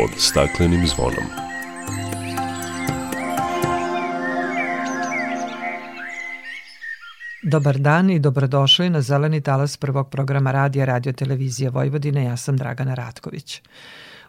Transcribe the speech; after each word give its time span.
pod 0.00 0.10
staklenim 0.16 0.86
zvonom. 0.86 1.24
Dobar 7.42 7.78
dan 7.78 8.10
i 8.10 8.18
dobrodošli 8.18 8.90
na 8.90 9.00
Zeleni 9.00 9.40
talas 9.40 9.76
prvog 9.76 10.10
programa 10.10 10.52
radija 10.52 10.84
Radio 10.84 11.12
Televizije 11.12 11.70
Vojvodine. 11.70 12.24
Ja 12.24 12.36
sam 12.36 12.56
Dragana 12.56 12.94
Ratković. 12.94 13.62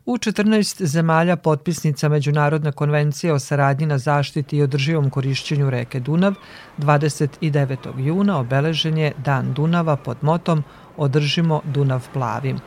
U 0.06 0.18
14 0.18 0.86
zemalja 0.86 1.36
potpisnica 1.36 2.10
Međunarodne 2.10 2.72
konvencije 2.72 3.34
o 3.34 3.40
saradnji 3.40 3.86
na 3.86 3.98
zaštiti 3.98 4.58
i 4.58 4.62
održivom 4.62 5.10
korišćenju 5.10 5.70
reke 5.70 6.00
Dunav 6.00 6.34
29. 6.78 8.00
juna 8.00 8.40
obeležen 8.40 8.98
je 8.98 9.12
Dan 9.18 9.54
Dunava 9.54 9.96
pod 9.96 10.18
motom 10.22 10.64
Održimo 10.98 11.62
Dunav 11.66 12.08
plavim. 12.14 12.60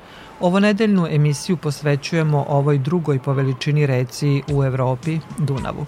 Ovonedeljnu 0.45 1.07
emisiju 1.11 1.57
posvećujemo 1.57 2.45
ovoj 2.49 2.79
drugoj 2.79 3.19
po 3.19 3.33
veličini 3.33 3.87
reci 3.87 4.43
u 4.53 4.65
Evropi, 4.65 5.19
Dunavu. 5.39 5.87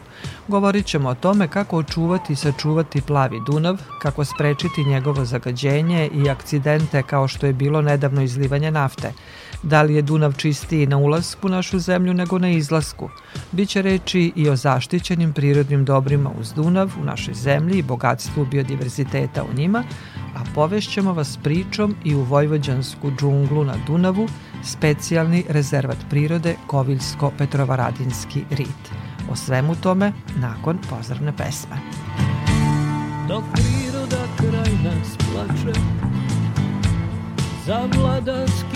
Govorit 0.49 0.87
ćemo 0.87 1.09
o 1.09 1.15
tome 1.15 1.49
kako 1.49 1.77
očuvati 1.77 2.33
i 2.33 2.37
sačuvati 2.37 3.01
plavi 3.01 3.41
Dunav, 3.47 3.77
kako 4.03 4.25
sprečiti 4.25 4.85
njegovo 4.85 5.25
zagađenje 5.25 6.11
i 6.13 6.31
akcidente 6.31 7.03
kao 7.03 7.29
što 7.29 7.47
je 7.47 7.53
bilo 7.53 7.83
nedavno 7.83 8.23
izlivanje 8.23 8.71
nafte– 8.71 9.13
Da 9.67 9.83
li 9.83 9.95
je 9.95 10.03
Dunav 10.03 10.33
čistiji 10.33 10.87
na 10.87 10.97
ulasku 10.97 11.47
u 11.47 11.51
našu 11.51 11.79
zemlju 11.79 12.15
nego 12.15 12.39
na 12.39 12.49
izlasku? 12.49 13.11
Biće 13.53 13.83
reči 13.83 14.33
i 14.37 14.49
o 14.49 14.57
zaštićenim 14.57 15.33
prirodnim 15.33 15.85
dobrima 15.85 16.31
uz 16.41 16.53
Dunav 16.53 16.93
u 17.01 17.05
našoj 17.05 17.35
zemlji 17.35 17.79
i 17.79 17.83
bogatstvu 17.83 18.45
biodiverziteta 18.45 19.43
u 19.43 19.57
njima, 19.57 19.85
a 20.37 20.41
povešćemo 20.55 21.13
vas 21.13 21.39
pričom 21.43 21.97
i 22.05 22.15
u 22.15 22.23
Vojvođansku 22.23 23.11
džunglu 23.21 23.65
na 23.65 23.75
Dunavu, 23.87 24.29
specijalni 24.65 25.45
rezervat 25.49 25.99
prirode 26.11 26.57
Koviljsko-Petrovaradinski 26.67 28.43
rit. 28.51 28.93
O 29.31 29.37
svemu 29.37 29.75
tome 29.75 30.13
nakon 30.37 30.79
pozdravne 30.91 31.37
pesme. 31.37 31.77
Dok 33.29 33.45
priroda 33.53 34.27
kraj 34.37 34.73
nas 34.85 35.17
plače, 35.17 35.81
za 37.67 37.89
vladarskim 37.99 38.76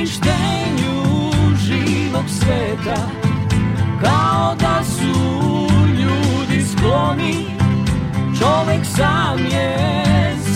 uništenju 0.00 1.30
živog 1.56 2.24
sveta 2.28 3.08
Kao 4.02 4.54
da 4.60 4.84
su 4.84 5.20
ljudi 5.98 6.64
skloni 6.72 7.46
Čovek 8.38 8.86
sam 8.96 9.38
je 9.38 9.76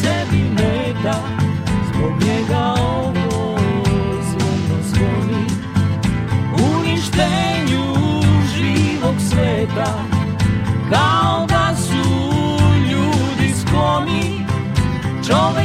sebi 0.00 0.42
meta 0.50 1.18
Zbog 1.88 2.12
njega 2.20 2.74
ovo 2.78 3.58
zvono 4.22 4.82
zvoni 4.82 5.46
Uništenju 6.76 7.84
živog 8.56 9.14
sveta 9.30 10.04
Kao 10.90 11.46
da 11.46 11.76
su 11.76 12.10
ljudi 12.90 13.54
skloni 13.60 14.46
Čovek 15.28 15.63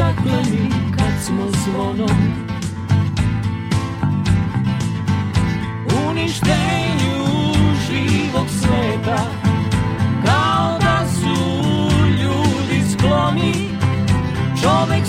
stakleni 0.00 0.70
kad 0.96 1.24
smo 1.24 1.46
zvonom. 1.64 2.16
Uništenju 6.08 7.24
živog 7.86 8.46
sveta 8.48 9.22
Kao 10.26 10.78
da 10.78 11.06
su 11.08 11.60
ljudi 12.08 12.82
skloni 12.92 13.68
Čovek 14.62 15.06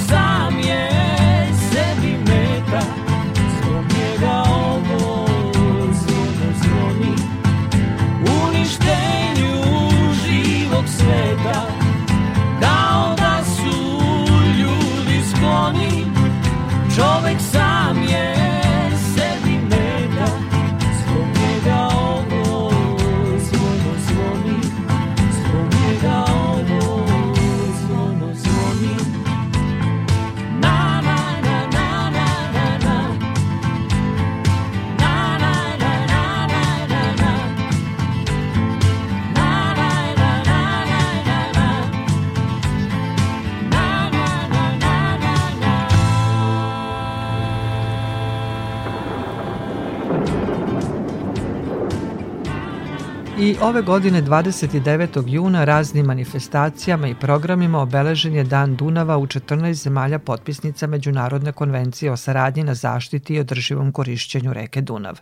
ove 53.63 53.81
godine 53.81 54.23
29. 54.23 55.23
juna 55.27 55.63
raznim 55.63 56.05
manifestacijama 56.05 57.07
i 57.07 57.15
programima 57.15 57.81
obeležen 57.81 58.35
je 58.35 58.43
Dan 58.43 58.75
Dunava 58.75 59.17
u 59.17 59.25
14 59.25 59.73
zemalja 59.73 60.19
potpisnica 60.19 60.87
Međunarodne 60.87 61.51
konvencije 61.51 62.11
o 62.11 62.17
saradnji 62.17 62.63
na 62.63 62.75
zaštiti 62.75 63.33
i 63.33 63.39
održivom 63.39 63.91
korišćenju 63.91 64.53
reke 64.53 64.81
Dunav. 64.81 65.19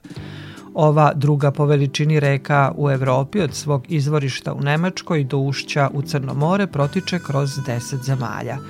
Ova 0.73 1.13
druga 1.15 1.51
po 1.51 1.65
veličini 1.65 2.19
reka 2.19 2.71
u 2.77 2.89
Evropi 2.89 3.41
od 3.41 3.53
svog 3.53 3.85
izvorišta 3.87 4.53
u 4.53 4.61
Nemačkoj 4.61 5.23
do 5.23 5.37
ušća 5.37 5.89
u 5.93 6.01
Crno 6.01 6.33
more 6.33 6.67
protiče 6.67 7.19
kroz 7.19 7.49
10 7.49 8.03
zemalja– 8.03 8.57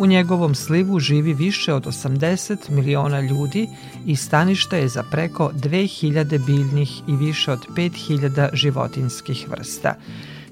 U 0.00 0.06
njegovom 0.06 0.54
slivu 0.54 1.00
živi 1.00 1.34
više 1.34 1.74
od 1.74 1.86
80 1.86 2.70
miliona 2.70 3.20
ljudi 3.20 3.68
i 4.06 4.16
stanište 4.16 4.78
je 4.78 4.88
za 4.88 5.02
preko 5.02 5.50
2000 5.54 6.46
biljnih 6.46 7.02
i 7.08 7.16
više 7.16 7.52
od 7.52 7.66
5000 7.76 8.48
životinskih 8.52 9.48
vrsta. 9.50 9.94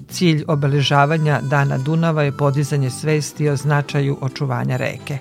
Cilj 0.09 0.43
obeležavanja 0.47 1.41
Dana 1.41 1.77
Dunava 1.77 2.23
je 2.23 2.37
podizanje 2.37 2.89
svesti 2.89 3.49
o 3.49 3.55
značaju 3.55 4.17
očuvanja 4.21 4.77
reke. 4.77 5.17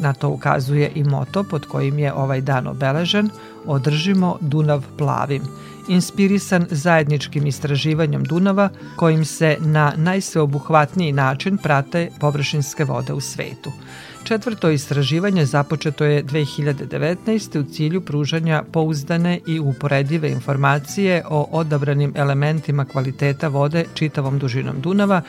Na 0.00 0.12
to 0.12 0.28
ukazuje 0.28 0.92
i 0.94 1.04
moto 1.04 1.44
pod 1.44 1.66
kojim 1.66 1.98
je 1.98 2.12
ovaj 2.12 2.40
dan 2.40 2.66
obeležen 2.66 3.30
Održimo 3.66 4.38
Dunav 4.40 4.84
plavim– 4.98 5.42
inspirisan 5.88 6.66
zajedničkim 6.70 7.46
istraživanjem 7.46 8.24
Dunava 8.24 8.68
kojim 8.96 9.24
se 9.24 9.56
na 9.60 9.92
najsveobuhvatniji 9.96 11.12
način 11.12 11.58
prate 11.58 12.08
površinske 12.20 12.84
vode 12.84 13.12
u 13.12 13.20
svetu. 13.20 13.72
Četvrto 14.24 14.70
istraživanje 14.70 15.44
započeto 15.44 16.04
je 16.04 16.24
2019. 16.24 17.60
u 17.60 17.64
cilju 17.72 18.00
pružanja 18.00 18.62
pouzdane 18.72 19.40
i 19.46 19.60
uporedive 19.60 20.30
informacije 20.30 21.22
o 21.28 21.48
odabranim 21.50 22.12
elementima 22.16 22.84
kvaliteta 22.84 23.48
vode 23.48 23.84
čitavom 23.94 24.38
dužinom 24.38 24.80
Dunava 24.80 25.22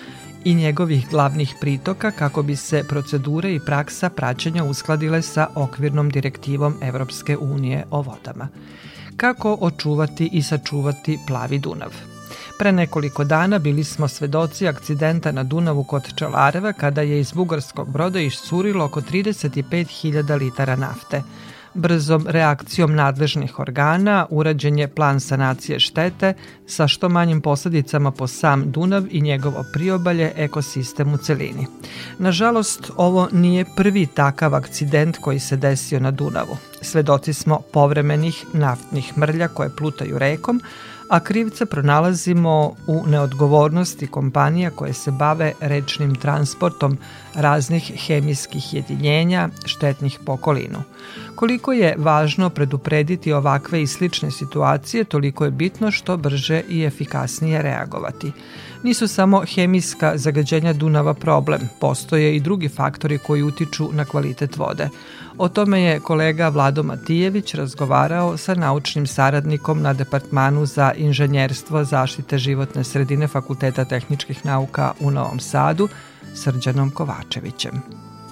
i 0.48 0.54
njegovih 0.54 1.08
glavnih 1.10 1.56
pritoka 1.62 2.12
kako 2.12 2.44
bi 2.44 2.56
se 2.56 2.84
procedure 2.84 3.56
i 3.56 3.60
praksa 3.60 4.10
praćenja 4.10 4.64
uskladile 4.64 5.22
sa 5.22 5.48
okvirnom 5.56 6.10
direktivom 6.10 6.76
Evropske 6.82 7.38
unije 7.38 7.86
o 7.92 8.02
vodama. 8.02 8.48
Kako 9.18 9.58
očuvati 9.62 10.30
i 10.34 10.42
sačuvati 10.42 11.20
plavi 11.28 11.60
Dunav? 11.60 11.94
Pre 12.60 12.72
nekoliko 12.72 13.24
dana 13.24 13.60
bili 13.60 13.84
smo 13.84 14.08
svedoci 14.08 14.68
akcidenta 14.68 15.32
na 15.32 15.44
Dunavu 15.44 15.84
kod 15.84 16.16
Čelareva 16.16 16.74
kada 16.74 17.02
je 17.02 17.20
iz 17.20 17.32
bugarskog 17.32 17.92
broda 17.92 18.20
iscurilo 18.20 18.86
oko 18.86 19.02
35.000 19.02 20.40
litara 20.40 20.76
nafte. 20.76 21.24
Brzom 21.78 22.26
reakcijom 22.28 22.96
nadležnih 22.96 23.60
organa 23.60 24.26
urađen 24.30 24.80
je 24.80 24.88
plan 24.88 25.20
sanacije 25.20 25.80
štete 25.80 26.34
sa 26.68 26.88
što 26.88 27.10
manjim 27.10 27.42
posledicama 27.42 28.12
po 28.12 28.28
sam 28.28 28.72
Dunav 28.72 29.04
i 29.12 29.22
njegovo 29.22 29.66
priobalje 29.74 30.34
ekosistem 30.36 31.14
u 31.14 31.18
celini. 31.18 31.68
Nažalost, 32.20 32.92
ovo 32.96 33.28
nije 33.32 33.66
prvi 33.76 34.06
takav 34.06 34.56
akcident 34.56 35.18
koji 35.18 35.40
se 35.40 35.58
desio 35.58 36.00
na 36.00 36.12
Dunavu. 36.12 36.58
Svedoci 36.82 37.34
smo 37.34 37.60
povremenih 37.74 38.46
naftnih 38.54 39.18
mrlja 39.18 39.48
koje 39.48 39.76
plutaju 39.76 40.18
rekom, 40.18 40.62
a 41.10 41.20
krivca 41.20 41.66
pronalazimo 41.66 42.76
u 42.88 43.04
neodgovornosti 43.08 44.08
kompanija 44.08 44.70
koje 44.70 44.94
se 44.94 45.12
bave 45.12 45.54
rečnim 45.60 46.16
transportom 46.16 46.98
raznih 47.34 47.92
hemijskih 48.08 48.74
jedinjenja 48.74 49.50
štetnih 49.66 50.20
po 50.26 50.32
okolinu. 50.32 50.84
Koliko 51.36 51.74
je 51.74 51.96
važno 51.98 52.50
preduprediti 52.50 53.34
ovakve 53.34 53.82
i 53.82 53.88
slične 53.88 54.32
situacije, 54.32 55.04
toliko 55.04 55.46
je 55.46 55.52
bitno 55.52 55.92
što 55.92 56.18
brže 56.18 56.62
i 56.70 56.84
efikasnije 56.84 57.62
reagovati. 57.62 58.32
Nisu 58.88 59.08
samo 59.08 59.44
hemijska 59.56 60.18
zagađenja 60.18 60.74
Dunava 60.74 61.14
problem, 61.14 61.70
postoje 61.80 62.36
i 62.36 62.40
drugi 62.40 62.70
faktori 62.70 63.18
koji 63.18 63.44
utiču 63.44 63.90
na 63.92 64.06
kvalitet 64.06 64.58
vode. 64.58 64.90
O 65.38 65.50
tome 65.50 65.82
je 65.82 66.00
kolega 66.00 66.50
Vlado 66.50 66.84
Matijević 66.84 67.54
razgovarao 67.54 68.38
sa 68.38 68.56
naučnim 68.56 69.08
saradnikom 69.08 69.82
na 69.82 69.94
Departmanu 69.94 70.66
za 70.66 70.94
inženjerstvo 70.98 71.84
zaštite 71.84 72.38
životne 72.38 72.84
sredine 72.84 73.28
Fakulteta 73.28 73.86
tehničkih 73.86 74.46
nauka 74.46 74.92
u 75.00 75.12
Novom 75.12 75.40
Sadu, 75.40 75.88
Srđanom 76.34 76.92
Kovačevićem. 76.92 77.82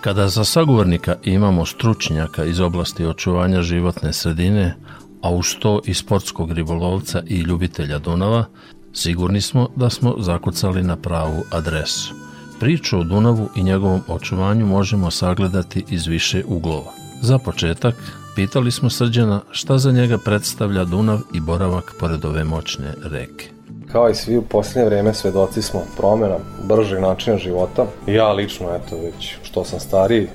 Kada 0.02 0.28
za 0.28 0.44
sagovornika 0.44 1.16
imamo 1.24 1.66
stručnjaka 1.66 2.46
iz 2.46 2.60
oblasti 2.60 3.06
očuvanja 3.06 3.62
životne 3.62 4.14
sredine, 4.14 4.76
a 5.22 5.30
uz 5.30 5.56
to 5.60 5.82
i 5.86 5.94
sportskog 5.94 6.52
ribolovca 6.52 7.24
i 7.28 7.40
ljubitelja 7.40 8.00
Dunava, 8.00 8.46
sigurni 8.96 9.42
smo 9.42 9.70
da 9.76 9.90
smo 9.90 10.16
zakucali 10.20 10.84
na 10.84 10.96
pravu 10.96 11.44
adresu. 11.52 12.14
Priču 12.60 13.00
o 13.00 13.04
Dunavu 13.04 13.50
i 13.56 13.64
njegovom 13.64 14.02
očuvanju 14.08 14.66
možemo 14.66 15.12
sagledati 15.12 15.86
iz 15.90 16.08
više 16.08 16.44
uglova. 16.48 16.92
Za 17.22 17.38
početak, 17.38 17.96
pitali 18.36 18.72
smo 18.72 18.90
Srđana 18.90 19.42
šta 19.52 19.78
za 19.78 19.92
njega 19.92 20.18
predstavlja 20.18 20.86
Dunav 20.86 21.20
i 21.34 21.40
boravak 21.40 21.96
pored 22.00 22.26
ove 22.26 22.44
moćne 22.44 22.94
reke. 23.04 23.55
Kao 23.96 24.10
i 24.10 24.16
svi 24.16 24.38
u 24.38 24.42
posljednje 24.42 24.86
vreme 24.86 25.14
svedoci 25.14 25.62
smo 25.62 25.82
promjena 25.98 26.36
bržeg 26.64 27.00
načina 27.00 27.38
života. 27.38 27.86
Ja 28.08 28.32
lično, 28.32 28.76
eto, 28.76 28.98
već 28.98 29.38
što 29.44 29.64
sam 29.64 29.80
stariji, 29.80 30.28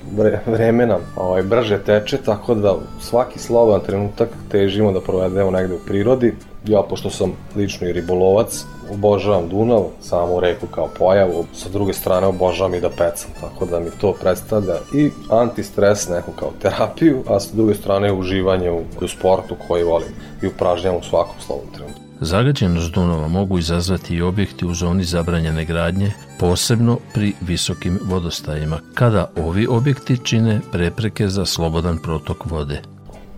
vremena 0.45 0.97
ovaj, 1.15 1.43
brže 1.43 1.83
teče, 1.83 2.17
tako 2.17 2.55
da 2.55 2.75
svaki 3.01 3.39
slobodan 3.39 3.81
trenutak 3.85 4.29
težimo 4.51 4.91
da 4.91 5.01
provedemo 5.01 5.51
negde 5.51 5.75
u 5.75 5.79
prirodi. 5.87 6.33
Ja, 6.65 6.81
pošto 6.89 7.09
sam 7.09 7.33
lično 7.55 7.87
i 7.87 7.93
ribolovac, 7.93 8.65
obožavam 8.93 9.49
Dunav, 9.49 9.85
samu 10.01 10.39
reku 10.39 10.67
kao 10.67 10.89
pojavu, 10.99 11.45
sa 11.53 11.69
druge 11.69 11.93
strane 11.93 12.27
obožavam 12.27 12.73
i 12.73 12.81
da 12.81 12.89
pecam, 12.89 13.31
tako 13.41 13.65
da 13.65 13.79
mi 13.79 13.89
to 14.01 14.13
predstavlja 14.21 14.75
i 14.93 15.09
antistres 15.29 16.09
neku 16.09 16.31
kao 16.31 16.51
terapiju, 16.61 17.23
a 17.27 17.39
sa 17.39 17.49
druge 17.53 17.73
strane 17.73 18.13
uživanje 18.13 18.71
u, 18.71 18.81
u 19.01 19.07
sportu 19.07 19.55
koji 19.67 19.83
volim 19.83 20.09
i 20.43 20.47
upražnjam 20.47 20.95
u 20.95 21.03
svakom 21.03 21.35
slobodnom 21.39 21.73
trenutku. 21.73 22.10
Zagađenost 22.21 22.93
Dunava 22.93 23.27
mogu 23.27 23.59
izazvati 23.59 24.15
i 24.15 24.21
objekti 24.21 24.65
u 24.65 24.73
zoni 24.73 25.03
zabranjene 25.03 25.65
gradnje, 25.65 26.11
posebno 26.39 26.97
pri 27.13 27.33
visokim 27.41 27.99
vodostajima, 28.03 28.79
kada 28.93 29.29
ovi 29.37 29.67
objekti 29.69 30.17
čine 30.23 30.59
prepreke 30.71 31.27
za 31.27 31.45
slobodan 31.45 31.97
protok 31.97 32.45
vode 32.45 32.81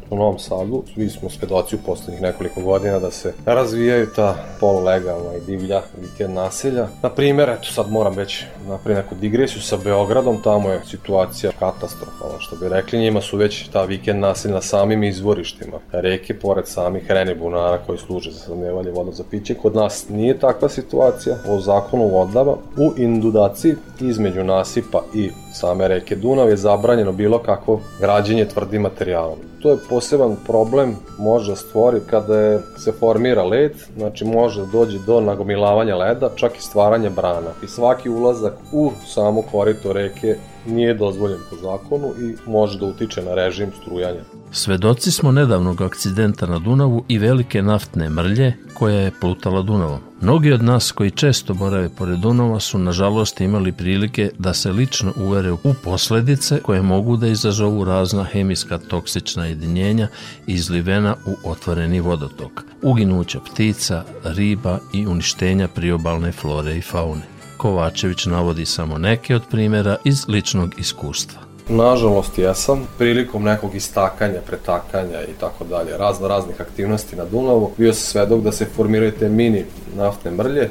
u 0.10 0.16
Novom 0.16 0.40
Sadu. 0.40 0.84
Svi 0.94 1.10
smo 1.10 1.30
svedoci 1.30 1.76
u 1.76 1.80
poslednjih 1.86 2.22
nekoliko 2.22 2.62
godina 2.62 3.00
da 3.00 3.12
se 3.12 3.34
razvijaju 3.46 4.08
ta 4.16 4.36
polulegalna 4.60 5.36
i 5.36 5.46
divlja 5.46 5.82
vikend 6.02 6.34
naselja. 6.34 6.88
Na 7.02 7.10
primjer, 7.10 7.50
eto 7.50 7.64
sad 7.64 7.92
moram 7.92 8.16
već 8.16 8.44
napraviti 8.68 9.04
neku 9.04 9.16
digresiju 9.16 9.62
sa 9.62 9.78
Beogradom, 9.84 10.42
tamo 10.44 10.70
je 10.70 10.82
situacija 10.86 11.52
katastrofalna, 11.60 12.40
što 12.40 12.56
bi 12.56 12.70
rekli, 12.70 13.00
njima 13.00 13.22
su 13.22 13.38
već 13.38 13.68
ta 13.68 13.84
vikend 13.84 14.20
naselja 14.20 14.54
na 14.54 14.62
samim 14.62 15.04
izvorištima 15.04 15.78
reke, 15.92 16.34
pored 16.40 16.68
samih 16.68 17.12
rene 17.12 17.36
bunara 17.36 17.78
koji 17.86 17.98
služe 17.98 18.32
za 18.32 18.40
sadnevanje 18.40 18.92
voda 18.92 19.12
za 19.12 19.24
piće. 19.32 19.54
Kod 19.54 19.76
nas 19.76 20.10
nije 20.10 20.40
takva 20.40 20.70
situacija, 20.70 21.36
o 21.50 21.60
zakonu 21.60 22.08
vodama 22.08 22.52
u 22.78 22.94
indudaciji 22.98 23.76
između 24.02 24.44
nasipa 24.44 25.04
i 25.14 25.30
same 25.54 25.88
reke 25.88 26.16
Dunav 26.16 26.50
je 26.50 26.58
zabranjeno 26.58 27.12
bilo 27.12 27.40
kakvo 27.40 27.82
građenje 28.00 28.46
tvrdim 28.46 28.82
materijalom. 28.82 29.38
To 29.62 29.70
je 29.70 29.78
poseban 29.90 30.36
problem 30.48 30.96
može 31.18 31.56
stvori 31.56 32.00
kada 32.10 32.60
se 32.78 32.92
formira 32.92 33.44
led, 33.44 33.72
znači 33.98 34.26
može 34.26 34.62
da 34.62 34.68
dođe 34.72 35.00
do 35.00 35.22
nagomilavanja 35.22 35.96
leda, 35.96 36.30
čak 36.36 36.58
i 36.58 36.62
stvaranje 36.62 37.10
brana. 37.10 37.52
I 37.64 37.68
svaki 37.68 38.10
ulazak 38.10 38.54
u 38.72 38.92
samo 39.06 39.42
korito 39.52 39.94
reke 39.94 40.36
nije 40.66 40.94
dozvoljen 40.94 41.40
po 41.50 41.56
zakonu 41.56 42.14
i 42.20 42.50
može 42.50 42.80
da 42.80 42.86
utiče 42.86 43.22
na 43.22 43.36
režim 43.36 43.72
strujanja. 43.82 44.22
Svedoci 44.52 45.12
smo 45.12 45.32
nedavnog 45.32 45.82
akcidenta 45.82 46.46
na 46.46 46.60
Dunavu 46.60 47.06
i 47.08 47.18
velike 47.18 47.62
naftne 47.62 48.10
mrlje 48.10 48.54
koja 48.74 49.00
je 49.00 49.12
plutala 49.22 49.62
Dunavom. 49.62 50.00
Mnogi 50.22 50.52
od 50.52 50.64
nas 50.64 50.92
koji 50.92 51.12
često 51.12 51.54
borave 51.54 51.90
pored 51.90 52.20
Dunava 52.20 52.60
su 52.60 52.78
nažalost 52.80 53.42
imali 53.42 53.72
prilike 53.72 54.30
da 54.40 54.54
se 54.54 54.72
lično 54.72 55.14
uvere 55.18 55.52
u 55.52 55.74
posledice 55.84 56.60
koje 56.60 56.82
mogu 56.82 57.18
da 57.18 57.28
izazovu 57.28 57.84
razna 57.84 58.24
hemijska 58.24 58.78
toksična 58.78 59.46
jedinjenja 59.46 60.08
izlivena 60.48 61.16
u 61.26 61.50
otvoreni 61.50 62.00
vodotok, 62.00 62.64
uginuća 62.82 63.40
ptica, 63.40 64.04
riba 64.24 64.80
i 64.94 65.08
uništenja 65.08 65.68
priobalne 65.68 66.32
flore 66.32 66.78
i 66.78 66.82
faune. 66.82 67.33
Kovačević 67.64 68.26
navodi 68.26 68.66
samo 68.66 68.98
neke 68.98 69.36
od 69.36 69.44
primera 69.52 69.96
iz 70.04 70.28
ličnog 70.28 70.80
iskustva. 70.80 71.42
Nažalost 71.70 72.38
jesam, 72.38 72.88
prilikom 72.98 73.44
nekog 73.44 73.76
istakanja, 73.76 74.42
pretakanja 74.48 75.22
i 75.22 75.34
tako 75.40 75.64
dalje, 75.64 75.98
razno 75.98 76.28
raznih 76.28 76.62
aktivnosti 76.62 77.16
na 77.16 77.26
Dunavu, 77.26 77.72
bio 77.78 77.94
se 77.94 78.02
svedok 78.02 78.42
da 78.42 78.52
se 78.52 78.66
formiraju 78.76 79.12
te 79.20 79.30
mini 79.30 79.66
naftne 79.96 80.32
mrlje, 80.32 80.70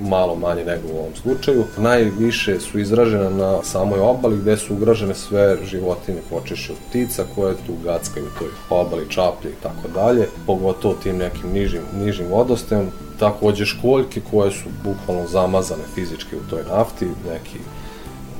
malo 0.00 0.34
manje 0.34 0.64
nego 0.64 0.88
u 0.88 0.98
ovom 0.98 1.14
slučaju. 1.22 1.64
Najviše 1.78 2.60
su 2.60 2.78
izražene 2.78 3.30
na 3.30 3.62
samoj 3.62 4.00
obali 4.00 4.36
gde 4.36 4.56
su 4.56 4.74
ugražene 4.74 5.14
sve 5.14 5.56
životinje, 5.64 6.18
počeši 6.30 6.72
od 6.72 6.78
ptica 6.88 7.24
koje 7.34 7.54
tu 7.54 7.72
gackaju 7.84 8.26
u 8.26 8.38
toj 8.38 8.48
obali, 8.70 9.10
čaplje 9.10 9.50
i 9.50 9.62
tako 9.62 9.88
dalje, 9.94 10.28
pogotovo 10.46 10.94
tim 11.02 11.16
nekim 11.16 11.52
nižim, 11.52 11.82
nižim 11.94 12.26
vodostajem. 12.30 12.90
Takođe 13.22 13.64
školjke 13.64 14.20
koje 14.30 14.50
su 14.50 14.68
bukvalno 14.84 15.26
zamazane 15.28 15.82
fizički 15.94 16.36
u 16.36 16.50
toj 16.50 16.62
nafti, 16.76 17.04
neki 17.04 17.58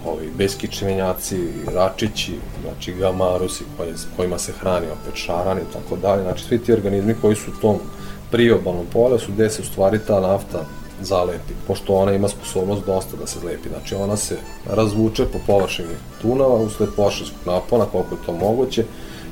ovi 0.07 0.31
beskičmenjaci, 0.39 1.49
račići, 1.75 2.33
znači 2.63 2.93
gamarusi 2.93 3.65
koji, 3.77 3.93
kojima 4.17 4.39
se 4.39 4.53
hrani 4.53 4.87
opet 4.87 5.15
šaran 5.15 5.59
i 5.59 5.73
tako 5.73 5.97
dalje, 5.97 6.23
znači 6.23 6.45
svi 6.45 6.59
ti 6.59 6.73
organizmi 6.73 7.15
koji 7.21 7.37
su 7.37 7.51
u 7.51 7.61
tom 7.61 7.79
priobalnom 8.31 8.87
pojasu 8.93 9.33
gde 9.33 9.51
se 9.51 9.63
u 9.63 9.65
stvari 9.65 9.99
ta 10.07 10.21
nafta 10.21 10.65
zalepi, 11.01 11.55
pošto 11.67 11.95
ona 11.95 12.13
ima 12.13 12.29
sposobnost 12.29 12.87
dosta 12.87 13.17
da 13.17 13.27
se 13.27 13.39
zlepi. 13.39 13.69
Znači 13.69 13.95
ona 13.95 14.17
se 14.17 14.37
razvuče 14.67 15.25
po 15.25 15.39
površini 15.47 15.95
tunava 16.23 16.55
usled 16.55 16.89
pošinskog 16.97 17.39
napona, 17.47 17.85
koliko 17.85 18.15
je 18.15 18.27
to 18.27 18.33
moguće, 18.33 18.85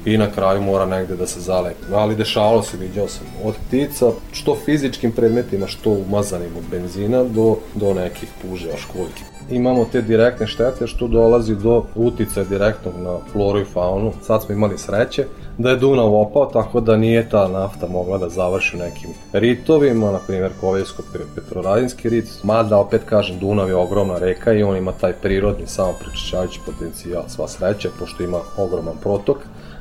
i 0.04 0.18
na 0.18 0.30
kraju 0.30 0.62
mora 0.62 0.86
negde 0.86 1.16
da 1.16 1.26
se 1.26 1.40
zalepi. 1.40 1.94
Ali 1.94 2.16
dešavalo 2.16 2.62
se, 2.62 2.76
vidio 2.76 3.08
sam, 3.08 3.26
od 3.44 3.54
ptica, 3.66 4.10
što 4.32 4.56
fizičkim 4.64 5.12
predmetima, 5.12 5.66
što 5.66 5.90
umazanim 5.90 6.56
od 6.58 6.64
benzina, 6.70 7.24
do, 7.24 7.56
do 7.74 7.94
nekih 7.94 8.28
puževa, 8.42 8.76
školjki. 8.76 9.22
Imamo 9.50 9.84
te 9.92 10.02
direktne 10.02 10.46
štete 10.46 10.86
što 10.86 11.08
dolazi 11.08 11.56
do 11.56 11.84
utice 11.94 12.44
direktnog 12.44 12.94
na 12.98 13.18
floru 13.32 13.60
i 13.60 13.64
faunu. 13.64 14.12
Sad 14.22 14.42
smo 14.42 14.54
imali 14.54 14.78
sreće 14.78 15.24
da 15.58 15.70
je 15.70 15.76
Dunav 15.76 16.14
opao, 16.14 16.46
tako 16.46 16.80
da 16.80 16.96
nije 16.96 17.28
ta 17.28 17.48
nafta 17.48 17.86
mogla 17.88 18.18
da 18.18 18.28
završi 18.28 18.76
nekim 18.76 19.10
ritovima, 19.32 20.10
na 20.10 20.18
primjer 20.26 20.52
Kovijsko 20.60 21.02
petroradinski 21.34 22.08
rit, 22.08 22.28
mada 22.42 22.76
opet 22.78 23.02
kažem 23.04 23.38
Dunav 23.38 23.68
je 23.68 23.74
ogromna 23.74 24.18
reka 24.18 24.52
i 24.52 24.62
on 24.62 24.76
ima 24.76 24.92
taj 24.92 25.12
prirodni 25.12 25.66
samo 25.66 25.94
prečišćavajući 26.00 26.60
potencijal, 26.66 27.22
sva 27.28 27.48
sreća, 27.48 27.88
pošto 27.98 28.22
ima 28.22 28.38
ogroman 28.56 28.96
protok 29.02 29.38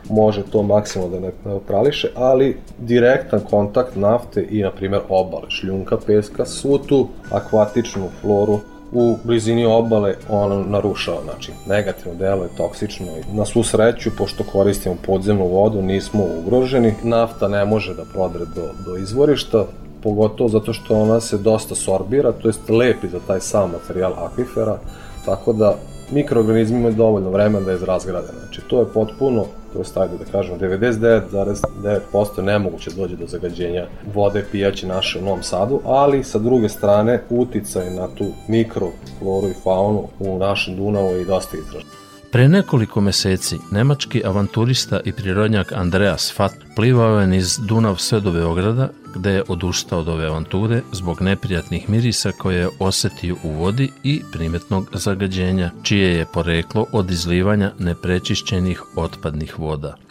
može 0.10 0.44
to 0.52 0.64
maksimalno 0.64 1.20
da 1.20 1.32
neutrališe, 1.46 2.10
ali 2.16 2.58
direktan 2.78 3.40
kontakt 3.50 3.96
nafte 3.96 4.48
i, 4.50 4.62
na 4.62 4.72
primjer, 4.72 5.02
obale, 5.10 5.50
šljunka, 5.50 5.98
peska, 6.06 6.46
svu 6.46 6.78
tu 6.78 7.08
akvatičnu 7.32 8.08
floru 8.22 8.60
u 8.92 9.18
blizini 9.24 9.66
obale 9.66 10.16
ono 10.30 10.64
narušava, 10.64 11.18
znači 11.24 11.52
negativno 11.68 12.18
delo 12.18 12.44
je 12.44 12.56
toksično 12.58 13.06
i 13.06 13.36
na 13.36 13.46
svu 13.46 13.64
sreću, 13.64 14.10
pošto 14.18 14.44
koristimo 14.44 14.96
podzemnu 15.06 15.48
vodu, 15.48 15.82
nismo 15.82 16.24
ugroženi, 16.40 16.94
nafta 17.04 17.48
ne 17.48 17.66
može 17.66 17.96
da 17.96 18.04
prodre 18.14 18.46
do, 18.56 18.70
do 18.86 18.98
izvorišta, 18.98 19.66
pogotovo 20.04 20.50
zato 20.50 20.74
što 20.74 20.96
ona 20.96 21.20
se 21.20 21.38
dosta 21.38 21.76
sorbira, 21.76 22.32
to 22.32 22.48
jest 22.48 22.70
lepi 22.70 23.08
za 23.08 23.20
taj 23.28 23.40
sam 23.40 23.72
materijal 23.72 24.14
akvifera, 24.14 24.78
tako 25.26 25.54
da 25.54 25.76
mikroorganizmi 26.12 26.78
imaju 26.78 26.94
dovoljno 26.94 27.30
vremena 27.30 27.66
da 27.66 27.72
je 27.72 27.86
razgrade. 27.86 28.28
Znači, 28.40 28.62
to 28.68 28.80
je 28.80 28.86
potpuno, 28.94 29.46
to 29.74 29.80
je 29.80 29.86
stavio 29.86 30.18
da 30.18 30.26
kažemo, 30.32 30.58
99,9% 30.58 32.42
nemoguće 32.42 32.92
dođe 32.96 33.16
do 33.16 33.28
zagađenja 33.28 33.86
vode 34.14 34.46
pijaće 34.52 34.88
naše 34.88 35.20
u 35.20 35.22
Novom 35.22 35.44
Sadu, 35.44 35.82
ali 35.86 36.24
sa 36.24 36.40
druge 36.40 36.70
strane 36.70 37.24
uticaj 37.30 37.90
na 37.90 38.08
tu 38.08 38.26
mikrofloru 38.48 39.48
i 39.50 39.62
faunu 39.64 40.08
u 40.20 40.38
našem 40.38 40.76
Dunavu 40.76 41.10
je 41.10 41.26
dosta 41.26 41.58
izražen. 41.58 41.90
Pre 42.32 42.48
nekoliko 42.48 43.02
meseci 43.02 43.58
nemački 43.72 44.22
avanturista 44.26 45.00
i 45.06 45.12
prirodnjak 45.12 45.72
Andreas 45.72 46.34
Fat 46.36 46.52
plivao 46.76 47.20
je 47.20 47.28
niz 47.28 47.60
Dunav 47.68 47.96
sve 47.96 48.20
do 48.20 48.32
Beograda, 48.32 48.90
gde 49.16 49.32
je 49.32 49.44
odustao 49.48 50.00
od 50.00 50.08
ove 50.08 50.26
avanture 50.26 50.82
zbog 50.92 51.22
neprijatnih 51.22 51.90
mirisa 51.90 52.32
koje 52.32 52.60
je 52.60 52.70
osetio 52.80 53.36
u 53.44 53.52
vodi 53.52 53.92
i 54.04 54.22
primetnog 54.32 54.90
zagađenja, 54.94 55.72
čije 55.84 56.14
je 56.16 56.26
poreklo 56.34 56.86
od 56.92 57.12
izlivanja 57.12 57.72
neprečišćenih 57.80 58.84
otpadnih 58.96 59.60
voda. 59.60 60.09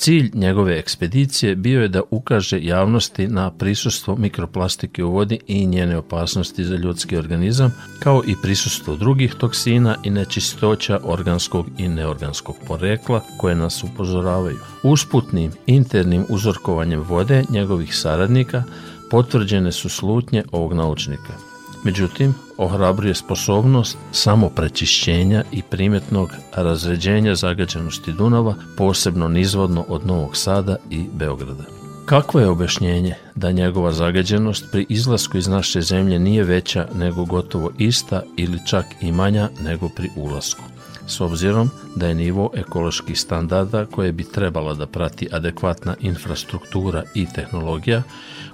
Cilj 0.00 0.30
njegove 0.34 0.78
ekspedicije 0.78 1.56
bio 1.56 1.82
je 1.82 1.88
da 1.88 2.02
ukaže 2.10 2.58
javnosti 2.62 3.28
na 3.28 3.50
prisustvo 3.50 4.16
mikroplastike 4.16 5.04
u 5.04 5.10
vodi 5.10 5.38
i 5.46 5.66
njene 5.66 5.96
opasnosti 5.96 6.64
za 6.64 6.76
ljudski 6.76 7.16
organizam, 7.16 7.74
kao 7.98 8.22
i 8.26 8.34
prisustvo 8.42 8.96
drugih 8.96 9.34
toksina 9.34 9.96
i 10.04 10.10
nečistoća 10.10 11.00
organskog 11.04 11.66
i 11.78 11.88
neorganskog 11.88 12.56
porekla 12.66 13.20
koje 13.38 13.54
nas 13.54 13.84
upozoravaju. 13.84 14.58
Usputnim 14.82 15.50
internim 15.66 16.24
uzorkovanjem 16.28 17.00
vode 17.00 17.44
njegovih 17.50 17.96
saradnika 17.96 18.62
potvrđene 19.10 19.72
su 19.72 19.88
slutnje 19.88 20.44
ovog 20.52 20.72
naučnika– 20.72 21.32
Međutim, 21.84 22.34
ohrabruje 22.56 23.14
sposobnost 23.14 23.98
samo 24.12 24.48
prečišćenja 24.48 25.44
i 25.52 25.62
primetnog 25.62 26.30
razređenja 26.54 27.34
zagađenosti 27.34 28.12
Dunava, 28.12 28.54
posebno 28.76 29.28
nizvodno 29.28 29.84
od 29.88 30.06
Novog 30.06 30.36
Sada 30.36 30.76
i 30.90 31.04
Beograda. 31.12 31.64
Kakvo 32.06 32.40
je 32.40 32.48
objašnjenje 32.48 33.14
da 33.34 33.52
njegova 33.52 33.92
zagađenost 33.92 34.64
pri 34.72 34.86
izlasku 34.88 35.38
iz 35.38 35.48
naše 35.48 35.80
zemlje 35.80 36.18
nije 36.18 36.44
veća 36.44 36.88
nego 36.94 37.24
gotovo 37.24 37.70
ista 37.78 38.22
ili 38.36 38.58
čak 38.66 38.86
i 39.00 39.12
manja 39.12 39.48
nego 39.60 39.88
pri 39.88 40.10
ulasku? 40.16 40.62
s 41.10 41.20
obzirom 41.20 41.70
da 41.96 42.06
je 42.06 42.14
nivo 42.14 42.50
ekoloških 42.54 43.20
standarda 43.20 43.86
koje 43.86 44.12
bi 44.12 44.24
trebala 44.24 44.74
da 44.74 44.86
prati 44.86 45.28
adekvatna 45.32 45.94
infrastruktura 46.00 47.02
i 47.14 47.26
tehnologija, 47.34 48.02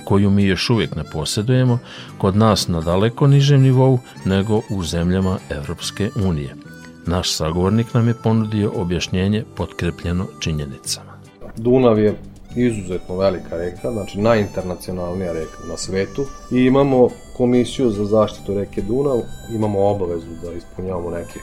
koju 0.06 0.30
mi 0.30 0.44
još 0.44 0.70
uvijek 0.70 0.96
ne 0.96 1.04
posjedujemo, 1.12 1.78
kod 2.18 2.36
nas 2.36 2.68
na 2.68 2.80
daleko 2.80 3.26
nižem 3.26 3.62
nivou 3.62 3.98
nego 4.24 4.60
u 4.70 4.84
zemljama 4.84 5.38
Evropske 5.50 6.10
unije. 6.24 6.54
Naš 7.06 7.32
sagovornik 7.32 7.94
nam 7.94 8.08
je 8.08 8.14
ponudio 8.22 8.72
objašnjenje 8.76 9.44
potkrepljeno 9.56 10.26
činjenicama. 10.40 11.12
Dunav 11.56 11.98
je 11.98 12.14
izuzetno 12.56 13.16
velika 13.16 13.56
reka, 13.56 13.92
znači 13.92 14.20
najinternacionalnija 14.20 15.32
reka 15.32 15.58
na 15.68 15.76
svetu 15.76 16.24
i 16.52 16.56
imamo 16.56 17.08
komisiju 17.36 17.90
za 17.90 18.04
zaštitu 18.04 18.54
reke 18.54 18.82
Dunav, 18.82 19.20
imamo 19.54 19.88
obavezu 19.88 20.26
da 20.42 20.52
ispunjavamo 20.52 21.10
neke 21.10 21.40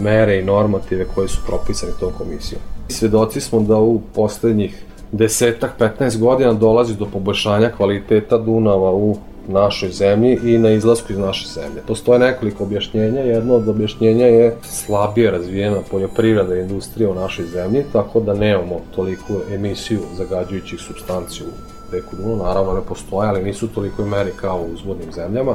mere 0.00 0.38
i 0.38 0.44
normative 0.44 1.04
koje 1.14 1.28
su 1.28 1.40
propisane 1.46 1.92
tom 2.00 2.12
komisijom. 2.18 2.62
Svedoci 2.88 3.40
smo 3.40 3.60
da 3.60 3.76
u 3.76 4.00
poslednjih 4.14 4.84
desetak, 5.12 5.70
15 5.78 6.18
godina 6.18 6.52
dolazi 6.52 6.96
do 6.96 7.06
poboljšanja 7.12 7.70
kvaliteta 7.76 8.38
Dunava 8.38 8.92
u 8.92 9.16
našoj 9.48 9.88
zemlji 9.88 10.38
i 10.44 10.58
na 10.58 10.70
izlasku 10.70 11.12
iz 11.12 11.18
naše 11.18 11.48
zemlje. 11.48 11.82
Postoje 11.86 12.18
nekoliko 12.18 12.64
objašnjenja, 12.64 13.20
jedno 13.20 13.54
od 13.54 13.68
objašnjenja 13.68 14.26
je 14.26 14.56
slabije 14.62 15.30
razvijena 15.30 15.78
poljoprivreda 15.90 16.56
i 16.56 16.60
industrija 16.60 17.10
u 17.10 17.14
našoj 17.14 17.46
zemlji, 17.46 17.84
tako 17.92 18.20
da 18.20 18.34
nemamo 18.34 18.80
toliku 18.94 19.34
emisiju 19.54 20.00
zagađujućih 20.16 20.80
substanci 20.80 21.42
u 21.42 21.46
reku 21.92 22.16
Dunav, 22.16 22.46
naravno 22.46 22.72
ne 22.72 22.80
postoje, 22.88 23.28
ali 23.28 23.44
nisu 23.44 23.68
toliko 23.68 24.04
meri 24.04 24.30
kao 24.36 24.60
u 24.60 24.74
uzvodnim 24.74 25.12
zemljama. 25.12 25.54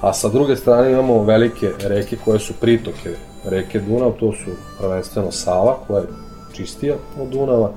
A 0.00 0.12
sa 0.12 0.28
druge 0.28 0.56
strane 0.56 0.92
imamo 0.92 1.24
velike 1.24 1.70
reke 1.80 2.16
koje 2.24 2.38
su 2.38 2.52
pritoke 2.60 3.10
reke 3.44 3.80
Dunav, 3.80 4.12
to 4.20 4.32
su 4.32 4.50
prvenstveno 4.78 5.30
Sava 5.30 5.76
koja 5.86 6.00
je 6.00 6.06
čistija 6.52 6.94
od 7.20 7.28
Dunava, 7.28 7.70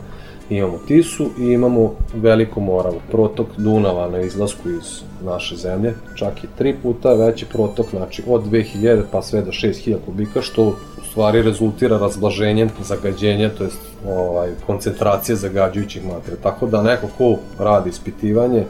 imamo 0.50 0.78
Tisu 0.88 1.30
i 1.40 1.44
imamo 1.44 1.96
Veliku 2.14 2.62
Moravu, 2.62 3.02
protok 3.12 3.48
Dunava 3.58 4.10
na 4.10 4.22
izlasku 4.22 4.70
iz 4.70 5.02
naše 5.26 5.56
zemlje, 5.56 5.94
čak 6.16 6.44
i 6.44 6.48
tri 6.58 6.76
puta 6.84 7.14
veći 7.14 7.46
protok, 7.46 7.90
znači 7.90 8.24
od 8.28 8.46
2000 8.46 9.04
pa 9.12 9.22
sve 9.22 9.42
do 9.42 9.52
6000 9.52 9.98
kubika, 10.06 10.42
što 10.42 10.64
u 10.68 10.76
stvari 11.12 11.42
rezultira 11.42 11.98
razblaženjem 11.98 12.70
zagađenja, 12.84 13.50
to 13.58 13.64
jest 13.64 13.80
ovaj, 14.08 14.50
koncentracije 14.66 15.36
zagađujućih 15.36 16.06
materija. 16.06 16.42
Tako 16.44 16.68
da 16.68 16.84
neko 16.84 17.08
ko 17.18 17.36
radi 17.60 17.90
ispitivanje 17.90 18.64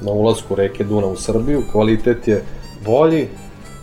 na 0.00 0.12
ulazku 0.12 0.54
reke 0.54 0.84
Dunav 0.84 1.12
u 1.12 1.16
Srbiju, 1.16 1.62
kvalitet 1.72 2.28
je 2.28 2.44
bolji 2.84 3.28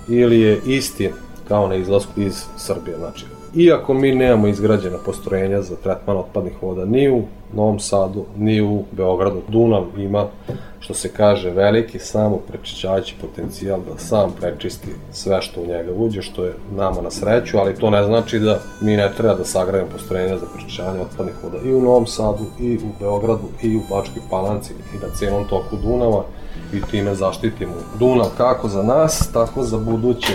ili 0.07 0.39
je 0.39 0.61
isti 0.65 1.11
kao 1.47 1.67
na 1.67 1.75
izlasku 1.75 2.21
iz 2.21 2.43
Srbije. 2.57 2.97
Znači, 2.97 3.25
iako 3.57 3.93
mi 3.93 4.15
nemamo 4.15 4.47
izgrađena 4.47 4.97
postrojenja 5.05 5.61
za 5.61 5.75
tretman 5.75 6.17
otpadnih 6.17 6.53
voda 6.61 6.85
ni 6.85 7.09
u 7.09 7.23
Novom 7.53 7.79
Sadu, 7.79 8.25
ni 8.37 8.61
u 8.61 8.83
Beogradu. 8.91 9.41
Dunav 9.47 9.83
ima, 9.97 10.25
što 10.79 10.93
se 10.93 11.09
kaže, 11.13 11.49
veliki 11.49 11.99
samo 11.99 12.37
prečišćajući 12.37 13.15
potencijal 13.21 13.79
da 13.79 13.97
sam 13.97 14.31
prečisti 14.39 14.87
sve 15.11 15.41
što 15.41 15.61
u 15.61 15.67
njega 15.67 15.91
uđe, 15.97 16.21
što 16.21 16.45
je 16.45 16.53
nama 16.75 17.01
na 17.01 17.11
sreću, 17.11 17.57
ali 17.57 17.75
to 17.75 17.89
ne 17.89 18.03
znači 18.03 18.39
da 18.39 18.59
mi 18.81 18.97
ne 18.97 19.11
treba 19.17 19.33
da 19.33 19.45
sagradimo 19.45 19.91
postrojenja 19.91 20.37
za 20.37 20.45
prečišćavanje 20.53 21.01
otpadnih 21.01 21.35
voda 21.43 21.57
i 21.65 21.73
u 21.73 21.81
Novom 21.81 22.07
Sadu, 22.07 22.45
i 22.59 22.75
u 22.75 22.99
Beogradu, 22.99 23.47
i 23.63 23.75
u 23.75 23.81
Bačkoj 23.89 24.21
Palanci, 24.29 24.73
i 24.73 25.05
na 25.05 25.15
celom 25.15 25.47
toku 25.47 25.75
Dunava 25.83 26.23
i 26.73 26.81
time 26.91 27.15
zaštitimo 27.15 27.73
Dunav 27.99 28.27
kako 28.37 28.69
za 28.69 28.83
nas, 28.83 29.29
tako 29.33 29.63
za 29.63 29.77
buduće 29.77 30.33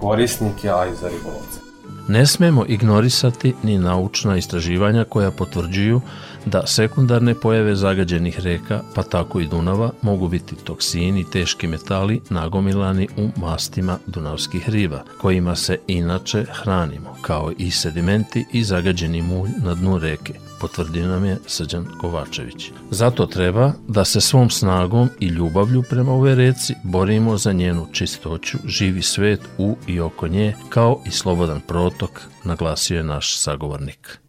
korisnike, 0.00 0.70
a 0.70 0.86
i 0.86 0.94
za 0.94 1.08
ribolovce. 1.08 1.65
Ne 2.08 2.26
smemo 2.26 2.64
ignorisati 2.68 3.54
ni 3.62 3.78
naučna 3.78 4.36
istraživanja 4.36 5.04
koja 5.04 5.30
potvrđuju 5.30 6.00
da 6.46 6.66
sekundarne 6.66 7.34
pojave 7.34 7.76
zagađenih 7.76 8.40
reka, 8.40 8.80
pa 8.94 9.02
tako 9.02 9.40
i 9.40 9.46
Dunava, 9.46 9.90
mogu 10.02 10.28
biti 10.28 10.54
toksini 10.54 11.20
i 11.20 11.30
teški 11.30 11.66
metali 11.66 12.20
nagomilani 12.30 13.08
u 13.16 13.40
mastima 13.40 13.98
dunavskih 14.06 14.68
riba, 14.68 15.02
kojima 15.20 15.56
se 15.56 15.78
inače 15.86 16.44
hranimo, 16.52 17.16
kao 17.22 17.52
i 17.58 17.70
sedimenti 17.70 18.46
i 18.52 18.64
zagađeni 18.64 19.22
mulj 19.22 19.50
na 19.64 19.74
dnu 19.74 19.98
reke 19.98 20.45
potvrdio 20.60 21.06
nam 21.06 21.24
je 21.24 21.38
Srđan 21.46 21.86
Kovačević. 22.00 22.70
Zato 22.90 23.26
treba 23.26 23.72
da 23.88 24.04
se 24.04 24.20
svom 24.20 24.50
snagom 24.50 25.08
i 25.20 25.26
ljubavlju 25.26 25.82
prema 25.82 26.12
ove 26.12 26.34
reci 26.34 26.74
borimo 26.82 27.36
za 27.36 27.52
njenu 27.52 27.86
čistoću, 27.92 28.58
živi 28.66 29.02
svet 29.02 29.40
u 29.58 29.76
i 29.86 30.00
oko 30.00 30.28
nje, 30.28 30.54
kao 30.68 31.02
i 31.06 31.10
slobodan 31.10 31.60
protok, 31.60 32.20
naglasio 32.44 32.96
je 32.96 33.04
naš 33.04 33.38
sagovornik. 33.38 34.25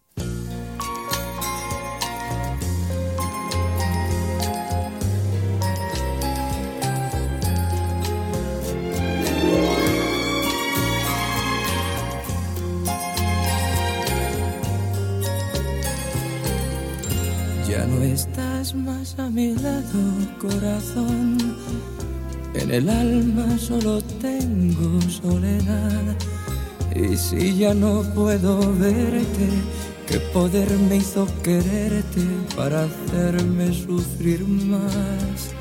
Más 18.74 19.18
a 19.18 19.28
mi 19.28 19.54
lado, 19.54 20.00
corazón. 20.40 21.36
En 22.54 22.70
el 22.70 22.88
alma 22.88 23.58
solo 23.58 24.00
tengo 24.20 25.00
soledad. 25.02 26.16
Y 26.96 27.16
si 27.16 27.58
ya 27.58 27.74
no 27.74 28.02
puedo 28.14 28.60
verte, 28.76 29.48
¿qué 30.06 30.18
poder 30.32 30.70
me 30.88 30.96
hizo 30.96 31.26
quererte 31.42 32.22
para 32.56 32.84
hacerme 32.84 33.74
sufrir 33.74 34.42
más? 34.46 35.52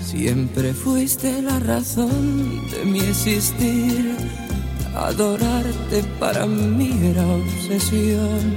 Siempre 0.00 0.72
fuiste 0.72 1.42
la 1.42 1.58
razón 1.58 2.70
de 2.70 2.84
mi 2.84 3.00
existir. 3.00 4.16
Adorarte 4.94 6.04
para 6.20 6.46
mí 6.46 6.92
era 7.02 7.26
obsesión 7.26 8.56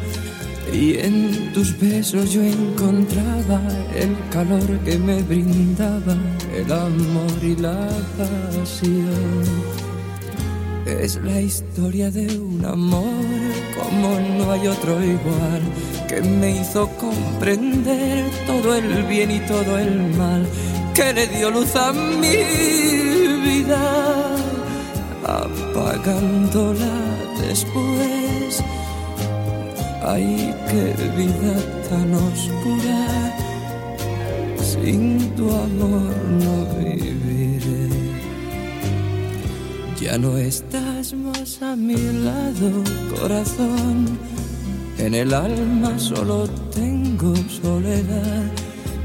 y 0.73 0.97
en 0.97 1.51
tus 1.53 1.77
besos 1.79 2.31
yo 2.31 2.41
encontraba 2.41 3.61
el 3.95 4.15
calor 4.29 4.79
que 4.79 4.97
me 4.97 5.21
brindaba 5.23 6.15
el 6.55 6.71
amor 6.71 7.43
y 7.43 7.55
la 7.55 7.87
pasión. 8.17 9.43
Es 10.85 11.19
la 11.23 11.41
historia 11.41 12.09
de 12.11 12.39
un 12.39 12.63
amor 12.65 13.03
como 13.77 14.19
no 14.37 14.51
hay 14.51 14.67
otro 14.67 15.03
igual, 15.03 15.61
que 16.07 16.21
me 16.21 16.61
hizo 16.61 16.87
comprender 16.97 18.25
todo 18.45 18.75
el 18.75 19.03
bien 19.03 19.31
y 19.31 19.39
todo 19.41 19.77
el 19.77 20.15
mal, 20.15 20.47
que 20.93 21.13
le 21.13 21.27
dio 21.27 21.51
luz 21.51 21.75
a 21.75 21.91
mi 21.91 22.37
vida, 23.43 24.35
apagándola 25.25 26.93
después. 27.41 28.36
Ay, 30.03 30.53
qué 30.69 30.93
vida 31.17 31.55
tan 31.89 32.13
oscura 32.13 33.17
sin 34.81 35.35
tu 35.35 35.49
amor 35.49 36.15
no 36.43 36.65
viviré. 36.77 37.89
Ya 39.99 40.17
no 40.17 40.37
estás 40.37 41.13
más 41.13 41.61
a 41.61 41.75
mi 41.75 41.95
lado, 41.95 42.83
corazón. 43.19 44.19
En 44.99 45.13
el 45.13 45.33
alma 45.33 45.97
solo 45.97 46.47
tengo 46.73 47.33
soledad. 47.61 48.51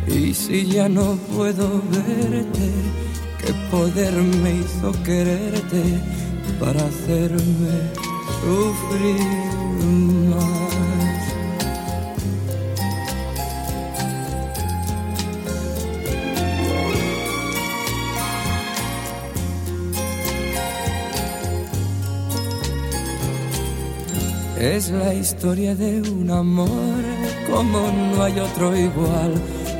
Y 0.06 0.34
si 0.34 0.66
ya 0.66 0.88
no 0.88 1.16
puedo 1.34 1.82
verte, 1.90 2.70
qué 3.40 3.52
poder 3.70 4.14
me 4.42 4.56
hizo 4.56 4.92
quererte 5.04 5.82
para 6.61 6.84
hacerme 6.84 7.75
sufrir 8.40 9.52
Es 24.73 24.88
la 24.88 25.12
historia 25.12 25.75
de 25.75 26.00
un 26.00 26.31
amor 26.31 27.02
como 27.47 27.93
no 27.93 28.23
hay 28.23 28.41
otro 28.41 28.75
igual, 28.75 29.35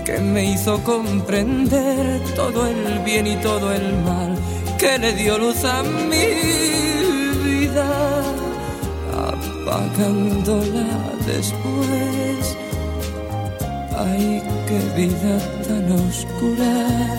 que 0.05 0.19
me 0.19 0.53
hizo 0.53 0.85
comprender 0.85 2.21
todo 2.37 2.67
el 2.67 2.99
bien 3.03 3.27
y 3.27 3.37
todo 3.37 3.73
el 3.73 3.95
mal, 4.05 4.37
que 4.79 4.99
le 4.99 5.15
dio 5.15 5.39
luz 5.39 5.65
a 5.65 5.83
mi 5.83 6.27
vida, 7.43 7.89
apagándola 9.31 11.15
después. 11.27 12.55
Ay, 13.97 14.43
qué 14.69 14.79
vida 15.01 15.39
tan 15.67 15.91
oscura, 16.07 17.17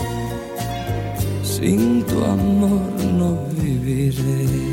sin 1.43 2.03
tu 2.03 2.23
amor 2.23 3.03
no 3.17 3.35
viviré. 3.59 4.63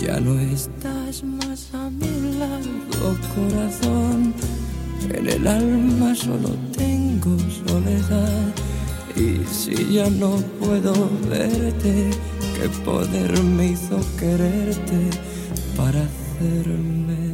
Ya 0.00 0.20
no 0.20 0.38
está 0.38 0.75
en 3.36 5.28
el 5.28 5.46
alma 5.46 6.14
solo 6.14 6.50
tengo 6.76 7.36
soledad. 7.66 8.54
Y 9.14 9.44
si 9.46 9.94
ya 9.94 10.08
no 10.10 10.36
puedo 10.60 10.92
verte, 11.28 12.10
qué 12.54 12.68
poder 12.84 13.42
me 13.42 13.72
hizo 13.72 13.98
quererte 14.18 15.10
para 15.76 16.02
hacerme 16.02 17.25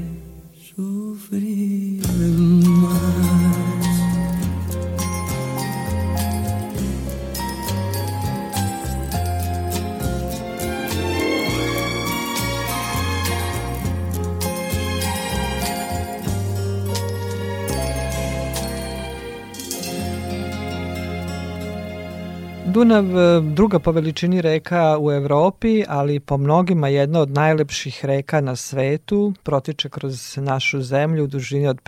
Dunav 22.82 23.18
e, 23.18 23.40
druga 23.40 23.78
po 23.78 23.92
veličini 23.92 24.40
reka 24.40 24.97
u 25.00 25.12
Evropi, 25.12 25.84
ali 25.88 26.21
po 26.21 26.36
mnogima 26.36 26.88
jedna 26.88 27.21
od 27.21 27.30
najlepših 27.30 28.04
reka 28.04 28.40
na 28.40 28.56
svetu, 28.56 29.32
protiče 29.42 29.88
kroz 29.88 30.36
našu 30.36 30.82
zemlju 30.82 31.25
u 31.25 31.26
dužini 31.26 31.68
od 31.68 31.82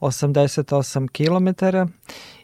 588 0.00 1.08
km. 1.08 1.48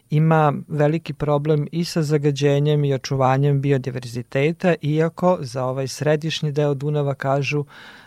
Ima 0.09 0.53
veliki 0.67 1.13
problem 1.13 1.67
i 1.71 1.85
sa 1.85 2.01
zagađenjem 2.03 2.85
i 2.85 2.93
očuvanjem 2.93 3.61
biodiverziteta, 3.61 4.75
iako 4.81 5.37
za 5.41 5.65
ovaj 5.65 5.87
središnji 5.87 6.51
deo 6.51 6.73
Dunava 6.73 7.13
kažu 7.13 7.65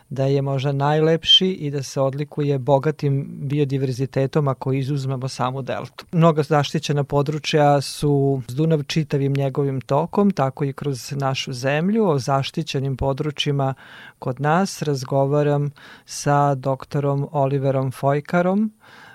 da 0.09 0.25
je 0.25 0.43
možda 0.43 0.73
najlepši 0.73 1.47
i 1.47 1.71
da 1.71 1.83
se 1.83 2.01
odlikuje 2.01 2.59
bogatim 2.59 3.27
biodiverzitetom 3.29 4.49
ako 4.49 4.73
izuzmemo 4.73 5.29
samu 5.29 5.63
deltu. 5.63 6.05
Mnoga 6.13 6.43
zaštićena 6.43 7.05
područja 7.05 7.81
su 7.81 8.43
s 8.49 8.55
Dunav 8.55 8.83
čitavim 8.83 9.33
njegovim 9.33 9.81
tokom, 9.81 10.31
tako 10.31 10.65
i 10.65 10.73
kroz 10.73 11.13
našu 11.13 11.53
zemlju. 11.53 12.09
O 12.09 12.19
zaštićenim 12.19 12.97
područjima 12.97 13.75
kod 14.19 14.41
nas 14.41 14.83
razgovaram 14.83 15.71
sa 16.07 16.55
doktorom 16.55 17.29
Oliverom 17.33 17.93
Fojkarom, 17.93 18.73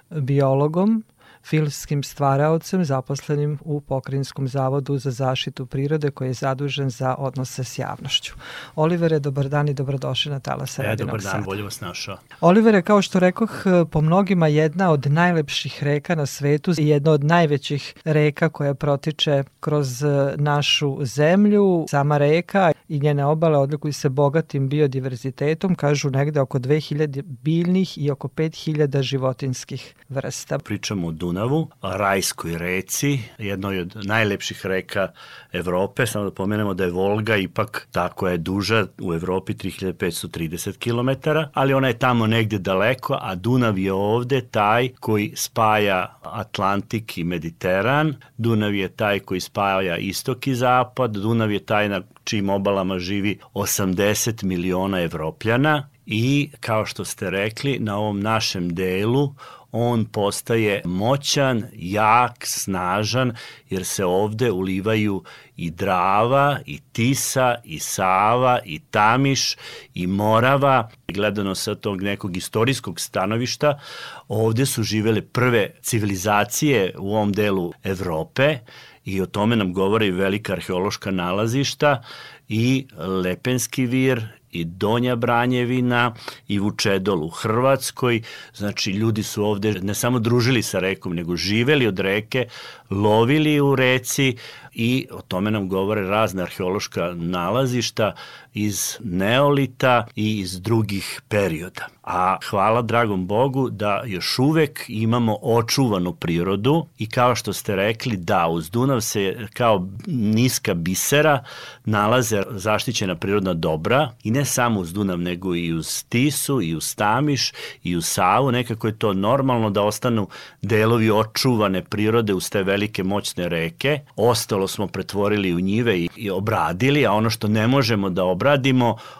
biologom, 0.09 1.03
filmskim 1.49 2.03
stvaraocem 2.03 2.85
zaposlenim 2.85 3.59
u 3.61 3.81
Pokrinjskom 3.81 4.47
zavodu 4.47 4.97
za 4.97 5.11
zaštitu 5.11 5.65
prirode 5.65 6.11
koji 6.11 6.29
je 6.29 6.33
zadužen 6.33 6.89
za 6.89 7.15
odnose 7.15 7.63
s 7.63 7.79
javnošću. 7.79 8.33
Olivere, 8.75 9.19
dobar 9.19 9.49
dan 9.49 9.69
i 9.69 9.73
dobrodošli 9.73 10.31
na 10.31 10.39
Talasa 10.39 10.83
e, 10.83 10.95
Dobar 10.95 11.21
dan, 11.21 11.43
bolje 11.43 11.63
vas 11.63 11.81
našao. 11.81 12.17
Olivere, 12.41 12.81
kao 12.81 13.01
što 13.01 13.19
rekoh, 13.19 13.63
po 13.91 14.01
mnogima 14.01 14.47
jedna 14.47 14.91
od 14.91 15.05
najlepših 15.11 15.83
reka 15.83 16.15
na 16.15 16.25
svetu 16.25 16.71
i 16.77 16.87
jedna 16.87 17.11
od 17.11 17.23
najvećih 17.23 17.93
reka 18.05 18.49
koja 18.49 18.73
protiče 18.73 19.43
kroz 19.59 20.03
našu 20.35 20.97
zemlju. 21.01 21.85
Sama 21.89 22.17
reka 22.17 22.71
i 22.89 22.99
njene 22.99 23.25
obale 23.25 23.57
odlikuju 23.57 23.93
se 23.93 24.09
bogatim 24.09 24.69
biodiverzitetom, 24.69 25.75
kažu 25.75 26.09
negde 26.09 26.39
oko 26.41 26.59
2000 26.59 27.21
biljnih 27.21 27.97
i 27.97 28.11
oko 28.11 28.27
5000 28.27 29.01
životinskih 29.01 29.95
vrsta. 30.09 30.59
Pričamo 30.59 31.07
o 31.07 31.11
Dunavu, 31.11 31.38
Rajskoj 31.81 32.57
reci, 32.57 33.19
jednoj 33.37 33.79
od 33.79 33.95
najlepših 34.03 34.65
reka 34.65 35.07
Evrope, 35.51 36.05
samo 36.05 36.25
da 36.25 36.31
pomenemo 36.31 36.73
da 36.73 36.83
je 36.83 36.91
Volga 36.91 37.35
ipak 37.35 37.87
ta 37.91 38.09
koja 38.09 38.31
je 38.31 38.37
duža 38.37 38.85
u 39.01 39.13
Evropi 39.13 39.53
3530 39.53 40.77
km, 40.77 41.29
ali 41.53 41.73
ona 41.73 41.87
je 41.87 41.99
tamo 41.99 42.27
negde 42.27 42.57
daleko, 42.57 43.17
a 43.21 43.35
Dunav 43.35 43.77
je 43.77 43.93
ovde 43.93 44.41
taj 44.41 44.89
koji 44.99 45.33
spaja 45.35 46.19
Atlantik 46.23 47.17
i 47.17 47.23
Mediteran, 47.23 48.15
Dunav 48.37 48.75
je 48.75 48.87
taj 48.87 49.19
koji 49.19 49.39
spaja 49.39 49.97
istok 49.97 50.47
i 50.47 50.55
zapad, 50.55 51.11
Dunav 51.11 51.51
je 51.51 51.59
taj 51.59 51.89
na 51.89 52.01
čijim 52.23 52.49
obalama 52.49 52.99
živi 52.99 53.39
80 53.53 54.43
miliona 54.43 55.01
evropljana. 55.01 55.89
I 56.11 56.49
kao 56.59 56.85
što 56.85 57.05
ste 57.05 57.29
rekli 57.29 57.79
na 57.79 57.97
ovom 57.97 58.19
našem 58.19 58.75
delu 58.75 59.33
on 59.71 60.05
postaje 60.05 60.81
moćan, 60.85 61.63
jak, 61.73 62.45
snažan, 62.45 63.33
jer 63.69 63.85
se 63.85 64.05
ovde 64.05 64.51
ulivaju 64.51 65.23
i 65.57 65.71
Drava, 65.71 66.59
i 66.65 66.79
Tisa, 66.91 67.55
i 67.63 67.79
Sava, 67.79 68.59
i 68.65 68.79
Tamiš, 68.79 69.55
i 69.93 70.07
Morava. 70.07 70.89
Gledano 71.07 71.55
sa 71.55 71.75
tog 71.75 72.01
nekog 72.01 72.37
istorijskog 72.37 72.99
stanovišta, 72.99 73.79
ovde 74.27 74.65
su 74.65 74.83
živele 74.83 75.21
prve 75.21 75.71
civilizacije 75.81 76.93
u 76.97 77.15
ovom 77.15 77.31
delu 77.31 77.73
Evrope 77.83 78.57
i 79.05 79.21
o 79.21 79.25
tome 79.25 79.55
nam 79.55 79.73
govore 79.73 80.07
i 80.07 80.11
velika 80.11 80.53
arheološka 80.53 81.11
nalazišta 81.11 82.03
i 82.49 82.87
Lepenski 82.97 83.85
vir 83.85 84.38
i 84.51 84.65
Donja 84.65 85.15
Branjevina 85.15 86.13
i 86.47 86.59
Vučedol 86.59 87.23
u 87.23 87.29
Hrvatskoj. 87.29 88.21
Znači, 88.53 88.91
ljudi 88.91 89.23
su 89.23 89.43
ovde 89.43 89.73
ne 89.81 89.95
samo 89.95 90.19
družili 90.19 90.63
sa 90.63 90.79
rekom, 90.79 91.15
nego 91.15 91.35
živeli 91.35 91.87
od 91.87 91.99
reke, 91.99 92.47
lovili 92.89 93.59
u 93.59 93.75
reci 93.75 94.35
i 94.73 95.07
o 95.11 95.21
tome 95.21 95.51
nam 95.51 95.69
govore 95.69 96.01
razne 96.01 96.43
arheološka 96.43 97.13
nalazišta 97.15 98.13
iz 98.53 98.97
neolita 99.03 100.05
i 100.15 100.39
iz 100.39 100.61
drugih 100.61 101.21
perioda. 101.27 101.87
A 102.03 102.37
hvala 102.49 102.81
dragom 102.81 103.27
Bogu 103.27 103.69
da 103.69 104.03
još 104.05 104.39
uvek 104.39 104.85
imamo 104.87 105.37
očuvanu 105.41 106.13
prirodu 106.13 106.85
i 106.97 107.07
kao 107.09 107.35
što 107.35 107.53
ste 107.53 107.75
rekli, 107.75 108.17
da, 108.17 108.47
uz 108.47 108.69
Dunav 108.69 109.01
se 109.01 109.47
kao 109.53 109.87
niska 110.07 110.73
bisera 110.73 111.43
nalaze 111.85 112.43
zaštićena 112.49 113.15
prirodna 113.15 113.53
dobra 113.53 114.11
i 114.23 114.31
ne 114.31 114.45
samo 114.45 114.79
uz 114.79 114.93
Dunav, 114.93 115.19
nego 115.19 115.55
i 115.55 115.73
uz 115.73 116.05
Tisu, 116.09 116.61
i 116.61 116.75
uz 116.75 116.95
Tamiš, 116.95 117.51
i 117.83 117.95
uz 117.95 118.05
Savu. 118.05 118.51
Nekako 118.51 118.87
je 118.87 118.97
to 118.97 119.13
normalno 119.13 119.69
da 119.69 119.83
ostanu 119.83 120.27
delovi 120.61 121.11
očuvane 121.11 121.83
prirode 121.83 122.33
uz 122.33 122.49
te 122.49 122.63
velike 122.63 123.03
moćne 123.03 123.49
reke. 123.49 123.99
Ostalo 124.15 124.67
smo 124.67 124.87
pretvorili 124.87 125.53
u 125.53 125.59
njive 125.59 125.99
i, 125.99 126.29
obradili, 126.29 127.05
a 127.05 127.11
ono 127.11 127.29
što 127.29 127.47
ne 127.47 127.67
možemo 127.67 128.09
da 128.09 128.23
obradimo, 128.23 128.38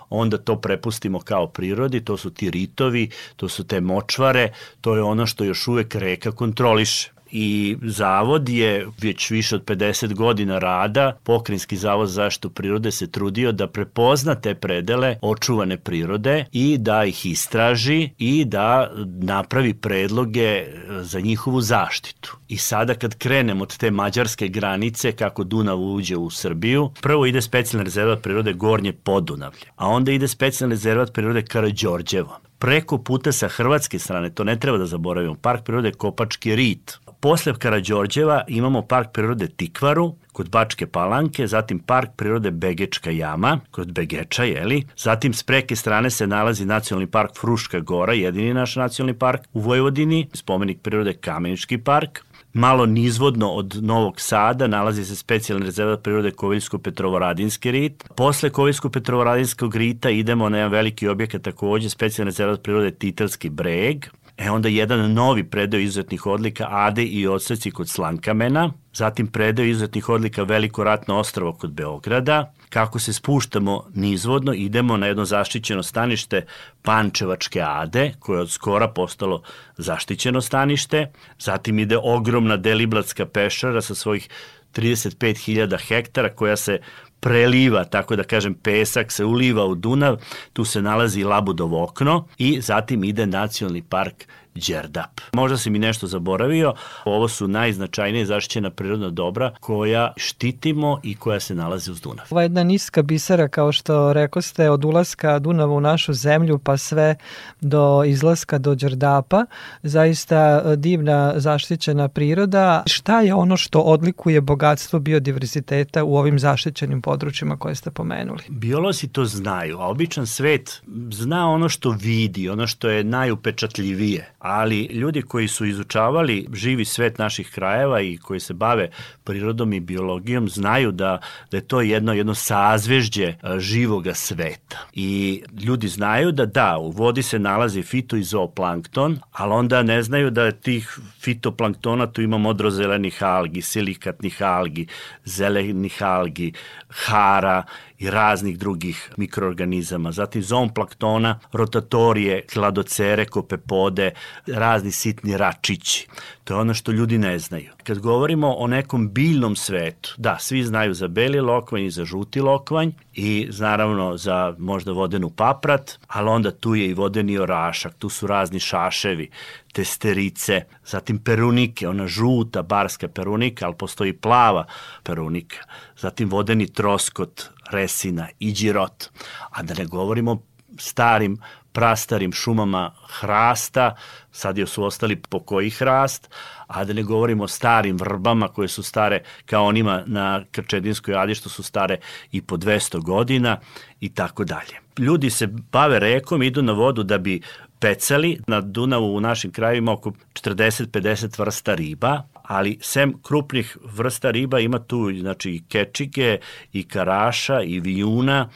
onda 0.10 0.38
to 0.38 0.55
prepustimo 0.55 1.19
kao 1.19 1.47
prirodi, 1.47 2.05
to 2.05 2.17
su 2.17 2.29
ti 2.29 2.51
ritovi, 2.51 3.10
to 3.36 3.49
su 3.49 3.63
te 3.67 3.82
močvare, 3.82 4.53
to 4.82 4.95
je 4.95 5.01
ono 5.01 5.25
što 5.25 5.43
još 5.43 5.67
uvek 5.67 5.95
reka 5.95 6.32
kontroliše 6.32 7.18
i 7.31 7.77
zavod 7.81 8.49
je 8.49 8.87
već 9.01 9.29
više 9.29 9.55
od 9.55 9.63
50 9.65 10.13
godina 10.13 10.59
rada, 10.59 11.17
Pokrinjski 11.23 11.77
zavod 11.77 12.07
za 12.07 12.13
zaštitu 12.13 12.49
prirode 12.49 12.91
se 12.91 13.11
trudio 13.11 13.51
da 13.51 13.67
prepozna 13.67 14.35
te 14.35 14.55
predele 14.55 15.15
očuvane 15.21 15.77
prirode 15.77 16.45
i 16.51 16.77
da 16.77 17.05
ih 17.05 17.25
istraži 17.25 18.09
i 18.17 18.45
da 18.45 18.91
napravi 19.21 19.73
predloge 19.73 20.65
za 21.01 21.19
njihovu 21.19 21.61
zaštitu. 21.61 22.37
I 22.47 22.57
sada 22.57 22.93
kad 22.93 23.15
krenemo 23.15 23.63
od 23.63 23.77
te 23.77 23.91
mađarske 23.91 24.47
granice 24.47 25.11
kako 25.11 25.43
Dunav 25.43 25.79
uđe 25.79 26.17
u 26.17 26.29
Srbiju, 26.29 26.91
prvo 27.01 27.25
ide 27.25 27.41
specijalna 27.41 27.83
rezervat 27.83 28.21
prirode 28.21 28.53
Gornje 28.53 28.93
Podunavlje, 28.93 29.65
a 29.75 29.87
onda 29.87 30.11
ide 30.11 30.27
specijalna 30.27 30.73
rezervat 30.73 31.13
prirode 31.13 31.41
Karadžorđevo 31.41 32.39
preko 32.59 32.97
puta 32.97 33.31
sa 33.31 33.47
hrvatske 33.47 33.99
strane, 33.99 34.29
to 34.29 34.43
ne 34.43 34.59
treba 34.59 34.77
da 34.77 34.85
zaboravimo, 34.85 35.35
park 35.35 35.63
prirode 35.63 35.91
Kopački 35.91 36.55
rit. 36.55 36.99
Posle 37.21 37.53
Karadžorđeva 37.53 38.43
imamo 38.47 38.82
park 38.82 39.10
prirode 39.13 39.47
Tikvaru, 39.47 40.15
kod 40.34 40.49
Bačke 40.49 40.88
Palanke, 40.88 41.47
zatim 41.47 41.79
park 41.79 42.10
prirode 42.15 42.51
Begečka 42.51 43.12
jama, 43.12 43.60
kod 43.71 43.91
Begeča, 43.91 44.43
jeli? 44.43 44.84
Zatim 44.97 45.34
s 45.34 45.43
preke 45.43 45.75
strane 45.75 46.10
se 46.10 46.27
nalazi 46.27 46.65
nacionalni 46.65 47.08
park 47.08 47.32
Fruška 47.39 47.79
gora, 47.79 48.13
jedini 48.13 48.53
naš 48.53 48.75
nacionalni 48.75 49.19
park 49.19 49.41
u 49.53 49.60
Vojvodini, 49.60 50.27
spomenik 50.34 50.79
prirode 50.82 51.13
Kamenički 51.13 51.77
park, 51.77 52.23
malo 52.53 52.86
nizvodno 52.86 53.49
od 53.49 53.77
Novog 53.82 54.21
Sada 54.21 54.67
nalazi 54.67 55.05
se 55.05 55.15
specijalni 55.15 55.65
rezervat 55.65 56.03
prirode 56.03 56.32
Koviljsko-Petrovaradinski 56.32 57.71
rit. 57.71 58.03
Posle 58.15 58.49
Koviljsko-Petrovaradinskog 58.49 59.75
rita 59.75 60.10
idemo 60.10 60.49
na 60.49 60.58
jedan 60.58 60.71
veliki 60.71 61.08
objekat 61.08 61.41
takođe, 61.41 61.89
specijalni 61.89 62.27
rezervat 62.27 62.63
prirode 62.63 62.91
Titelski 62.91 63.49
breg. 63.49 64.05
E 64.41 64.49
onda 64.49 64.69
jedan 64.69 65.13
novi 65.13 65.43
predeo 65.43 65.80
izuzetnih 65.80 66.25
odlika 66.25 66.67
Ade 66.69 67.04
i 67.04 67.28
odseci 67.28 67.71
kod 67.71 67.89
Slankamena, 67.89 68.71
zatim 68.93 69.28
predeo 69.28 69.65
izuzetnih 69.65 70.10
odlika 70.10 70.43
Veliko 70.43 70.84
ratno 70.84 71.17
ostrovo 71.17 71.54
kod 71.54 71.71
Beograda, 71.71 72.54
kako 72.69 72.99
se 72.99 73.13
spuštamo 73.13 73.86
nizvodno, 73.93 74.54
idemo 74.54 74.97
na 74.97 75.08
jedno 75.08 75.25
zaštićeno 75.25 75.84
stanište 75.84 76.45
Pančevačke 76.82 77.62
Ade, 77.62 78.12
koje 78.19 78.38
je 78.38 78.41
od 78.41 78.52
skora 78.52 78.88
postalo 78.88 79.41
zaštićeno 79.78 80.41
stanište, 80.41 81.12
zatim 81.39 81.80
ide 81.80 81.97
ogromna 82.04 82.58
Deliblatska 82.58 83.25
pešara 83.25 83.82
sa 83.82 83.95
svojih 83.95 84.30
35.000 84.73 85.88
hektara 85.88 86.30
koja 86.30 86.58
se 86.58 86.80
preliva, 87.19 87.84
tako 87.84 88.15
da 88.15 88.23
kažem, 88.23 88.53
pesak 88.53 89.12
se 89.12 89.25
uliva 89.25 89.65
u 89.65 89.75
Dunav, 89.75 90.17
tu 90.53 90.65
se 90.65 90.82
nalazi 90.82 91.23
Labudov 91.23 91.84
okno 91.84 92.27
i 92.38 92.62
zatim 92.62 93.03
ide 93.03 93.25
nacionalni 93.25 93.82
park 93.82 94.27
Đerdap. 94.67 95.21
Možda 95.33 95.57
si 95.57 95.69
mi 95.69 95.79
nešto 95.79 96.07
zaboravio, 96.07 96.73
ovo 97.05 97.27
su 97.27 97.47
najznačajnije 97.47 98.25
zaštićena 98.25 98.69
prirodna 98.69 99.09
dobra 99.09 99.51
koja 99.59 100.13
štitimo 100.17 100.99
i 101.03 101.15
koja 101.15 101.39
se 101.39 101.55
nalaze 101.55 101.91
uz 101.91 102.01
Dunav. 102.01 102.25
Ova 102.29 102.41
jedna 102.41 102.63
niska 102.63 103.01
bisera, 103.01 103.47
kao 103.47 103.71
što 103.71 104.13
reko 104.13 104.41
ste, 104.41 104.69
od 104.69 104.85
ulaska 104.85 105.39
Dunava 105.39 105.73
u 105.73 105.81
našu 105.81 106.13
zemlju 106.13 106.59
pa 106.59 106.77
sve 106.77 107.15
do 107.61 108.03
izlaska 108.03 108.57
do 108.57 108.75
Đerdapa, 108.75 109.45
zaista 109.83 110.61
e, 110.65 110.75
divna 110.75 111.33
zaštićena 111.35 112.07
priroda. 112.07 112.83
Šta 112.85 113.21
je 113.21 113.33
ono 113.33 113.57
što 113.57 113.79
odlikuje 113.79 114.41
bogatstvo 114.41 114.99
biodiverziteta 114.99 116.03
u 116.03 116.17
ovim 116.17 116.39
zaštićenim 116.39 117.01
područjima 117.01 117.57
koje 117.57 117.75
ste 117.75 117.91
pomenuli? 117.91 118.43
Biolozi 118.49 119.07
to 119.07 119.25
znaju, 119.25 119.79
a 119.79 119.87
običan 119.87 120.27
svet 120.27 120.81
zna 121.11 121.49
ono 121.49 121.69
što 121.69 121.89
vidi, 121.89 122.49
ono 122.49 122.67
što 122.67 122.89
je 122.89 123.03
najupečatljivije 123.03 124.33
ali 124.49 124.83
ljudi 124.83 125.21
koji 125.21 125.47
su 125.47 125.65
izučavali 125.65 126.47
živi 126.53 126.85
svet 126.85 127.17
naših 127.17 127.51
krajeva 127.51 128.01
i 128.01 128.17
koji 128.17 128.39
se 128.39 128.53
bave 128.53 128.89
prirodom 129.23 129.73
i 129.73 129.79
biologijom 129.79 130.49
znaju 130.49 130.91
da, 130.91 131.19
da 131.51 131.57
je 131.57 131.67
to 131.67 131.81
jedno, 131.81 132.13
jedno 132.13 132.35
sazvežđe 132.35 133.33
živoga 133.57 134.13
sveta. 134.13 134.77
I 134.93 135.43
ljudi 135.62 135.88
znaju 135.88 136.31
da 136.31 136.45
da, 136.45 136.77
u 136.77 136.91
vodi 136.91 137.23
se 137.23 137.39
nalazi 137.39 137.81
fito 137.81 138.15
i 138.15 138.23
zooplankton, 138.23 139.19
ali 139.31 139.53
onda 139.53 139.83
ne 139.83 140.03
znaju 140.03 140.29
da 140.29 140.51
tih 140.51 140.99
fitoplanktona 141.21 142.07
tu 142.07 142.21
ima 142.21 142.38
modrozelenih 142.38 143.23
algi, 143.23 143.62
silikatnih 143.62 144.41
algi, 144.41 144.88
zelenih 145.25 146.03
algi, 146.03 146.53
hara 146.89 147.63
i 147.99 148.09
raznih 148.09 148.59
drugih 148.59 149.12
mikroorganizama. 149.17 150.12
Zatim 150.12 150.43
zooplaktona, 150.43 151.39
rotatorije, 151.51 152.45
hladocere, 152.53 153.25
kopepode, 153.25 154.12
razni 154.47 154.91
sitni 154.91 155.38
račići. 155.38 156.07
To 156.43 156.53
je 156.53 156.59
ono 156.59 156.73
što 156.73 156.91
ljudi 156.91 157.17
ne 157.17 157.39
znaju. 157.39 157.71
Kad 157.83 157.99
govorimo 157.99 158.53
o 158.53 158.67
nekom 158.67 159.13
biljnom 159.13 159.55
svetu, 159.55 160.13
da, 160.17 160.38
svi 160.39 160.63
znaju 160.63 160.93
za 160.93 161.07
beli 161.07 161.39
lokvanj 161.39 161.85
i 161.85 161.91
za 161.91 162.05
žuti 162.05 162.41
lokvanj 162.41 162.91
i 163.19 163.49
naravno 163.60 164.17
za 164.17 164.55
možda 164.58 164.91
vodenu 164.91 165.29
paprat, 165.29 165.99
ali 166.08 166.29
onda 166.29 166.51
tu 166.51 166.75
je 166.75 166.89
i 166.89 166.93
vodeni 166.93 167.38
orašak, 167.38 167.93
tu 167.97 168.10
su 168.10 168.27
razni 168.27 168.60
šaševi, 168.60 169.29
testerice, 169.73 170.62
zatim 170.86 171.19
perunike, 171.19 171.88
ona 171.88 172.08
žuta 172.08 172.62
barska 172.62 173.08
perunika, 173.08 173.65
ali 173.65 173.75
postoji 173.75 174.13
plava 174.13 174.65
perunika, 175.03 175.58
zatim 175.97 176.29
vodeni 176.29 176.67
troskot, 176.73 177.49
resina 177.71 178.27
i 178.39 178.53
džirot. 178.53 179.10
A 179.49 179.63
da 179.63 179.73
ne 179.73 179.86
govorimo 179.86 180.41
starim 180.79 181.37
prastarim 181.71 182.31
šumama 182.31 182.91
hrasta, 183.07 183.95
sad 184.31 184.57
je 184.57 184.67
su 184.67 184.83
ostali 184.83 185.15
po 185.15 185.39
koji 185.39 185.69
hrast, 185.69 186.29
a 186.67 186.83
da 186.83 186.93
ne 186.93 187.03
govorimo 187.03 187.43
o 187.43 187.47
starim 187.47 187.97
vrbama 187.97 188.47
koje 188.47 188.67
su 188.67 188.83
stare 188.83 189.21
kao 189.45 189.65
onima 189.65 190.03
na 190.05 190.43
Krčedinskoj 190.51 191.15
adi 191.15 191.35
što 191.35 191.49
su 191.49 191.63
stare 191.63 191.97
i 192.31 192.41
po 192.41 192.57
200 192.57 193.01
godina 193.03 193.57
i 193.99 194.13
tako 194.13 194.43
dalje. 194.43 194.79
Ljudi 194.97 195.29
se 195.29 195.47
bave 195.47 195.99
rekom, 195.99 196.43
idu 196.43 196.61
na 196.61 196.73
vodu 196.73 197.03
da 197.03 197.17
bi 197.17 197.41
pecali. 197.79 198.39
Na 198.47 198.61
Dunavu 198.61 199.15
u 199.15 199.21
našim 199.21 199.51
krajima 199.51 199.91
oko 199.91 200.11
40-50 200.33 201.39
vrsta 201.39 201.75
riba, 201.75 202.23
ali 202.33 202.77
sem 202.81 203.13
krupnih 203.23 203.77
vrsta 203.83 204.31
riba 204.31 204.59
ima 204.59 204.79
tu 204.79 205.11
znači 205.19 205.51
i 205.51 205.63
kečike, 205.69 206.39
i 206.73 206.87
karaša, 206.87 207.61
i 207.61 207.79
vijuna, 207.79 208.49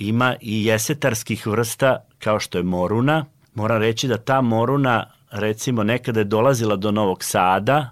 ima 0.00 0.36
i 0.40 0.64
jesetarskih 0.64 1.46
vrsta 1.46 2.04
kao 2.18 2.40
što 2.40 2.58
je 2.58 2.64
moruna. 2.64 3.24
Moram 3.54 3.78
reći 3.78 4.08
da 4.08 4.16
ta 4.16 4.40
moruna 4.40 5.10
recimo 5.30 5.82
nekada 5.82 6.20
je 6.20 6.24
dolazila 6.24 6.76
do 6.76 6.90
Novog 6.90 7.24
Sada, 7.24 7.90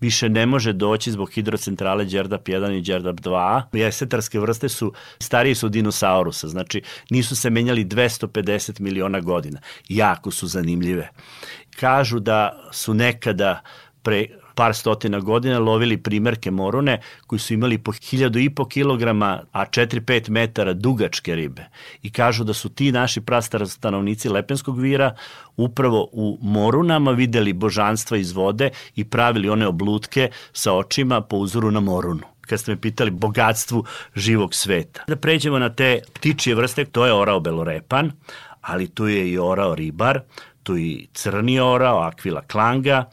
više 0.00 0.28
ne 0.28 0.46
može 0.46 0.72
doći 0.72 1.12
zbog 1.12 1.30
hidrocentrale 1.32 2.04
Đerdap 2.04 2.48
1 2.48 2.78
i 2.78 2.80
Đerdap 2.80 3.16
2. 3.20 3.62
Jesetarske 3.72 4.40
vrste 4.40 4.68
su 4.68 4.92
stariji 5.18 5.54
su 5.54 5.68
dinosaurusa, 5.68 6.48
znači 6.48 6.82
nisu 7.10 7.36
se 7.36 7.50
menjali 7.50 7.84
250 7.84 8.80
miliona 8.80 9.20
godina. 9.20 9.60
Jako 9.88 10.30
su 10.30 10.46
zanimljive. 10.46 11.08
Kažu 11.80 12.18
da 12.18 12.68
su 12.72 12.94
nekada 12.94 13.60
pre 14.02 14.26
par 14.60 14.74
stotina 14.74 15.20
godina 15.20 15.58
lovili 15.58 15.96
primerke 15.96 16.50
morune 16.50 16.98
koji 17.26 17.38
su 17.38 17.54
imali 17.54 17.78
po 17.78 17.92
hiljadu 17.92 18.38
i 18.38 18.50
po 18.50 18.64
kilograma, 18.64 19.42
a 19.52 19.66
4-5 19.66 20.30
metara 20.30 20.72
dugačke 20.72 21.34
ribe. 21.34 21.64
I 22.02 22.10
kažu 22.12 22.44
da 22.44 22.52
su 22.52 22.68
ti 22.68 22.92
naši 22.92 23.20
prastara 23.20 23.66
stanovnici 23.66 24.28
Lepenskog 24.28 24.80
vira 24.80 25.14
upravo 25.56 26.08
u 26.12 26.38
morunama 26.42 27.10
videli 27.10 27.52
božanstva 27.52 28.16
iz 28.16 28.32
vode 28.32 28.70
i 28.96 29.04
pravili 29.04 29.48
one 29.48 29.66
oblutke 29.66 30.28
sa 30.52 30.72
očima 30.72 31.20
po 31.20 31.36
uzoru 31.36 31.70
na 31.70 31.80
morunu 31.80 32.28
kad 32.40 32.60
ste 32.60 32.72
me 32.72 32.80
pitali 32.80 33.10
bogatstvu 33.10 33.84
živog 34.14 34.54
sveta. 34.54 35.04
Da 35.08 35.16
pređemo 35.16 35.58
na 35.58 35.68
te 35.68 36.00
ptičije 36.14 36.54
vrste, 36.54 36.84
to 36.84 37.06
je 37.06 37.12
orao 37.12 37.40
belorepan, 37.40 38.12
ali 38.60 38.88
tu 38.88 39.08
je 39.08 39.30
i 39.30 39.38
orao 39.38 39.74
ribar, 39.74 40.20
tu 40.62 40.76
i 40.76 41.08
crni 41.12 41.60
orao, 41.60 42.00
akvila 42.00 42.42
klanga, 42.42 43.04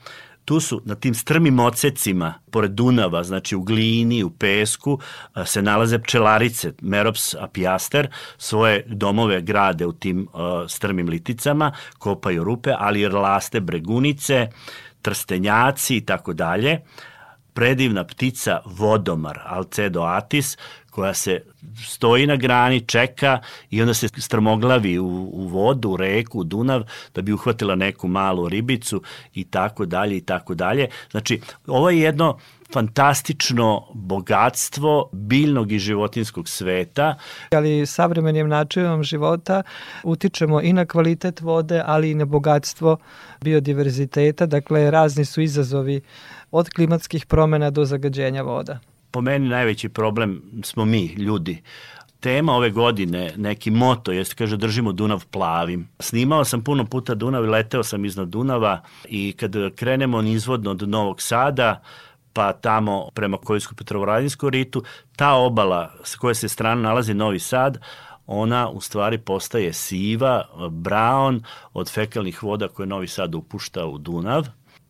tu 0.48 0.60
su 0.60 0.82
na 0.86 0.96
tim 0.96 1.14
strmim 1.14 1.60
ocecima, 1.60 2.34
pored 2.52 2.72
Dunava, 2.72 3.24
znači 3.24 3.56
u 3.56 3.62
glini, 3.62 4.24
u 4.24 4.30
pesku, 4.30 5.00
se 5.46 5.62
nalaze 5.62 6.00
pčelarice, 6.00 6.72
Merops 6.82 7.36
apiaster, 7.36 8.08
svoje 8.38 8.84
domove 8.88 9.42
grade 9.42 9.86
u 9.86 9.94
tim 9.94 10.28
strmim 10.68 11.10
liticama, 11.10 11.72
kopaju 11.98 12.44
rupe, 12.44 12.74
ali 12.78 13.08
rlaste 13.08 13.60
bregunice, 13.60 14.48
trstenjaci 15.02 15.98
i 15.98 16.06
tako 16.06 16.34
dalje. 16.34 16.80
Predivna 17.54 18.04
ptica 18.04 18.60
vodomar 18.66 19.40
Alcedo 19.46 20.02
atis 20.02 20.58
koja 20.98 21.14
se 21.14 21.42
stoji 21.86 22.28
na 22.28 22.36
grani, 22.36 22.82
čeka 22.82 23.40
i 23.70 23.82
onda 23.82 23.94
se 23.94 24.08
strmoglavi 24.08 25.00
u, 25.00 25.06
u 25.34 25.48
vodu, 25.48 25.90
u 25.90 25.98
reku, 25.98 26.40
u 26.40 26.44
Dunav 26.44 26.84
da 27.16 27.22
bi 27.22 27.34
uhvatila 27.34 27.76
neku 27.76 28.08
malu 28.08 28.50
ribicu 28.50 29.02
i 29.34 29.44
tako 29.44 29.86
dalje 29.86 30.18
i 30.18 30.22
tako 30.22 30.56
dalje. 30.56 30.88
Znači, 31.12 31.42
ovo 31.68 31.90
je 31.90 32.00
jedno 32.00 32.38
fantastično 32.74 33.86
bogatstvo 33.94 35.10
biljnog 35.12 35.72
i 35.72 35.80
životinskog 35.80 36.50
sveta. 36.50 37.16
Ali 37.52 37.86
savremenim 37.86 38.50
načinom 38.50 39.04
života 39.04 39.64
utičemo 40.04 40.62
i 40.62 40.74
na 40.74 40.86
kvalitet 40.86 41.42
vode, 41.42 41.84
ali 41.86 42.12
i 42.12 42.16
na 42.16 42.26
bogatstvo 42.26 42.98
biodiverziteta. 43.42 44.46
Dakle, 44.46 44.92
razni 44.92 45.26
su 45.26 45.42
izazovi 45.42 46.02
od 46.52 46.70
klimatskih 46.70 47.26
promena 47.26 47.70
do 47.70 47.86
zagađenja 47.86 48.42
voda. 48.42 48.80
Po 49.18 49.22
meni 49.22 49.50
najveći 49.50 49.90
problem 49.90 50.42
smo 50.64 50.86
mi, 50.86 51.06
ljudi 51.06 51.62
tema 52.20 52.54
ove 52.54 52.70
godine, 52.70 53.34
neki 53.38 53.72
moto, 53.72 54.12
jeste 54.12 54.36
kaže 54.36 54.58
držimo 54.58 54.92
Dunav 54.92 55.26
plavim. 55.32 55.88
Snimao 56.00 56.46
sam 56.46 56.64
puno 56.64 56.86
puta 56.86 57.16
Dunav 57.16 57.46
i 57.46 57.48
leteo 57.48 57.84
sam 57.84 58.06
iznad 58.06 58.28
Dunava 58.28 58.82
i 59.10 59.34
kad 59.40 59.56
krenemo 59.76 60.22
nizvodno 60.22 60.72
od 60.72 60.90
Novog 60.90 61.22
Sada, 61.22 61.82
pa 62.34 62.54
tamo 62.54 63.10
prema 63.14 63.38
Kojsku 63.38 63.76
Petrovaradinsku 63.76 64.50
ritu, 64.50 64.84
ta 65.16 65.34
obala 65.34 65.92
s 66.04 66.16
koje 66.16 66.36
se 66.36 66.50
strana 66.50 66.82
nalazi 66.82 67.14
Novi 67.14 67.40
Sad, 67.40 67.78
ona 68.28 68.70
u 68.70 68.82
stvari 68.82 69.18
postaje 69.18 69.74
siva, 69.74 70.46
brown 70.58 71.44
od 71.74 71.92
fekalnih 71.92 72.44
voda 72.44 72.68
koje 72.68 72.88
Novi 72.88 73.08
Sad 73.08 73.36
upušta 73.36 73.86
u 73.86 73.98
Dunav 73.98 74.48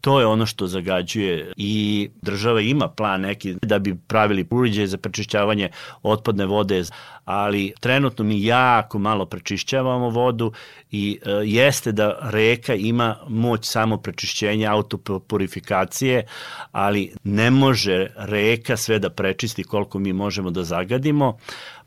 to 0.07 0.19
je 0.19 0.25
ono 0.25 0.45
što 0.45 0.67
zagađuje 0.67 1.51
i 1.57 2.09
država 2.21 2.61
ima 2.61 2.87
plan 2.87 3.21
neki 3.21 3.55
da 3.61 3.79
bi 3.79 3.95
pravili 4.07 4.47
uređaje 4.49 4.87
za 4.87 4.97
prečišćavanje 4.97 5.69
otpadne 6.03 6.45
vode, 6.45 6.83
ali 7.25 7.73
trenutno 7.79 8.25
mi 8.25 8.45
jako 8.45 8.99
malo 8.99 9.25
prečišćavamo 9.25 10.09
vodu 10.09 10.51
i 10.91 11.19
e, 11.25 11.31
jeste 11.31 11.91
da 11.91 12.17
reka 12.21 12.73
ima 12.75 13.15
moć 13.27 13.65
samo 13.65 13.97
prečišćenja 13.97 14.71
autopurifikacije, 14.71 16.25
ali 16.71 17.13
ne 17.23 17.51
može 17.51 18.07
reka 18.15 18.77
sve 18.77 18.99
da 18.99 19.09
prečisti 19.09 19.63
koliko 19.63 19.99
mi 19.99 20.13
možemo 20.13 20.51
da 20.51 20.63
zagadimo 20.63 21.37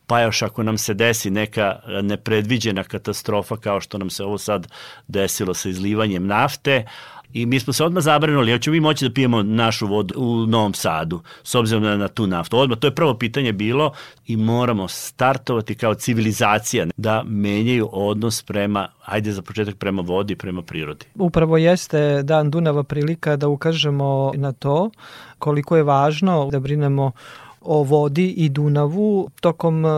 pa 0.06 0.20
još 0.20 0.42
ako 0.42 0.62
nam 0.62 0.78
se 0.78 0.94
desi 0.94 1.30
neka 1.30 1.80
nepredviđena 2.02 2.84
katastrofa 2.84 3.56
kao 3.56 3.80
što 3.80 3.98
nam 3.98 4.10
se 4.10 4.24
ovo 4.24 4.38
sad 4.38 4.66
desilo 5.08 5.54
sa 5.54 5.68
izlivanjem 5.68 6.26
nafte, 6.26 6.84
I 7.32 7.46
mi 7.46 7.60
smo 7.60 7.72
se 7.72 7.84
odmah 7.84 8.02
zabranuli, 8.02 8.52
hoćemo 8.52 8.74
mi 8.74 8.80
moći 8.80 9.08
da 9.08 9.14
pijemo 9.14 9.42
našu 9.42 9.86
vodu 9.86 10.14
u 10.16 10.46
Novom 10.46 10.74
Sadu, 10.74 11.20
s 11.42 11.54
obzirom 11.54 11.82
na, 11.82 11.96
na 11.96 12.08
tu 12.08 12.26
naftu. 12.26 12.58
Odmah, 12.58 12.78
to 12.78 12.86
je 12.86 12.94
prvo 12.94 13.14
pitanje 13.14 13.52
bilo 13.52 13.92
i 14.26 14.36
moramo 14.36 14.88
startovati 14.88 15.74
kao 15.74 15.94
civilizacija 15.94 16.86
da 16.96 17.22
menjaju 17.26 17.88
odnos 17.92 18.42
prema, 18.42 18.88
ajde 19.04 19.32
za 19.32 19.42
početak, 19.42 19.76
prema 19.76 20.02
vodi, 20.02 20.36
prema 20.36 20.62
prirodi. 20.62 21.06
Upravo 21.14 21.56
jeste 21.56 22.22
Dan 22.22 22.50
Dunava 22.50 22.82
prilika 22.82 23.36
da 23.36 23.48
ukažemo 23.48 24.32
na 24.36 24.52
to 24.52 24.90
koliko 25.38 25.76
je 25.76 25.82
važno 25.82 26.48
da 26.52 26.60
brinemo 26.60 27.12
o 27.60 27.82
vodi 27.82 28.28
i 28.28 28.48
Dunavu. 28.48 29.30
Tokom 29.40 29.84
e, 29.84 29.88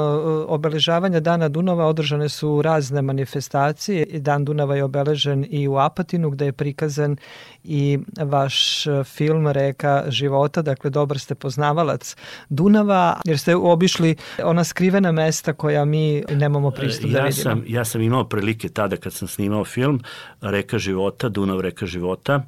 obeležavanja 0.47 1.21
Dana 1.21 1.49
Dunava 1.49 1.87
održane 1.87 2.29
su 2.29 2.63
razne 2.63 3.03
manifestacije. 3.03 4.07
Dan 4.19 4.45
Dunava 4.45 4.77
je 4.77 4.85
obeležen 4.85 5.47
i 5.51 5.69
u 5.69 5.77
Apatinu 5.77 6.31
gde 6.31 6.45
je 6.45 6.53
prikazan 6.53 7.17
i 7.65 7.99
vaš 8.21 8.85
film 9.05 9.47
Reka 9.47 10.05
života, 10.09 10.63
dakle 10.63 10.91
dobar 10.91 11.19
ste 11.19 11.35
poznavalac 11.35 12.17
Dunava, 12.49 13.21
jer 13.25 13.39
ste 13.39 13.57
obišli 13.57 14.17
ona 14.43 14.65
skrivena 14.65 15.13
mesta 15.13 15.53
koja 15.53 15.85
mi 15.85 16.25
nemamo 16.31 16.71
pristup 16.71 17.11
da 17.11 17.19
ja 17.19 17.25
vidimo. 17.25 17.43
Sam, 17.43 17.65
ja 17.67 17.85
sam 17.85 18.01
imao 18.01 18.25
prilike 18.25 18.69
tada 18.69 18.97
kad 18.97 19.13
sam 19.13 19.29
snimao 19.29 19.65
film 19.65 20.01
Reka 20.41 20.79
života, 20.79 21.29
Dunav 21.29 21.61
Reka 21.61 21.87
života, 21.87 22.43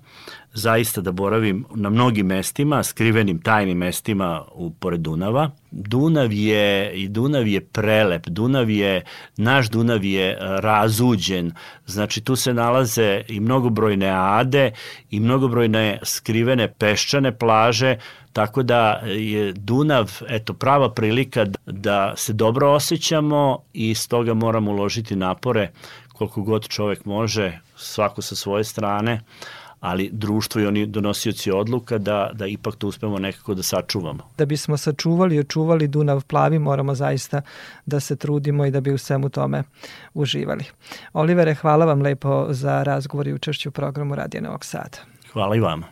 zaista 0.55 1.01
da 1.01 1.13
boravim 1.13 1.65
na 1.75 1.91
mnogim 1.91 2.27
mestima, 2.27 2.83
skrivenim 2.83 3.41
tajnim 3.43 3.79
mestima 3.79 4.45
u 4.53 4.71
pored 4.71 5.01
Dunava. 5.01 5.51
Dunav 5.71 6.33
je 6.33 6.93
i 6.95 7.09
Dunav 7.09 7.47
je 7.49 7.61
prelep, 7.61 8.27
Dunav 8.27 8.71
je 8.71 9.05
naš 9.37 9.71
Dunav 9.71 10.05
je 10.05 10.31
e, 10.31 10.37
razuđen. 10.41 11.53
Znači 11.87 12.21
tu 12.21 12.37
se 12.37 12.55
nalaze 12.55 13.23
i 13.29 13.41
mnogobrojne 13.41 14.11
ade 14.11 14.71
i 15.15 15.21
mnogobrojne 15.21 15.99
skrivene 16.03 16.69
peščane 16.79 17.33
plaže, 17.39 17.97
tako 18.33 18.63
da 18.63 18.81
je 19.07 19.53
Dunav 19.53 20.11
eto 20.29 20.55
prava 20.55 20.91
prilika 20.91 21.47
da 21.67 22.17
se 22.17 22.33
dobro 22.33 22.73
osjećamo 22.73 23.59
i 23.73 23.95
stoga 23.95 24.35
moramo 24.35 24.71
uložiti 24.71 25.17
napore 25.17 25.71
koliko 26.13 26.43
god 26.43 26.69
čovek 26.69 27.05
može, 27.05 27.59
svako 27.77 28.23
sa 28.23 28.37
svoje 28.37 28.65
strane 28.65 29.21
ali 29.85 30.11
društvo 30.13 30.61
i 30.61 30.67
oni 30.67 30.87
donosioci 30.87 31.51
odluka 31.51 31.99
da, 31.99 32.31
da 32.33 32.47
ipak 32.47 32.77
to 32.77 32.89
uspemo 32.89 33.19
nekako 33.19 33.55
da 33.55 33.63
sačuvamo. 33.63 34.31
Da 34.39 34.47
bismo 34.47 34.77
sačuvali 34.77 35.37
i 35.37 35.41
očuvali 35.41 35.89
Dunav 35.89 36.25
plavi 36.25 36.59
moramo 36.59 36.95
zaista 36.95 37.43
da 37.87 38.01
se 38.01 38.17
trudimo 38.17 38.67
i 38.67 38.71
da 38.71 38.81
bi 38.81 38.93
u 38.93 38.99
svemu 38.99 39.29
tome 39.29 39.63
uživali. 40.15 40.65
Olivere, 41.13 41.55
hvala 41.55 41.85
vam 41.85 42.03
lepo 42.03 42.47
za 42.51 42.83
razgovor 42.83 43.27
i 43.29 43.33
učešću 43.33 43.69
u 43.69 43.73
programu 43.73 44.15
Radija 44.15 44.41
Novog 44.41 44.65
Sada. 44.65 44.99
Hvala 45.33 45.57
i 45.57 45.61
vama. 45.61 45.87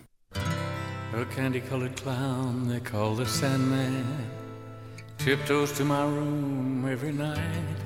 A 1.14 1.24
candy-colored 1.37 2.02
clown 2.05 2.68
they 2.68 2.90
call 2.90 3.16
the 3.16 3.26
Sandman 3.26 4.05
Tiptoes 5.24 5.78
to 5.78 5.85
my 5.85 6.05
room 6.16 6.85
every 6.85 7.12
night 7.12 7.83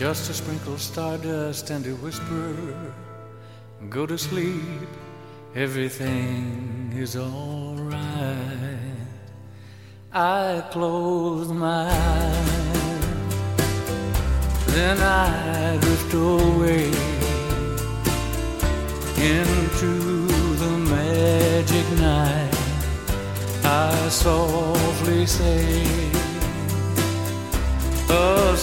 Just 0.00 0.26
to 0.26 0.34
sprinkle 0.34 0.78
stardust 0.78 1.70
and 1.70 1.84
to 1.84 1.90
whisper 1.90 2.54
Go 3.88 4.04
to 4.06 4.18
sleep, 4.18 4.88
everything 5.54 6.92
is 6.94 7.16
alright. 7.16 7.96
I 10.12 10.62
close 10.70 11.48
my 11.48 11.88
eyes, 11.90 13.56
then 14.66 14.98
I 15.00 15.78
drift 15.80 16.12
away 16.12 16.92
into 19.16 20.26
the 20.62 20.78
magic 20.90 21.86
night. 21.98 22.54
I 23.64 24.08
softly 24.10 25.24
say 25.24 26.10
a 28.10 28.56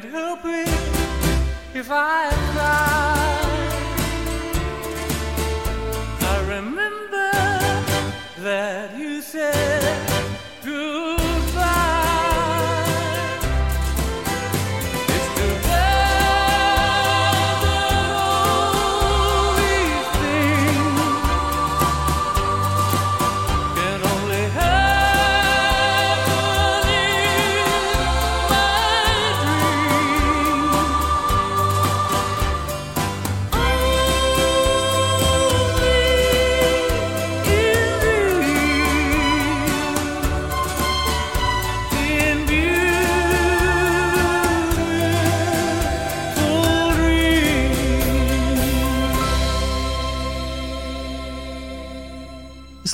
can't 0.00 0.12
help 0.12 0.44
it 0.44 0.68
if 1.74 1.90
I 1.90 2.30
cry. 2.52 3.17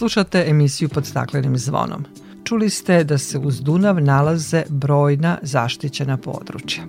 Slušate 0.04 0.44
emisiju 0.48 0.88
pod 0.88 1.06
staklenim 1.06 1.58
zvonom. 1.58 2.04
Čuli 2.44 2.70
ste 2.70 3.04
da 3.04 3.18
se 3.18 3.38
uz 3.38 3.60
Dunav 3.60 4.02
nalaze 4.02 4.62
brojna 4.68 5.38
zaštićena 5.42 6.16
područja. 6.16 6.84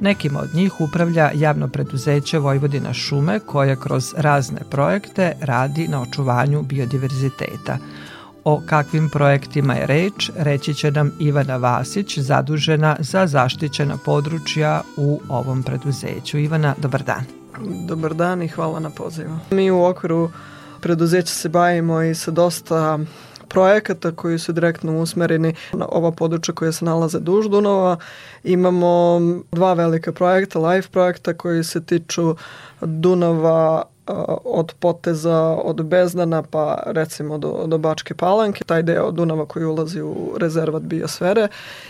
Nekim 0.00 0.36
od 0.36 0.54
njih 0.54 0.80
upravlja 0.80 1.30
javno 1.34 1.68
preduzeće 1.68 2.38
Vojvodina 2.38 2.92
šume 2.92 3.40
koje 3.40 3.76
kroz 3.80 4.14
razne 4.16 4.60
projekte 4.70 5.36
radi 5.40 5.88
na 5.88 6.02
očuvanju 6.02 6.62
biodiverziteta. 6.62 7.78
O 8.44 8.60
kakvim 8.66 9.08
projektima 9.08 9.74
je 9.74 9.86
reč, 9.86 10.30
reći 10.36 10.74
će 10.74 10.90
nam 10.90 11.12
Ivana 11.20 11.56
Vasić, 11.56 12.18
zadužena 12.18 12.96
za 12.98 13.26
zaštićena 13.26 13.96
područja 14.04 14.82
u 14.96 15.20
ovom 15.28 15.62
preduzeću. 15.62 16.38
Ivana, 16.38 16.74
dobar 16.78 17.02
dan. 17.02 17.24
Dobar 17.86 18.14
dan 18.14 18.42
i 18.42 18.48
hvala 18.48 18.80
na 18.80 18.90
pozivu. 18.90 19.38
Mi 19.50 19.70
u 19.70 19.84
okviru 19.84 20.30
preduzeća 20.80 21.34
se 21.34 21.48
bavimo 21.48 22.02
i 22.02 22.14
sa 22.14 22.30
dosta 22.30 22.98
projekata 23.48 24.12
koji 24.12 24.38
su 24.38 24.52
direktno 24.52 25.00
usmereni 25.00 25.54
na 25.72 25.86
ova 25.88 26.12
područja 26.12 26.54
koja 26.54 26.72
se 26.72 26.84
nalaze 26.84 27.18
duž 27.18 27.46
Dunava. 27.46 27.96
Imamo 28.44 29.20
dva 29.52 29.72
velika 29.74 30.12
projekta, 30.12 30.58
live 30.58 30.88
projekta 30.92 31.34
koji 31.34 31.64
se 31.64 31.84
tiču 31.84 32.36
Dunava 32.80 33.82
od 34.44 34.72
poteza 34.78 35.38
od 35.64 35.82
Bezdana 35.82 36.42
pa 36.42 36.82
recimo 36.86 37.38
do, 37.38 37.64
do 37.66 37.78
Bačke 37.78 38.14
Palanke, 38.14 38.64
taj 38.64 38.82
deo 38.82 39.10
Dunava 39.10 39.46
koji 39.46 39.64
ulazi 39.64 40.00
u 40.00 40.34
rezervat 40.36 40.82
biosfere 40.82 41.48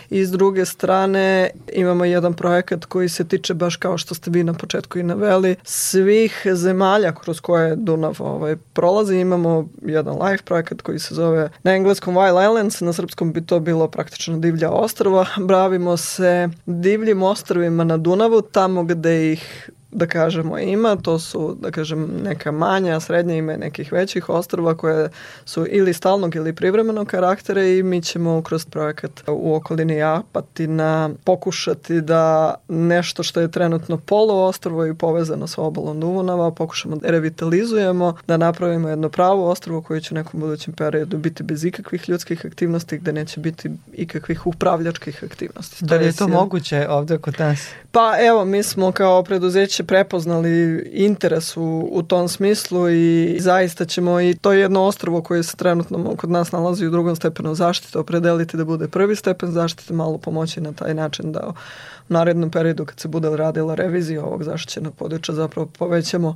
i 0.09 0.25
s 0.25 0.31
druge 0.31 0.65
strane 0.65 1.49
imamo 1.73 2.05
jedan 2.05 2.33
projekat 2.33 2.85
koji 2.85 3.09
se 3.09 3.27
tiče 3.27 3.53
baš 3.53 3.75
kao 3.75 3.97
što 3.97 4.15
ste 4.15 4.31
vi 4.31 4.43
na 4.43 4.53
početku 4.53 4.99
i 4.99 5.03
naveli 5.03 5.55
svih 5.63 6.47
zemalja 6.53 7.15
kroz 7.15 7.39
koje 7.39 7.75
Dunav 7.75 8.15
ovaj, 8.19 8.55
prolazi. 8.73 9.15
Imamo 9.15 9.67
jedan 9.81 10.21
live 10.21 10.43
projekat 10.45 10.81
koji 10.81 10.99
se 10.99 11.15
zove 11.15 11.49
na 11.63 11.75
engleskom 11.75 12.15
Wild 12.15 12.51
Islands, 12.51 12.81
na 12.81 12.93
srpskom 12.93 13.33
bi 13.33 13.45
to 13.45 13.59
bilo 13.59 13.87
praktično 13.87 14.37
divlja 14.37 14.69
ostrava. 14.71 15.25
Bravimo 15.37 15.97
se 15.97 16.49
divljim 16.65 17.23
ostrovima 17.23 17.83
na 17.83 17.97
Dunavu, 17.97 18.41
tamo 18.41 18.83
gde 18.83 19.31
ih 19.31 19.69
da 19.91 20.07
kažemo 20.07 20.59
ima, 20.59 20.95
to 20.95 21.19
su 21.19 21.57
da 21.61 21.71
kažem 21.71 22.09
neka 22.23 22.51
manja, 22.51 22.99
srednja 22.99 23.35
ime 23.35 23.57
nekih 23.57 23.91
većih 23.91 24.29
ostrava 24.29 24.77
koje 24.77 25.09
su 25.45 25.65
ili 25.69 25.93
stalnog 25.93 26.35
ili 26.35 26.55
privremenog 26.55 27.07
karaktera 27.07 27.63
i 27.63 27.83
mi 27.83 28.01
ćemo 28.01 28.41
kroz 28.41 28.65
projekat 28.65 29.11
u 29.27 29.55
okolini 29.55 30.03
Apatina 30.03 31.09
pokušati 31.23 32.01
da 32.01 32.55
nešto 32.67 33.23
što 33.23 33.41
je 33.41 33.51
trenutno 33.51 33.97
poluostrvo 33.97 34.85
i 34.85 34.93
povezano 34.93 35.47
sa 35.47 35.61
obalom 35.61 35.99
Dunava 35.99 36.51
pokušamo 36.51 36.95
da 36.95 37.09
revitalizujemo, 37.09 38.15
da 38.27 38.37
napravimo 38.37 38.89
jedno 38.89 39.09
pravo 39.09 39.49
ostrvo 39.49 39.81
koje 39.81 40.01
će 40.01 40.13
u 40.13 40.17
nekom 40.17 40.39
budućem 40.39 40.73
periodu 40.73 41.17
biti 41.17 41.43
bez 41.43 41.65
ikakvih 41.65 42.09
ljudskih 42.09 42.45
aktivnosti 42.45 42.97
gde 42.97 43.13
neće 43.13 43.39
biti 43.39 43.69
ikakvih 43.93 44.47
upravljačkih 44.47 45.23
aktivnosti. 45.23 45.85
Da 45.85 45.95
li 45.95 46.05
je 46.05 46.15
to 46.15 46.27
moguće 46.27 46.87
ovde 46.89 47.17
kod 47.17 47.35
nas? 47.39 47.67
Pa 47.91 48.15
evo, 48.27 48.45
mi 48.45 48.63
smo 48.63 48.91
kao 48.91 49.23
preduzeće 49.23 49.78
prepoznali 49.83 50.83
interes 50.93 51.57
u, 51.57 51.89
u 51.91 52.03
tom 52.03 52.27
smislu 52.27 52.89
i 52.89 53.37
zaista 53.39 53.85
ćemo 53.85 54.21
i 54.21 54.35
to 54.41 54.51
je 54.51 54.59
jedno 54.59 54.83
ostrovo 54.83 55.21
koje 55.21 55.43
se 55.43 55.57
trenutno 55.57 56.15
kod 56.15 56.29
nas 56.29 56.51
nalazi 56.51 56.87
u 56.87 56.91
drugom 56.91 57.15
stepenu 57.15 57.55
zaštite 57.55 57.99
opredeliti 57.99 58.57
da 58.57 58.65
bude 58.65 58.87
prvi 58.87 59.15
stepen 59.15 59.51
zaštite, 59.51 59.93
malo 59.93 60.17
pomoći 60.17 60.61
na 60.61 60.73
taj 60.73 60.93
način 60.93 61.31
da 61.31 61.53
u 62.09 62.13
narednom 62.13 62.51
periodu 62.51 62.85
kad 62.85 62.99
se 62.99 63.07
bude 63.07 63.37
radila 63.37 63.75
revizija 63.75 64.23
ovog 64.23 64.43
zaštićenog 64.43 64.95
područja 64.95 65.35
zapravo 65.35 65.69
povećamo 65.79 66.35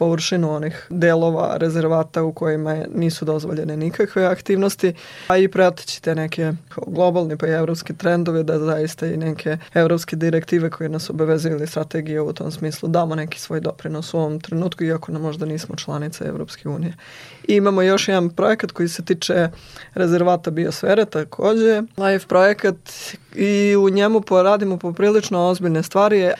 površinu 0.00 0.50
onih 0.50 0.86
delova 0.90 1.56
rezervata 1.56 2.22
u 2.22 2.32
kojima 2.32 2.76
nisu 2.94 3.24
dozvoljene 3.24 3.76
nikakve 3.76 4.24
aktivnosti, 4.26 4.94
a 5.28 5.36
i 5.36 5.48
prateći 5.48 6.02
te 6.02 6.14
neke 6.14 6.52
globalne 6.86 7.36
pa 7.36 7.46
i 7.46 7.50
evropske 7.50 7.92
trendove 7.92 8.42
da 8.42 8.58
zaista 8.58 9.06
i 9.06 9.16
neke 9.16 9.58
evropske 9.74 10.16
direktive 10.16 10.70
koje 10.70 10.88
nas 10.88 11.10
obavezuju 11.10 11.56
ili 11.56 11.66
strategije 11.66 12.20
u 12.20 12.32
tom 12.32 12.50
smislu 12.50 12.88
damo 12.88 13.14
neki 13.14 13.40
svoj 13.40 13.60
doprinos 13.60 14.14
u 14.14 14.18
ovom 14.18 14.40
trenutku, 14.40 14.84
iako 14.84 15.12
nam 15.12 15.22
možda 15.22 15.46
nismo 15.46 15.76
članica 15.76 16.24
Evropske 16.24 16.68
unije. 16.68 16.94
I 17.48 17.54
imamo 17.54 17.82
još 17.82 18.08
jedan 18.08 18.30
projekat 18.30 18.72
koji 18.72 18.88
se 18.88 19.04
tiče 19.04 19.48
rezervata 19.94 20.50
biosfere, 20.50 21.04
takođe, 21.04 21.82
live 21.96 22.24
projekat 22.28 22.76
i 23.34 23.76
u 23.76 23.90
njemu 23.90 24.20
poradimo 24.20 24.76
poprilično 24.76 25.48
ozbiljne 25.48 25.82
stvari 25.82 26.30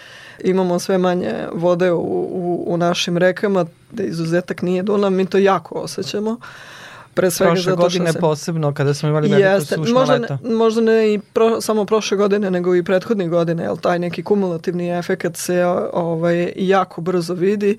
imamo 0.45 0.79
sve 0.79 0.99
manje 0.99 1.33
vode 1.53 1.93
u, 1.93 1.99
u, 1.99 2.65
u 2.67 2.77
našim 2.77 3.17
rekama, 3.17 3.67
da 3.91 4.03
izuzetak 4.03 4.63
nije 4.63 4.83
Dunav, 4.83 5.11
mi 5.11 5.27
to 5.27 5.39
jako 5.39 5.75
osjećamo. 5.75 6.37
Pre 7.21 7.31
svega 7.31 7.53
prošle 7.53 7.71
zato 7.71 7.83
godine 7.83 8.13
se... 8.13 8.19
posebno 8.19 8.75
kada 8.75 8.95
smo 8.95 9.09
imali 9.09 9.29
veliko 9.29 9.49
Jeste, 9.49 9.75
sušno 9.75 9.99
možda 9.99 10.15
leto. 10.15 10.39
Ne, 10.45 10.55
možda 10.55 10.81
ne 10.81 11.15
i 11.15 11.19
pro, 11.19 11.61
samo 11.61 11.85
prošle 11.85 12.17
godine, 12.17 12.51
nego 12.51 12.75
i 12.75 12.83
prethodne 12.83 13.29
godine, 13.29 13.63
jel 13.63 13.77
taj 13.77 13.99
neki 13.99 14.23
kumulativni 14.23 14.91
efekt 14.99 15.37
se 15.37 15.65
ovaj, 15.93 16.53
jako 16.57 17.01
brzo 17.01 17.35
vidi 17.35 17.79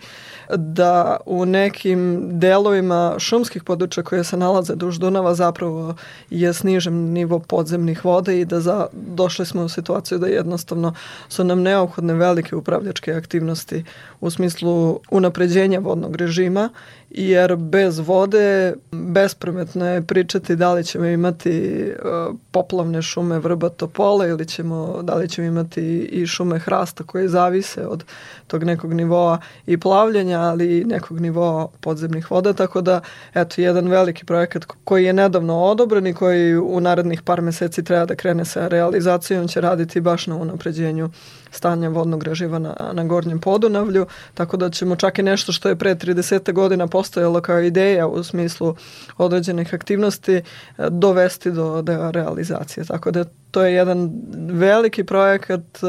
da 0.56 1.18
u 1.26 1.46
nekim 1.46 2.30
delovima 2.40 3.16
šumskih 3.18 3.64
područja 3.64 4.04
koje 4.04 4.24
se 4.24 4.38
nalaze 4.38 4.76
duž 4.76 4.98
Dunava 4.98 5.34
zapravo 5.34 5.96
je 6.30 6.54
snižen 6.54 6.94
nivo 6.94 7.40
podzemnih 7.40 8.06
voda 8.06 8.32
i 8.32 8.46
da 8.46 8.60
za, 8.60 8.88
došli 8.94 9.46
smo 9.46 9.64
u 9.64 9.70
situaciju 9.70 10.18
da 10.18 10.28
jednostavno 10.28 10.94
su 11.30 11.44
nam 11.44 11.62
neophodne 11.62 12.14
velike 12.14 12.56
upravljačke 12.56 13.14
aktivnosti 13.14 13.84
u 14.20 14.30
smislu 14.30 15.00
unapređenja 15.12 15.80
vodnog 15.80 16.16
režima 16.16 16.70
jer 17.14 17.56
bez 17.56 18.00
vode 18.00 18.74
bespremetno 18.92 19.88
je 19.88 20.02
pričati 20.02 20.56
da 20.56 20.74
li 20.74 20.84
ćemo 20.84 21.06
imati 21.06 21.86
uh, 21.92 22.36
poplavne 22.52 23.02
šume 23.02 23.40
vrba 23.40 23.70
topola 23.70 24.28
ili 24.28 24.46
ćemo, 24.46 25.00
da 25.04 25.16
li 25.16 25.30
ćemo 25.30 25.48
imati 25.48 25.82
i 26.12 26.28
šume 26.28 26.60
hrasta 26.60 27.04
koje 27.04 27.28
zavise 27.28 27.88
od 27.88 28.04
tog 28.48 28.64
nekog 28.64 28.94
nivoa 28.94 29.40
i 29.66 29.78
plavljenja, 29.78 30.40
ali 30.40 30.78
i 30.78 30.86
nekog 30.86 31.20
nivoa 31.20 31.68
podzemnih 31.82 32.32
voda, 32.32 32.54
tako 32.54 32.82
da 32.82 33.02
eto 33.34 33.62
jedan 33.62 33.88
veliki 33.88 34.26
projekat 34.26 34.66
koji 34.84 35.06
je 35.06 35.14
nedavno 35.14 35.64
odobren 35.64 36.08
i 36.08 36.14
koji 36.14 36.58
u 36.58 36.80
narednih 36.80 37.22
par 37.22 37.42
meseci 37.42 37.84
treba 37.84 38.06
da 38.06 38.16
krene 38.16 38.46
sa 38.46 38.68
realizacijom 38.68 39.48
će 39.48 39.62
raditi 39.62 40.02
baš 40.02 40.28
na 40.28 40.36
unapređenju 40.36 41.10
stanja 41.52 41.90
vodnog 41.90 42.24
reživa 42.24 42.60
na, 42.60 42.76
na 42.94 43.04
Gornjem 43.04 43.40
Podunavlju, 43.40 44.06
tako 44.34 44.58
da 44.58 44.70
ćemo 44.70 44.96
čak 44.96 45.20
i 45.20 45.24
nešto 45.24 45.52
što 45.52 45.70
je 45.70 45.76
pre 45.76 45.96
30 45.96 46.54
godina 46.54 46.88
postojalo 46.88 47.42
kao 47.42 47.60
ideja 47.60 48.08
u 48.08 48.24
smislu 48.24 48.76
određenih 49.18 49.74
aktivnosti 49.74 50.36
e, 50.36 50.42
dovesti 50.90 51.52
do, 51.52 51.82
do 51.82 52.12
realizacije. 52.12 52.86
Tako 52.86 53.12
da 53.12 53.26
to 53.52 53.64
je 53.64 53.74
jedan 53.74 54.12
veliki 54.50 55.04
projekat 55.04 55.62
e, 55.62 55.88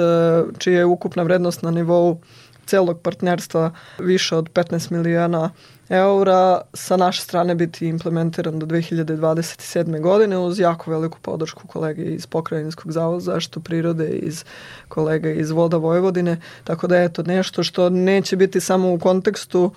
čija 0.59 0.79
je 0.79 0.85
ukupna 0.85 1.23
vrednost 1.23 1.63
na 1.63 1.71
nivou 1.71 2.21
celog 2.67 3.01
partnerstva 3.01 3.71
više 3.99 4.37
od 4.37 4.51
15 4.51 4.93
miliona 4.93 5.51
eura 5.89 6.61
sa 6.75 6.97
naše 6.97 7.23
strane 7.23 7.55
biti 7.55 7.89
implementiran 7.89 8.59
do 8.59 8.67
2027. 8.67 10.01
godine 10.01 10.39
uz 10.39 10.59
jako 10.59 10.91
veliku 10.91 11.19
podršku 11.23 11.67
kolege 11.67 12.03
iz 12.03 12.27
Pokrajinskog 12.27 12.93
zavoda 12.93 13.21
za 13.21 13.33
zaštitu 13.33 13.61
prirode 13.61 14.09
iz 14.09 14.45
kolega 14.89 15.31
iz 15.31 15.51
Voda 15.51 15.77
Vojvodine, 15.77 16.41
tako 16.65 16.87
da 16.87 16.97
je 16.97 17.13
to 17.13 17.23
nešto 17.23 17.63
što 17.63 17.91
neće 17.91 18.37
biti 18.37 18.61
samo 18.61 18.93
u 18.93 18.99
kontekstu 18.99 19.71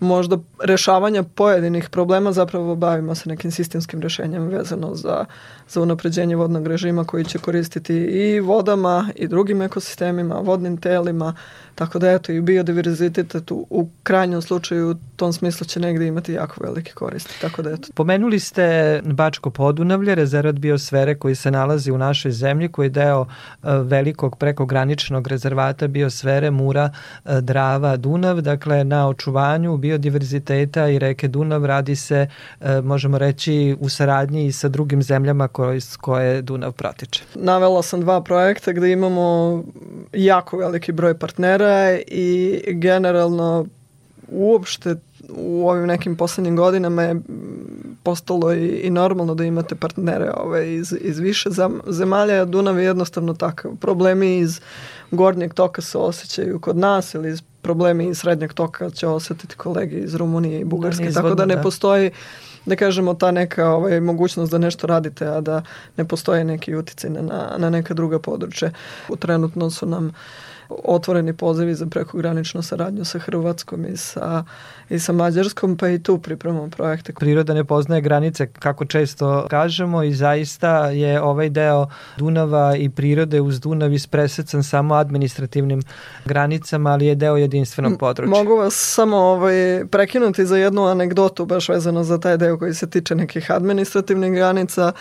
možda 0.00 0.38
rešavanja 0.64 1.22
pojedinih 1.22 1.88
problema 1.88 2.32
zapravo 2.32 2.76
bavimo 2.76 3.14
se 3.14 3.28
nekim 3.28 3.50
sistemskim 3.50 4.00
rešenjem 4.00 4.48
vezano 4.48 4.94
za, 4.94 5.24
za 5.68 5.80
unapređenje 5.82 6.36
vodnog 6.36 6.66
režima 6.66 7.04
koji 7.04 7.24
će 7.24 7.38
koristiti 7.38 7.94
i 7.94 8.40
vodama 8.40 9.10
i 9.16 9.28
drugim 9.28 9.62
ekosistemima, 9.62 10.34
vodnim 10.34 10.76
telima, 10.76 11.34
tako 11.74 11.98
da 11.98 12.10
eto 12.10 12.32
i 12.32 12.40
biodiverzitet 12.40 13.36
tu 13.44 13.66
u 13.70 13.88
krajnjem 14.02 14.42
slučaju 14.42 14.90
u 14.90 14.94
tom 15.16 15.32
smislu 15.32 15.66
će 15.66 15.80
negde 15.80 16.06
imati 16.06 16.32
jako 16.32 16.64
velike 16.64 16.92
koristi, 16.92 17.40
tako 17.40 17.62
da 17.62 17.70
eto. 17.70 17.88
Pomenuli 17.94 18.40
ste 18.40 19.00
Bačko 19.04 19.50
Podunavlje, 19.50 20.14
rezervat 20.14 20.54
biosfere 20.54 21.14
koji 21.14 21.34
se 21.34 21.50
nalazi 21.50 21.90
u 21.90 21.98
našoj 21.98 22.32
zemlji, 22.32 22.68
koji 22.68 22.86
je 22.86 22.90
deo 22.90 23.26
e, 23.26 23.26
velikog 23.82 24.36
prekograničnog 24.36 25.26
rezervata 25.26 25.88
biosfere 25.88 26.50
Mura, 26.50 26.90
e, 27.24 27.40
Drava, 27.40 27.96
Dunav, 27.96 28.40
dakle 28.40 28.84
na 28.84 29.08
očuvanju 29.08 29.76
biodiverziteta 29.88 30.88
i 30.88 30.98
reke 30.98 31.28
Dunav 31.28 31.64
radi 31.64 31.96
se, 31.96 32.26
e, 32.60 32.80
možemo 32.80 33.18
reći, 33.18 33.76
u 33.80 33.88
saradnji 33.88 34.46
i 34.46 34.52
sa 34.52 34.68
drugim 34.68 35.02
zemljama 35.02 35.48
koje, 35.48 35.80
koje 36.00 36.42
Dunav 36.42 36.72
protiče. 36.72 37.24
Navela 37.34 37.82
sam 37.82 38.00
dva 38.00 38.20
projekta 38.20 38.72
gde 38.72 38.92
imamo 38.92 39.62
jako 40.12 40.56
veliki 40.56 40.92
broj 40.92 41.18
partnera 41.18 41.98
i 42.06 42.62
generalno 42.66 43.66
uopšte 44.28 44.94
u 45.28 45.68
ovim 45.68 45.86
nekim 45.86 46.16
poslednjim 46.16 46.56
godinama 46.56 47.02
je 47.02 47.16
postalo 48.02 48.52
i, 48.52 48.66
i 48.68 48.90
normalno 48.90 49.34
da 49.34 49.44
imate 49.44 49.74
partnere 49.74 50.30
ove, 50.36 50.74
iz, 50.74 50.94
iz 51.00 51.18
više 51.18 51.50
zemalja. 51.86 52.44
Dunav 52.44 52.78
je 52.78 52.84
jednostavno 52.84 53.34
takav. 53.34 53.76
Problemi 53.80 54.38
iz 54.38 54.60
gornjeg 55.10 55.54
toka 55.54 55.82
se 55.82 55.98
osjećaju 55.98 56.60
kod 56.60 56.76
nas 56.76 57.14
ili 57.14 57.28
iz 57.28 57.42
problemi 57.62 58.08
iz 58.08 58.18
srednjeg 58.18 58.52
toka 58.52 58.90
će 58.90 59.06
osetiti 59.06 59.56
kolege 59.56 59.96
iz 59.96 60.14
Rumunije 60.14 60.60
i 60.60 60.64
Bugarske, 60.64 61.04
da, 61.04 61.12
tako 61.12 61.34
da 61.34 61.46
ne 61.46 61.56
da. 61.56 61.62
postoji 61.62 62.10
da 62.66 62.76
kažemo 62.76 63.14
ta 63.14 63.30
neka 63.30 63.70
ovaj, 63.70 64.00
mogućnost 64.00 64.52
da 64.52 64.58
nešto 64.58 64.86
radite, 64.86 65.26
a 65.26 65.40
da 65.40 65.62
ne 65.96 66.04
postoje 66.04 66.44
neki 66.44 66.74
uticaj 66.74 67.10
na, 67.10 67.54
na 67.58 67.70
neka 67.70 67.94
druga 67.94 68.18
područja. 68.18 68.70
Trenutno 69.18 69.70
su 69.70 69.86
nam 69.86 70.06
uh, 70.06 70.12
otvoreni 70.68 71.32
pozivi 71.32 71.74
za 71.74 71.86
prekograničnu 71.86 72.62
saradnju 72.62 73.04
sa 73.04 73.18
Hrvatskom 73.18 73.86
i 73.86 73.96
sa, 73.96 74.44
i 74.88 74.98
sa 74.98 75.12
Mađarskom, 75.12 75.76
pa 75.76 75.88
i 75.88 76.02
tu 76.02 76.18
pripremamo 76.18 76.70
projekte. 76.70 77.12
Priroda 77.12 77.54
ne 77.54 77.64
poznaje 77.64 78.02
granice, 78.02 78.46
kako 78.46 78.84
često 78.84 79.46
kažemo, 79.50 80.02
i 80.02 80.14
zaista 80.14 80.86
je 80.86 81.20
ovaj 81.22 81.48
deo 81.48 81.86
Dunava 82.16 82.76
i 82.76 82.88
prirode 82.88 83.40
uz 83.40 83.60
Dunav 83.60 83.92
ispresecan 83.92 84.62
samo 84.62 84.94
administrativnim 84.94 85.82
granicama, 86.24 86.90
ali 86.90 87.06
je 87.06 87.14
deo 87.14 87.36
jedinstvenog 87.36 87.98
područja. 87.98 88.30
Mogu 88.30 88.56
vas 88.56 88.74
samo 88.74 89.16
ovaj, 89.16 89.84
prekinuti 89.90 90.46
za 90.46 90.56
jednu 90.56 90.84
anegdotu, 90.84 91.46
baš 91.46 91.68
vezano 91.68 92.04
za 92.04 92.18
taj 92.18 92.36
deo 92.36 92.58
koji 92.58 92.74
se 92.74 92.90
tiče 92.90 93.14
nekih 93.14 93.50
administrativnih 93.50 94.32
granica 94.32 94.92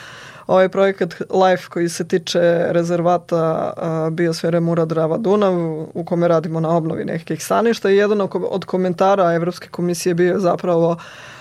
ovaj 0.47 0.69
projekat 0.69 1.13
LIFE 1.13 1.69
koji 1.69 1.89
se 1.89 2.07
tiče 2.07 2.65
rezervata 2.69 3.73
biosfere 4.11 4.59
Mura 4.59 4.85
Drava 4.85 5.17
Dunav 5.17 5.53
u 5.93 6.03
kome 6.05 6.27
radimo 6.27 6.59
na 6.59 6.69
obnovi 6.69 7.05
nekih 7.05 7.43
staništa 7.43 7.89
i 7.89 7.95
jedan 7.95 8.21
od 8.49 8.65
komentara 8.65 9.33
Evropske 9.33 9.67
komisije 9.69 10.15
bio 10.15 10.39
zapravo 10.39 10.97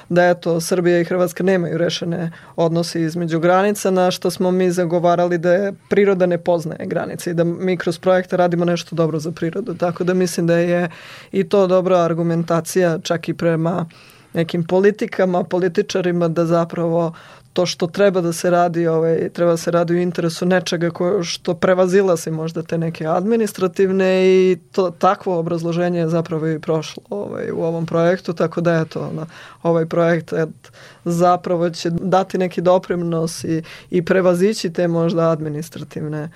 da 0.09 0.25
eto 0.27 0.61
Srbija 0.61 1.01
i 1.01 1.05
Hrvatska 1.05 1.45
nemaju 1.45 1.79
rešene 1.79 2.33
odnose 2.57 3.03
između 3.03 3.41
granica 3.41 3.91
na 3.91 4.11
što 4.11 4.31
smo 4.31 4.51
mi 4.51 4.71
zagovarali 4.71 5.39
da 5.39 5.53
je 5.53 5.73
priroda 5.89 6.27
ne 6.27 6.39
poznaje 6.39 6.87
granice 6.87 7.31
i 7.31 7.35
da 7.35 7.45
mi 7.45 7.77
kroz 7.77 7.99
projekte 7.99 8.37
radimo 8.37 8.65
nešto 8.65 8.97
dobro 8.97 9.19
za 9.19 9.33
prirodu. 9.33 9.75
Tako 9.75 10.05
da 10.05 10.15
mislim 10.15 10.47
da 10.47 10.57
je 10.57 10.91
i 11.33 11.49
to 11.49 11.67
dobra 11.67 11.99
argumentacija 11.99 12.99
čak 12.99 13.29
i 13.29 13.35
prema 13.35 13.87
nekim 14.33 14.65
politikama, 14.65 15.45
političarima 15.45 16.29
da 16.29 16.47
zapravo 16.47 17.13
to 17.57 17.67
što 17.67 17.87
treba 17.87 18.21
da 18.21 18.33
se 18.33 18.51
radi, 18.51 18.87
ovaj, 18.87 19.29
treba 19.33 19.51
da 19.51 19.57
se 19.57 19.71
radi 19.71 19.95
u 19.95 19.97
interesu 19.97 20.47
nečega 20.47 20.91
ko, 20.91 21.23
što 21.23 21.55
prevazila 21.55 22.17
se 22.17 22.31
možda 22.31 22.63
te 22.63 22.79
neke 22.79 23.07
administrativne 23.07 24.27
i 24.27 24.59
to, 24.73 24.91
takvo 24.91 25.39
obrazloženje 25.39 25.99
je 25.99 26.09
zapravo 26.09 26.49
i 26.49 26.59
prošlo 26.59 27.03
ovaj, 27.11 27.51
u 27.51 27.63
ovom 27.63 27.87
projektu, 27.87 28.33
tako 28.33 28.61
da 28.61 28.75
eto, 28.75 29.09
ono, 29.11 29.27
ovaj 29.63 29.87
projekt 29.87 30.33
et, 30.33 30.73
zapravo 31.05 31.71
će 31.71 31.91
dati 31.91 32.39
neki 32.39 32.61
doprinos 32.61 33.45
i, 33.45 33.63
i 33.91 34.05
prevazići 34.05 34.73
te 34.73 34.89
možda 34.89 35.31
administrativne 35.31 36.25
uh, 36.25 36.31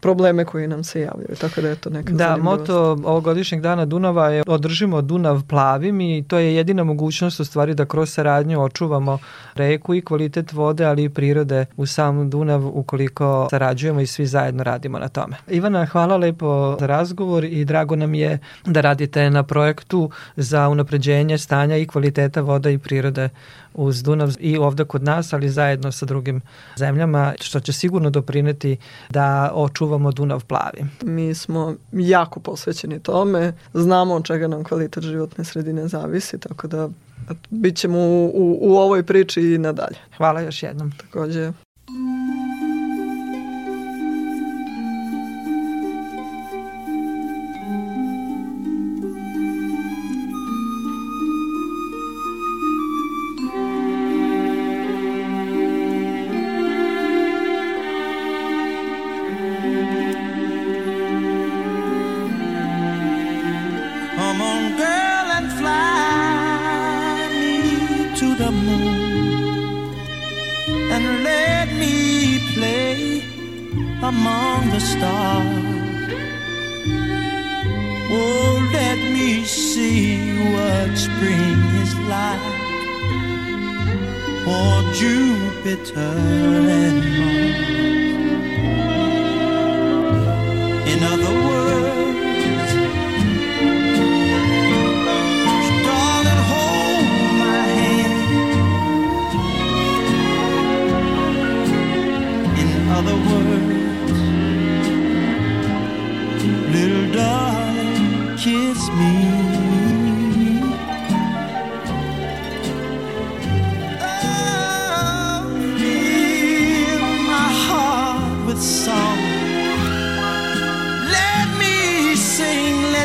probleme 0.00 0.44
koji 0.44 0.68
nam 0.68 0.84
se 0.84 1.00
javljaju. 1.00 1.36
Tako 1.40 1.60
da 1.60 1.68
je 1.68 1.76
to 1.76 1.90
neka 1.90 2.12
Da, 2.12 2.36
moto 2.36 2.80
ovogodišnjeg 2.90 3.60
dana 3.60 3.84
Dunava 3.84 4.28
je 4.28 4.42
održimo 4.46 5.02
Dunav 5.02 5.42
plavim 5.48 6.00
i 6.00 6.24
to 6.28 6.38
je 6.38 6.54
jedina 6.54 6.84
mogućnost 6.84 7.40
u 7.40 7.44
stvari 7.44 7.74
da 7.74 7.84
kroz 7.84 8.10
saradnju 8.10 8.62
očuvamo 8.62 9.18
reku 9.54 9.94
i 9.94 10.00
kvalitet 10.00 10.52
vode, 10.52 10.84
ali 10.84 11.04
i 11.04 11.08
prirode 11.08 11.66
u 11.76 11.86
sam 11.86 12.30
Dunav 12.30 12.66
ukoliko 12.66 13.48
sarađujemo 13.50 14.00
i 14.00 14.06
svi 14.06 14.26
zajedno 14.26 14.62
radimo 14.62 14.98
na 14.98 15.08
tome. 15.08 15.36
Ivana, 15.48 15.86
hvala 15.86 16.16
lepo 16.16 16.76
za 16.80 16.86
razgovor 16.86 17.44
i 17.44 17.64
drago 17.64 17.96
nam 17.96 18.14
je 18.14 18.38
da 18.66 18.80
radite 18.80 19.30
na 19.30 19.42
projektu 19.42 20.10
za 20.36 20.68
unapređenje 20.68 21.38
stanja 21.38 21.76
i 21.76 21.86
kvaliteta 21.86 22.40
voda 22.40 22.70
i 22.70 22.78
prirode 22.78 23.28
uz 23.74 24.02
Dunav 24.02 24.30
i 24.40 24.58
ovde 24.58 24.84
kod 24.84 25.02
nas, 25.02 25.32
ali 25.32 25.48
zajedno 25.48 25.92
sa 25.92 26.06
drugim 26.06 26.40
zemljama, 26.76 27.34
što 27.40 27.60
će 27.60 27.72
sigurno 27.72 28.10
doprineti 28.10 28.76
da 29.10 29.50
očuvamo 29.54 29.89
Dunav 29.98 30.44
plavi. 30.44 30.84
Mi 31.02 31.34
smo 31.34 31.74
jako 31.92 32.40
posvećeni 32.40 33.00
tome, 33.00 33.52
znamo 33.74 34.14
od 34.14 34.24
čega 34.24 34.48
nam 34.48 34.64
kvalitet 34.64 35.04
životne 35.04 35.44
sredine 35.44 35.88
zavisi, 35.88 36.38
tako 36.38 36.66
da 36.66 36.88
bit 37.50 37.76
ćemo 37.76 37.98
u, 37.98 38.26
u, 38.34 38.58
u 38.60 38.76
ovoj 38.76 39.02
priči 39.02 39.40
i 39.40 39.58
nadalje. 39.58 39.98
Hvala 40.16 40.40
još 40.40 40.62
jednom. 40.62 40.92
Takođe. 40.96 41.52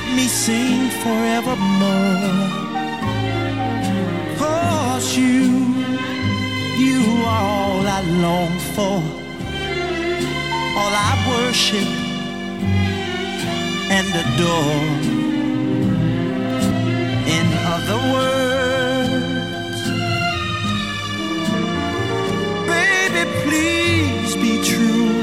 Let 0.06 0.16
me 0.18 0.28
sing 0.28 0.90
forevermore. 1.02 2.38
Cause 4.38 5.18
you, 5.18 5.74
you 6.78 7.02
are 7.26 7.44
all 7.44 7.88
I 7.88 8.02
long 8.22 8.54
for, 8.76 9.02
all 10.80 10.94
I 11.10 11.14
worship 11.28 11.90
and 13.90 14.08
adore. 14.24 14.86
In 17.38 17.48
other 17.74 18.00
words, 18.14 19.82
baby, 22.68 23.24
please 23.44 24.36
be 24.36 24.54
true. 24.64 25.15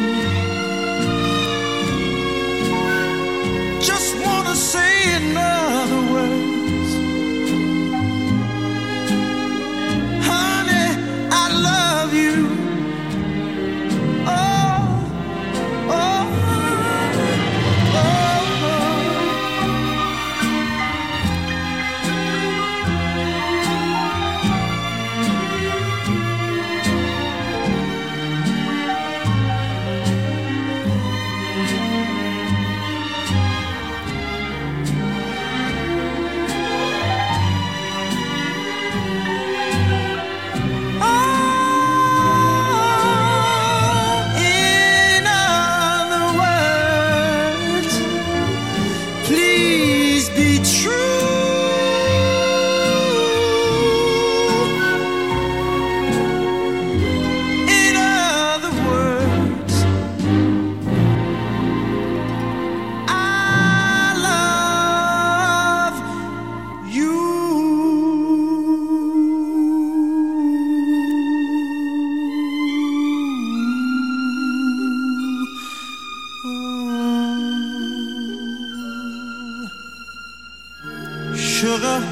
Sugar. 81.62 82.02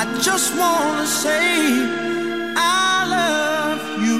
I 0.00 0.02
just 0.16 0.54
wanna 0.58 1.06
say 1.06 1.46
I 2.56 3.06
love 3.14 3.84
you. 4.06 4.18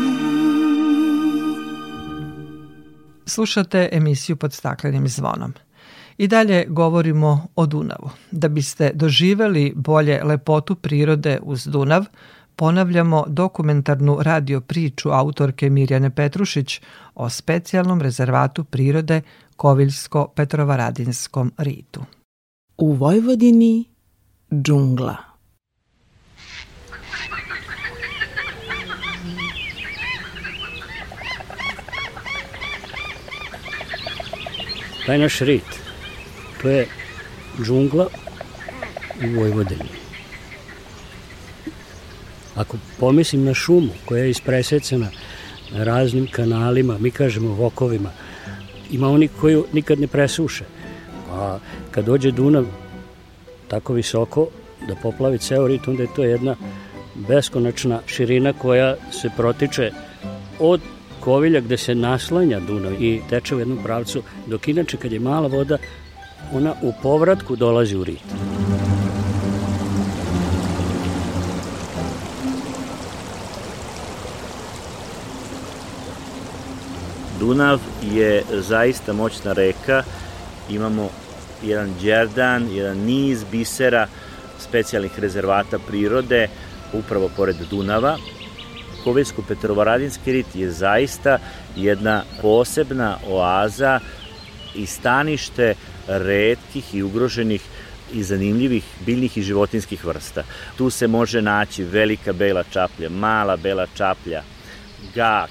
Slušate 3.27 3.89
emisiju 3.93 4.37
pod 4.37 4.53
staklenim 4.53 5.09
zvonom. 5.09 5.53
I 6.19 6.27
dalje 6.29 6.65
govorimo 6.69 7.47
o 7.57 7.67
Dunavu. 7.67 8.11
Da 8.31 8.49
biste 8.49 8.91
doživeli 8.95 9.73
bolje 9.77 10.25
lepotu 10.25 10.75
prirode 10.75 11.39
uz 11.43 11.65
Dunav, 11.65 12.05
ponavljamo 12.57 13.25
dokumentarnu 13.29 14.19
radio 14.21 14.61
priču 14.61 15.11
autorke 15.11 15.71
Mirjane 15.71 16.11
Petrušić 16.11 16.81
o 17.15 17.31
specijalnom 17.31 18.01
rezervatu 18.01 18.65
prirode 18.65 19.23
Koviljsko-Petrovaradinskom 19.57 21.51
ritu. 21.59 22.05
U 22.79 22.93
Vojvodini 22.93 23.96
džungla. 24.53 25.17
Taj 35.07 35.19
naš 35.19 35.41
rit, 35.41 35.63
to 36.63 36.69
je 36.69 36.87
džungla 37.65 38.07
u 39.25 39.41
Vojvodini. 39.41 39.89
Ako 42.55 42.77
pomislim 43.01 43.45
na 43.45 43.55
šumu 43.55 43.93
koja 44.05 44.25
je 44.25 44.31
ispresecena 44.31 45.11
raznim 45.73 46.29
kanalima, 46.31 46.99
mi 46.99 47.11
kažemo 47.11 47.49
vokovima, 47.49 48.11
ima 48.91 49.09
oni 49.09 49.29
koji 49.29 49.63
nikad 49.73 50.01
ne 50.01 50.07
presuše. 50.07 50.65
A 51.31 51.59
kad 51.91 52.05
dođe 52.05 52.31
Dunav 52.31 52.67
tako 53.69 53.93
visoko 53.93 54.49
da 54.89 54.95
poplavi 55.03 55.39
ceo 55.39 55.67
rit, 55.67 55.89
onda 55.89 56.03
je 56.03 56.15
to 56.17 56.25
jedna 56.25 56.57
beskonačna 57.15 58.01
širina 58.07 58.53
koja 58.53 58.97
se 59.13 59.31
protiče 59.37 59.91
od 60.59 60.81
Kovilja 61.21 61.61
gde 61.61 61.77
se 61.77 61.95
naslanja 61.95 62.61
Dunav 62.61 63.03
i 63.03 63.21
teče 63.31 63.57
u 63.57 63.59
jednom 63.59 63.79
pravcu, 63.83 64.23
dok 64.47 64.69
inače 64.69 64.97
kad 64.97 65.13
je 65.13 65.21
mala 65.21 65.49
voda, 65.49 65.79
ona 66.53 66.75
u 66.83 66.93
povratku 67.03 67.57
dolazi 67.57 67.97
u 67.97 68.05
rit. 68.05 68.23
Dunav 77.41 77.81
je 78.13 78.43
zaista 78.51 79.13
moćna 79.13 79.53
reka, 79.53 80.03
imamo 80.71 81.09
jedan 81.69 81.95
džerdan, 82.01 82.69
jedan 82.73 82.99
niz 82.99 83.45
bisera 83.51 84.07
specijalnih 84.59 85.19
rezervata 85.19 85.79
prirode 85.79 86.49
upravo 86.93 87.31
pored 87.37 87.57
Dunava. 87.71 88.17
Kovilsko-Petrovaradinski 89.05 90.33
rit 90.33 90.55
je 90.55 90.71
zaista 90.71 91.39
jedna 91.77 92.23
posebna 92.43 93.19
oaza 93.29 94.01
i 94.75 94.87
stanište 94.87 95.75
redkih 96.09 96.95
i 96.95 97.03
ugroženih 97.03 97.63
i 98.13 98.23
zanimljivih 98.23 98.85
biljnih 99.07 99.39
i 99.39 99.43
životinskih 99.43 100.05
vrsta. 100.05 100.45
Tu 100.79 100.91
se 100.91 101.07
može 101.07 101.43
naći 101.43 101.85
velika 101.85 102.33
bela 102.33 102.63
čaplja, 102.63 103.09
mala 103.09 103.57
bela 103.57 103.87
čaplja, 103.97 104.43
gak, 105.15 105.51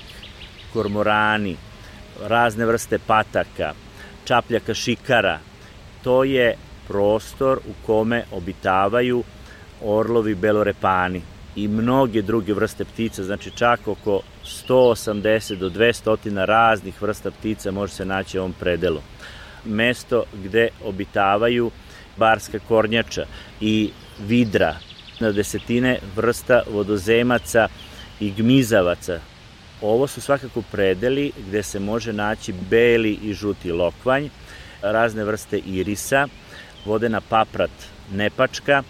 kormorani, 0.73 1.57
razne 2.27 2.65
vrste 2.65 2.99
pataka, 2.99 3.73
čapljaka 4.25 4.73
šikara. 4.73 5.39
To 6.05 6.23
je 6.23 6.55
prostor 6.87 7.57
u 7.57 7.85
kome 7.85 8.23
obitavaju 8.31 9.23
orlovi 9.81 10.35
belorepani 10.35 11.21
i 11.55 11.67
mnoge 11.67 12.21
druge 12.21 12.53
vrste 12.53 12.85
ptica, 12.85 13.23
znači 13.23 13.51
čak 13.51 13.87
oko 13.87 14.21
180 14.67 15.55
do 15.55 15.69
200 15.69 16.45
raznih 16.45 17.01
vrsta 17.01 17.31
ptica 17.31 17.71
može 17.71 17.93
se 17.93 18.05
naći 18.05 18.37
u 18.37 18.41
ovom 18.41 18.53
predelu. 18.59 19.01
Mesto 19.65 20.23
gde 20.43 20.67
obitavaju 20.83 21.71
barska 22.17 22.59
kornjača 22.67 23.25
i 23.61 23.89
vidra, 24.27 24.75
na 25.19 25.31
desetine 25.31 25.99
vrsta 26.15 26.61
vodozemaca 26.71 27.67
i 28.19 28.31
gmizavaca, 28.31 29.19
Ovo 29.81 30.07
su 30.07 30.21
svakako 30.21 30.61
predeli 30.71 31.31
gde 31.47 31.63
se 31.63 31.79
može 31.79 32.13
naći 32.13 32.53
beli 32.69 33.19
i 33.23 33.33
žuti 33.33 33.71
lokvanj, 33.71 34.29
razne 34.91 35.23
vrste 35.23 35.57
irisa, 35.57 36.27
vodena 36.85 37.21
paprat 37.21 37.71
nepačka, 38.13 38.83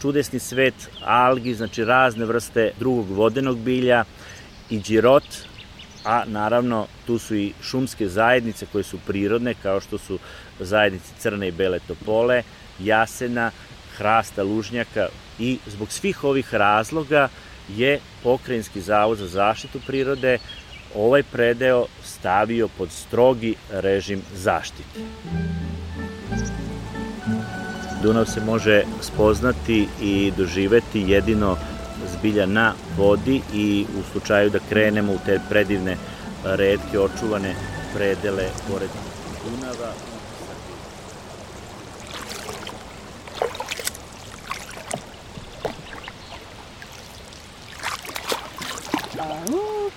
čudesni 0.00 0.38
svet 0.38 0.74
algi, 1.04 1.54
znači 1.54 1.84
razne 1.84 2.24
vrste 2.24 2.70
drugog 2.78 3.10
vodenog 3.10 3.58
bilja 3.58 4.04
i 4.70 4.80
džirot, 4.80 5.24
a 6.04 6.24
naravno 6.26 6.86
tu 7.06 7.18
su 7.18 7.36
i 7.36 7.52
šumske 7.62 8.08
zajednice 8.08 8.66
koje 8.72 8.84
su 8.84 8.98
prirodne, 9.06 9.54
kao 9.62 9.80
što 9.80 9.98
su 9.98 10.18
zajednice 10.60 11.12
crne 11.18 11.48
i 11.48 11.52
bele 11.52 11.78
topole, 11.88 12.42
jasena, 12.80 13.50
hrasta 13.96 14.42
lužnjaka 14.42 15.08
i 15.38 15.58
zbog 15.66 15.92
svih 15.92 16.24
ovih 16.24 16.54
razloga 16.54 17.28
je 17.68 18.00
Pokrajinski 18.22 18.80
zavod 18.80 19.18
za 19.18 19.26
zaštitu 19.26 19.80
prirode 19.86 20.38
ovaj 20.94 21.22
predeo 21.22 21.86
stavio 22.04 22.68
pod 22.68 22.90
strogi 22.90 23.54
režim 23.70 24.22
zaštite. 24.34 25.00
Dunav 28.02 28.24
se 28.24 28.40
može 28.40 28.82
spoznati 29.00 29.88
i 30.02 30.32
doživeti 30.36 31.00
jedino 31.00 31.56
zbilja 32.18 32.46
na 32.46 32.72
vodi 32.96 33.40
i 33.54 33.86
u 33.98 34.02
slučaju 34.12 34.50
da 34.50 34.58
krenemo 34.68 35.12
u 35.12 35.18
te 35.26 35.40
predivne 35.48 35.96
redke 36.44 36.98
očuvane 36.98 37.54
predele 37.94 38.48
pored 38.68 38.90
Dunava 39.44 39.92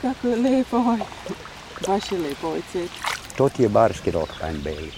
kako 0.02 0.28
je 0.28 0.36
lepo 0.36 0.78
ovaj. 0.78 1.00
Baš 1.88 2.12
je 2.12 2.18
lepo 2.18 2.48
ovaj 2.48 2.62
cvet. 2.72 2.90
To 3.38 3.50
ti 3.50 3.64
je 3.64 3.70
barski 3.70 4.12
lokvanj 4.12 4.58
beli. 4.64 4.92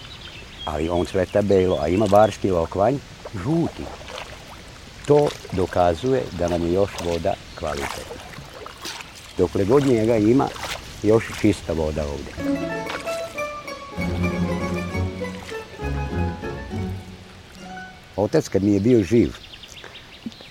Ali 0.65 0.89
on 0.89 1.05
cveta 1.05 1.41
belo, 1.41 1.77
a 1.81 1.87
ima 1.87 2.07
barski 2.07 2.51
lokvanj 2.51 2.95
žuti. 3.43 3.83
To 5.05 5.27
dokazuje 5.51 6.23
da 6.31 6.47
nam 6.47 6.65
je 6.65 6.73
još 6.73 6.91
voda 7.05 7.33
kvalitetna. 7.59 8.21
Dokle 9.37 9.65
god 9.65 9.87
njega 9.87 10.17
ima, 10.17 10.47
još 11.03 11.23
čista 11.41 11.73
voda 11.73 12.03
ovde. 12.03 12.31
Otac 18.15 18.47
kad 18.47 18.63
mi 18.63 18.73
je 18.73 18.79
bio 18.79 19.03
živ, 19.03 19.33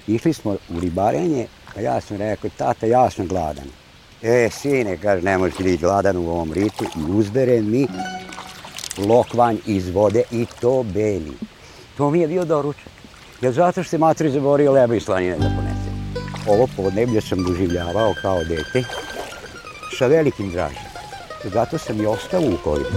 išli 0.07 0.33
smo 0.33 0.53
u 0.53 0.81
ribarenje, 0.81 1.47
a 1.77 1.81
ja 1.81 2.01
sam 2.01 2.17
rekao, 2.17 2.51
tata, 2.57 2.87
ja 2.87 3.11
sam 3.11 3.27
gladan. 3.27 3.69
E, 4.23 4.51
sine, 4.51 4.97
kaže, 4.97 5.23
ne 5.23 5.39
možeš 5.39 5.59
biti 5.59 5.77
gladan 5.77 6.17
u 6.17 6.31
ovom 6.31 6.53
ritu 6.53 6.85
i 6.85 7.11
uzbere 7.11 7.63
mi 7.63 7.87
lokvanj 8.99 9.57
iz 9.67 9.89
vode 9.89 10.23
i 10.31 10.47
to 10.61 10.83
beli. 10.83 11.33
To 11.97 12.11
mi 12.11 12.21
je 12.21 12.29
bio 12.29 12.45
doručak. 12.45 12.89
Jer 13.41 13.53
zato 13.53 13.83
što 13.83 13.91
se 13.91 13.99
matri 13.99 14.31
zaborio 14.31 14.73
leba 14.73 14.95
i 14.95 15.01
slanine 15.01 15.37
da 15.39 15.51
ponese. 15.57 15.91
Ovo 16.49 16.69
podneblje 16.77 17.21
sam 17.21 17.45
doživljavao 17.45 18.15
kao 18.23 18.45
dete 18.45 18.85
sa 19.99 20.07
velikim 20.07 20.51
dražem. 20.51 20.83
Zato 21.45 21.79
sam 21.79 22.01
i 22.01 22.07
ostao 22.07 22.41
u 22.41 22.57
koridu. 22.65 22.89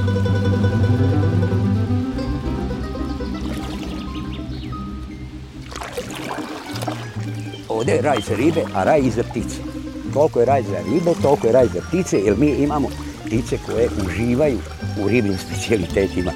Ovde 7.70 7.92
je 7.92 8.02
raj 8.02 8.18
za 8.28 8.36
ribe, 8.36 8.62
a 8.76 8.84
raj 8.84 9.00
i 9.00 9.12
za 9.12 9.24
ptice 9.24 9.81
koliko 10.14 10.40
je 10.40 10.46
raj 10.46 10.64
za 10.64 10.78
ribe, 10.92 11.12
toliko 11.22 11.48
je 11.48 11.54
raj 11.54 11.68
za 11.68 11.82
ptice, 11.88 12.20
jer 12.20 12.38
mi 12.38 12.50
imamo 12.50 12.90
ptice 13.26 13.58
koje 13.66 13.90
uživaju 14.06 14.60
u 15.04 15.08
ribnim 15.08 15.38
specijalitetima. 15.38 16.32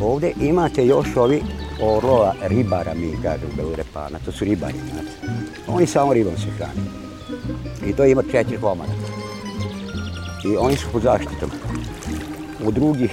Ovde 0.00 0.32
imate 0.40 0.86
još 0.86 1.16
ovi 1.16 1.42
orlova 1.82 2.34
ribara, 2.42 2.94
mi 2.94 3.22
kažemo 3.22 3.52
Belurepana, 3.56 4.18
to 4.24 4.32
su 4.32 4.44
ribari, 4.44 4.78
znate. 4.92 5.34
Oni 5.66 5.86
samo 5.86 6.12
ribom 6.12 6.36
se 6.36 6.50
hrane. 6.56 6.72
I 7.86 7.92
to 7.92 8.04
ima 8.04 8.22
četiri 8.30 8.58
komada. 8.60 8.92
I 10.44 10.56
oni 10.56 10.76
su 10.76 10.86
pod 10.92 11.02
zaštitom. 11.02 11.50
U 12.64 12.70
drugih 12.70 13.10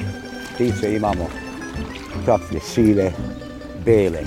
ptica 0.55 0.87
imamo 0.87 1.27
čaplje 2.25 2.59
sive, 2.59 3.11
bele, 3.85 4.19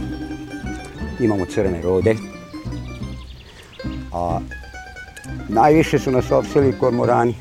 imamo 1.20 1.46
crne 1.46 1.82
rode, 1.82 2.16
A 4.14 4.40
najviše 5.48 5.98
su 5.98 6.10
nas 6.10 6.30
opseli 6.30 6.78
kormorani. 6.78 7.34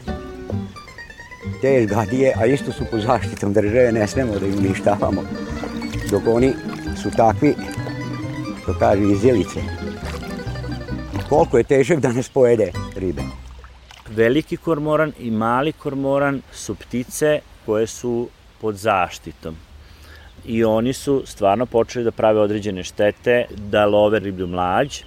Te 1.61 1.85
gadije, 1.85 2.33
a 2.37 2.45
isto 2.45 2.71
su 2.71 2.85
po 2.91 2.99
zaštitom 2.99 3.53
države, 3.53 3.91
ne 3.91 4.07
smemo 4.07 4.39
da 4.39 4.47
ih 4.47 4.55
uništavamo. 4.57 5.21
Dok 6.11 6.21
oni 6.27 6.53
su 7.03 7.11
takvi 7.11 7.55
što 8.63 8.73
kaže 8.79 9.01
izjelice. 9.01 9.59
Koliko 11.29 11.57
je 11.57 11.63
težak 11.63 11.99
da 11.99 12.11
ne 12.11 12.23
spojede 12.23 12.71
ribe? 12.95 13.21
Veliki 14.09 14.57
kormoran 14.57 15.11
i 15.19 15.31
mali 15.31 15.71
kormoran 15.71 16.41
su 16.53 16.75
ptice 16.75 17.39
koje 17.65 17.87
su 17.87 18.27
pod 18.61 18.75
zaštitom 18.75 19.55
i 20.45 20.63
oni 20.63 20.93
su 20.93 21.23
stvarno 21.25 21.65
počeli 21.65 22.05
da 22.05 22.11
prave 22.11 22.39
određene 22.39 22.83
štete, 22.83 23.45
da 23.57 23.85
love 23.85 24.19
riblju 24.19 24.47
mlađ, 24.47 25.01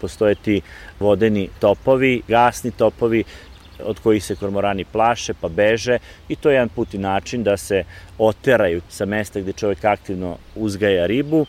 postoje 0.00 0.34
ti 0.34 0.60
vodeni 1.00 1.48
topovi, 1.60 2.22
gasni 2.28 2.70
topovi, 2.70 3.24
od 3.84 4.00
kojih 4.00 4.24
se 4.24 4.36
kormorani 4.36 4.84
plaše 4.84 5.34
pa 5.34 5.48
beže 5.48 5.98
i 6.28 6.36
to 6.36 6.50
je 6.50 6.54
jedan 6.54 6.68
put 6.68 6.94
i 6.94 6.98
način 6.98 7.42
da 7.42 7.56
se 7.56 7.84
oteraju 8.18 8.80
sa 8.88 9.04
mesta 9.04 9.40
gde 9.40 9.52
čovjek 9.52 9.84
aktivno 9.84 10.36
uzgaja 10.54 11.06
ribu, 11.06 11.46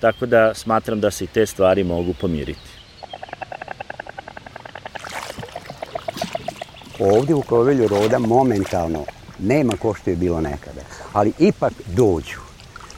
tako 0.00 0.26
da 0.26 0.54
smatram 0.54 1.00
da 1.00 1.10
se 1.10 1.24
i 1.24 1.26
te 1.26 1.46
stvari 1.46 1.84
mogu 1.84 2.14
pomiriti. 2.20 2.76
Ovde 6.98 7.34
u 7.34 7.42
Kovelju 7.42 7.88
roda 7.88 8.18
momentalno 8.18 9.04
nema 9.38 9.72
ko 9.76 9.94
što 9.94 10.10
je 10.10 10.16
bilo 10.16 10.40
nekada, 10.40 10.80
ali 11.12 11.32
ipak 11.38 11.72
dođu. 11.86 12.40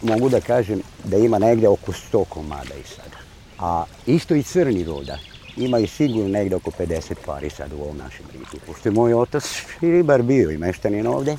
Mogu 0.03 0.29
da 0.29 0.41
kažem 0.41 0.83
da 1.05 1.17
ima 1.17 1.39
negde 1.39 1.69
oko 1.69 1.93
100 1.93 2.25
komada 2.25 2.75
i 2.81 2.83
sada. 2.83 3.18
A 3.59 3.85
isto 4.07 4.35
i 4.35 4.43
crni 4.43 4.85
roda. 4.85 5.19
Ima 5.57 5.79
i 5.79 5.87
sigurno 5.87 6.29
negde 6.29 6.57
oko 6.57 6.71
50 6.71 7.15
pari 7.27 7.51
sad 7.51 7.73
u 7.73 7.83
ovom 7.83 7.97
našem 7.97 8.27
ritu. 8.33 8.57
Pošto 8.67 8.89
je 8.89 8.93
moj 8.93 9.15
otac 9.15 9.45
ribar 9.81 10.23
bio 10.23 10.51
i 10.51 10.59
meštanin 10.59 11.07
ovde, 11.07 11.37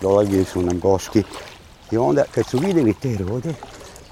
dolazili 0.00 0.44
su 0.44 0.62
nam 0.62 0.80
gosti. 0.80 1.22
I 1.92 1.96
onda 1.96 2.24
kad 2.34 2.46
su 2.46 2.58
videli 2.58 2.94
te 2.94 3.16
rode, 3.16 3.54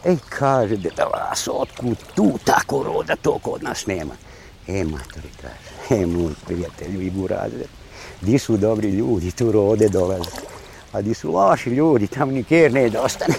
ej 0.05 0.17
kaže 0.29 0.77
da 0.77 1.05
vas 1.05 1.49
otkud 1.53 1.97
tu 2.15 2.39
tako 2.45 2.83
roda, 2.83 3.17
to 3.17 3.39
kod 3.39 3.63
nas 3.63 3.87
nema. 3.87 4.15
E, 4.69 4.85
matori 4.85 5.29
kaže, 5.41 6.03
e, 6.03 6.07
moj 6.07 6.33
prijatelj, 6.47 6.97
vi 6.97 7.11
burazer, 7.11 7.67
di 8.21 8.39
su 8.39 8.57
dobri 8.57 8.91
ljudi, 8.91 9.31
tu 9.31 9.53
rode 9.53 9.89
dolaze. 9.89 10.31
A 10.93 11.03
di 11.03 11.15
su 11.15 11.33
loši 11.33 11.71
ljudi, 11.71 12.07
tam 12.07 12.31
niker 12.31 12.73
ne 12.73 12.91
dostane. 12.91 13.35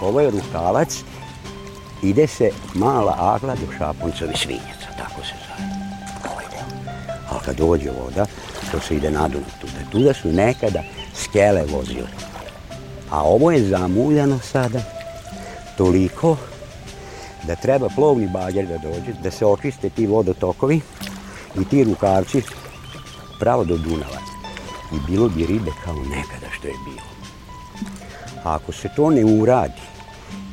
Ovo 0.00 0.20
je 0.20 0.30
rukavac, 0.30 1.04
ide 2.02 2.26
se 2.26 2.50
mala 2.74 3.14
agla 3.18 3.54
do 3.54 3.72
šapuncovi 3.78 4.36
svinjeca, 4.36 4.88
tako 4.98 5.20
se 5.22 5.34
zove. 5.46 5.68
Ovaj 6.32 6.44
deo. 6.50 6.92
A 7.30 7.40
kad 7.44 7.56
dođe 7.56 7.90
voda, 7.90 8.26
to 8.72 8.80
se 8.80 8.96
ide 8.96 9.10
na 9.10 9.28
Dunav 9.28 9.50
tuda. 9.60 9.90
Tuda 9.92 10.14
su 10.14 10.32
nekada 10.32 10.82
skele 11.14 11.64
vozile. 11.72 12.08
A 13.10 13.22
ovo 13.22 13.50
je 13.50 13.68
zamuljano 13.68 14.38
sada 14.38 14.80
toliko 15.76 16.36
da 17.46 17.56
treba 17.56 17.88
plovni 17.88 18.28
bager 18.28 18.66
da 18.66 18.78
dođe, 18.78 19.12
da 19.22 19.30
se 19.30 19.46
očiste 19.46 19.90
ti 19.90 20.06
vodotokovi 20.06 20.80
i 21.60 21.64
ti 21.64 21.84
rukavci 21.84 22.42
pravo 23.40 23.64
do 23.64 23.76
Dunava. 23.76 24.18
I 24.92 24.96
bilo 25.06 25.28
bi 25.28 25.46
ribe 25.46 25.70
kao 25.84 25.94
nekada 25.94 26.46
što 26.58 26.66
je 26.66 26.74
bilo. 26.84 27.17
A 28.48 28.54
ako 28.54 28.72
se 28.72 28.88
to 28.96 29.10
ne 29.10 29.24
uradi, 29.24 29.80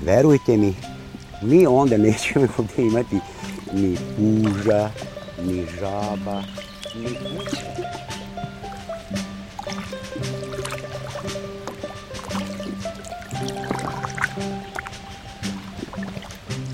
verujte 0.03 0.57
mi, 0.57 0.75
mi 1.41 1.67
onda 1.67 1.97
nećemo 1.97 2.47
ovde 2.57 2.83
imati 2.83 3.19
ni 3.73 3.97
puža, 4.17 4.89
ni 5.43 5.65
žaba, 5.79 6.43
ni 6.95 7.07
kuća. 7.07 7.57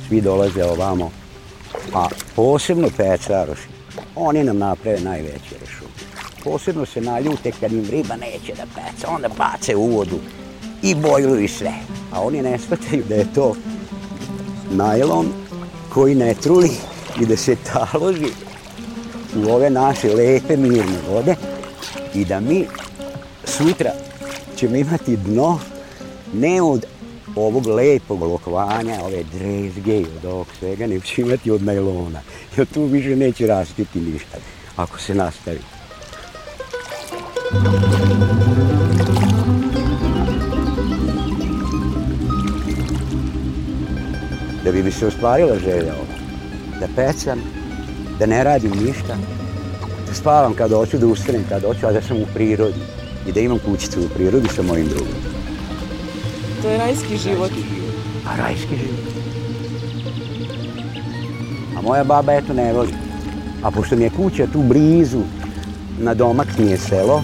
Svi 0.07 0.21
dolaze 0.21 0.63
ovamo, 0.63 1.11
a 1.93 2.07
posebno 2.35 2.87
pecaroši, 2.97 3.67
oni 4.15 4.43
nam 4.43 4.57
naprave 4.57 4.99
najveće 4.99 5.55
rešume. 5.61 5.91
Posebno 6.43 6.85
se 6.85 7.01
naljute 7.01 7.51
kad 7.59 7.71
im 7.71 7.85
riba 7.89 8.15
neće 8.15 8.53
da 8.53 8.63
peca, 8.75 9.07
onda 9.09 9.27
bace 9.37 9.75
u 9.75 9.87
vodu 9.87 10.19
i 10.81 10.95
bojluju 10.95 11.47
sve. 11.47 11.73
A 12.11 12.21
oni 12.21 12.41
ne 12.41 12.59
shvataju 12.59 13.03
da 13.09 13.15
je 13.15 13.33
to 13.33 13.55
najlon 14.71 15.27
koji 15.93 16.15
ne 16.15 16.33
truli 16.33 16.71
i 17.21 17.25
da 17.25 17.37
se 17.37 17.55
taloži 17.55 18.31
u 19.35 19.51
ove 19.51 19.69
naše 19.69 20.13
lepe 20.13 20.57
mirne 20.57 20.97
vode 21.09 21.35
i 22.13 22.25
da 22.25 22.39
mi 22.39 22.65
sutra 23.45 23.91
ćemo 24.61 24.75
imati 24.75 25.17
dno 25.17 25.59
ne 26.33 26.61
od 26.61 26.85
ovog 27.35 27.67
lepog 27.67 28.21
lokvanja, 28.21 28.99
ove 29.03 29.23
drezge 29.23 29.99
i 29.99 30.05
od 30.17 30.25
ovog 30.25 30.47
svega, 30.59 30.87
nego 30.87 31.05
će 31.05 31.21
imati 31.21 31.51
od 31.51 31.63
najlona. 31.63 32.21
Jer 32.57 32.67
tu 32.73 32.83
više 32.83 33.15
neće 33.15 33.47
rastiti 33.47 33.99
ništa, 33.99 34.37
ako 34.75 34.99
se 34.99 35.15
nastavi. 35.15 35.59
Da 44.71 44.77
bi 44.77 44.83
mi 44.83 44.91
se 44.91 45.07
ostvarila 45.07 45.59
želja 45.59 45.93
ova, 45.93 46.15
da 46.79 46.87
pecam, 46.95 47.39
da 48.19 48.25
ne 48.25 48.43
radim 48.43 48.71
ništa, 48.71 49.17
da 50.07 50.13
spavam 50.13 50.53
kad 50.53 50.71
hoću, 50.71 50.97
da 50.97 51.07
ustanem 51.07 51.43
kad 51.49 51.63
hoću, 51.63 51.87
a 51.87 51.91
da 51.91 52.01
sam 52.01 52.17
u 52.17 52.25
prirodi 52.33 52.79
i 53.27 53.31
da 53.31 53.39
imam 53.39 53.59
kućicu 53.59 53.99
u 53.99 54.09
prirodi 54.15 54.47
sa 54.47 54.61
mojim 54.61 54.87
drugom. 54.87 55.13
To 56.61 56.69
je 56.69 56.77
rajski 56.77 57.17
život. 57.17 57.51
A 58.27 58.35
rajski 58.35 58.75
život. 58.75 59.13
A 61.77 61.81
moja 61.81 62.03
baba 62.03 62.33
eto 62.33 62.53
ne 62.53 62.73
voli. 62.73 62.93
A 63.63 63.71
pošto 63.71 63.95
mi 63.95 64.03
je 64.03 64.09
kuća 64.09 64.47
tu 64.53 64.61
blizu, 64.61 65.21
na 65.99 66.13
domak 66.13 66.47
mi 66.57 66.71
je 66.71 66.77
selo, 66.77 67.23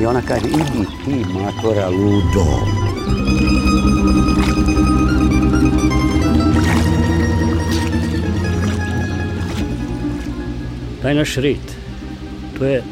i 0.00 0.06
ona 0.06 0.22
kaže, 0.28 0.46
idi 0.46 0.86
ti 1.04 1.24
matora 1.34 1.88
ludo. 1.88 2.79
Taj 11.02 11.14
naš 11.14 11.36
rit, 11.36 11.76
to 12.58 12.64
je 12.64 12.82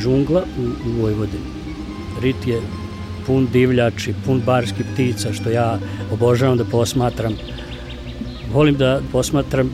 džungla 0.00 0.42
u, 0.58 0.62
u 0.62 1.02
Vojvodini. 1.02 1.44
Rit 2.22 2.46
je 2.46 2.60
pun 3.26 3.48
divljači, 3.52 4.14
pun 4.26 4.42
barskih 4.46 4.86
ptica, 4.92 5.32
što 5.32 5.50
ja 5.50 5.78
obožavam 6.12 6.58
da 6.58 6.64
posmatram. 6.64 7.36
Volim 8.52 8.76
da 8.76 9.00
posmatram 9.12 9.70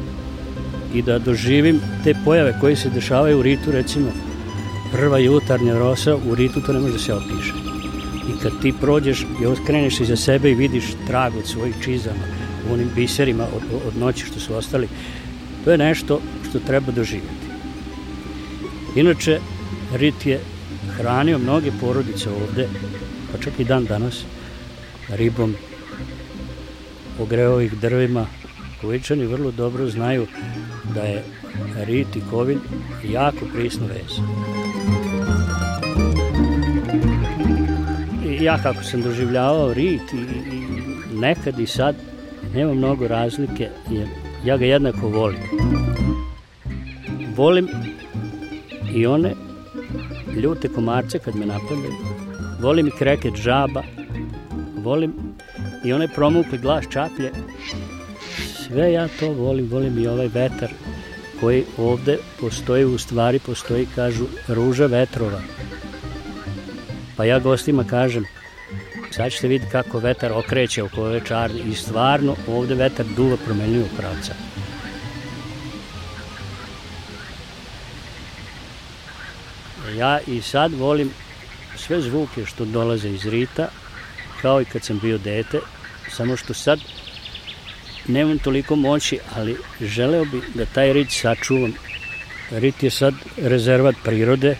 i 0.95 1.03
da 1.03 1.19
doživim 1.19 1.81
te 2.05 2.14
pojave 2.25 2.59
koje 2.61 2.77
se 2.77 2.91
dešavaju 2.91 3.39
u 3.39 3.43
ritu, 3.43 3.73
recimo 3.73 4.12
prva 4.93 5.19
jutarnja 5.19 5.79
rosa, 5.79 6.17
u 6.17 6.35
ritu 6.35 6.61
to 6.61 6.73
ne 6.73 6.81
može 6.81 6.93
da 6.93 6.99
se 6.99 7.14
opiše. 7.14 7.53
I 8.29 8.43
kad 8.43 8.53
ti 8.62 8.75
prođeš 8.81 9.27
i 9.43 9.47
oskreneš 9.47 10.01
iza 10.01 10.17
sebe 10.17 10.51
i 10.51 10.55
vidiš 10.55 10.85
trag 11.07 11.37
od 11.37 11.47
svojih 11.47 11.75
čizama, 11.85 12.25
u 12.71 12.73
onim 12.73 12.91
biserima 12.95 13.45
od, 13.45 13.62
od 13.87 13.97
noći 13.99 14.27
što 14.27 14.41
su 14.41 14.55
ostali, 14.55 14.89
to 15.64 15.71
je 15.71 15.79
nešto 15.79 16.21
što 16.49 16.59
treba 16.59 16.93
doživjeti. 16.93 17.46
Inače, 18.97 19.41
rit 19.95 20.27
je 20.27 20.41
hranio 20.97 21.39
mnoge 21.39 21.71
porodice 21.81 22.31
ovde, 22.31 22.69
pa 23.33 23.39
čak 23.39 23.61
i 23.61 23.65
dan 23.65 23.85
danas, 23.85 24.25
ribom, 25.09 25.55
ogreo 27.21 27.61
ih 27.61 27.73
drvima. 27.81 28.27
Kovičani 28.81 29.27
vrlo 29.27 29.51
dobro 29.51 29.87
znaju 29.91 30.27
da 30.95 31.03
je 31.03 31.23
rit 31.87 32.17
i 32.17 32.23
kovin 32.31 32.61
jako 33.05 33.47
prisno. 33.55 33.87
I 38.27 38.45
ja 38.45 38.59
kako 38.63 38.83
sam 38.83 39.03
doživljavao 39.03 39.75
rit 39.75 40.13
i, 40.13 40.17
i 40.17 41.17
nekad 41.17 41.61
i 41.61 41.67
sad, 41.67 41.97
nema 42.55 42.75
mnogo 42.75 43.09
razlike, 43.09 43.69
jer 43.91 44.09
ja 44.45 44.57
ga 44.57 44.65
jednako 44.65 45.09
volim. 45.09 45.41
Volim 47.37 47.69
i 48.97 49.07
one 49.07 49.35
ljute 50.43 50.69
komarce 50.69 51.19
kad 51.19 51.37
me 51.37 51.47
napadaju, 51.47 51.93
volim 52.61 52.87
i 52.87 52.91
kreket 52.99 53.35
žaba, 53.35 53.83
volim 54.77 55.15
i 55.85 55.93
onaj 55.93 56.09
promukli 56.09 56.59
glas 56.59 56.85
čaplje, 56.91 57.33
sve 58.67 58.93
ja 58.93 59.09
to 59.21 59.33
volim, 59.33 59.69
volim 59.71 59.99
i 59.99 60.07
ovaj 60.07 60.29
vetar 60.29 60.71
koji 61.41 61.65
ovde 61.79 62.19
postoji, 62.41 62.85
u 62.85 62.99
stvari 62.99 63.39
postoji, 63.39 63.87
kažu, 63.95 64.25
ruža 64.49 64.87
vetrova. 64.87 65.41
Pa 67.17 67.25
ja 67.25 67.39
gostima 67.39 67.85
kažem, 67.85 68.25
sad 69.11 69.33
ćete 69.33 69.49
vidjeti 69.49 69.73
kako 69.73 69.99
vetar 69.99 70.33
okreće 70.33 70.83
oko 70.83 71.03
ove 71.03 71.21
čarne 71.25 71.61
i 71.61 71.75
stvarno 71.75 72.37
ovde 72.49 72.75
vetar 72.75 73.07
duva 73.17 73.37
promenljivo 73.45 73.87
pravca. 73.99 74.35
Ja 79.99 80.21
i 80.27 80.43
sad 80.43 80.75
volim 80.75 81.11
sve 81.77 82.01
zvuke 82.01 82.47
što 82.47 82.65
dolaze 82.65 83.09
iz 83.09 83.27
rita, 83.27 83.69
kao 84.43 84.61
i 84.63 84.65
kad 84.65 84.85
sam 84.85 84.99
bio 84.99 85.19
dete, 85.19 85.61
samo 86.11 86.37
što 86.37 86.55
sad 86.55 86.81
nemam 88.09 88.39
toliko 88.39 88.77
moći, 88.77 89.19
ali 89.35 89.57
želeo 89.81 90.25
bi 90.25 90.41
da 90.55 90.67
taj 90.67 90.93
rit 90.93 91.11
sačuvam. 91.11 91.73
Rit 92.51 92.83
je 92.83 92.91
sad 92.91 93.15
rezervat 93.37 93.95
prirode 94.05 94.57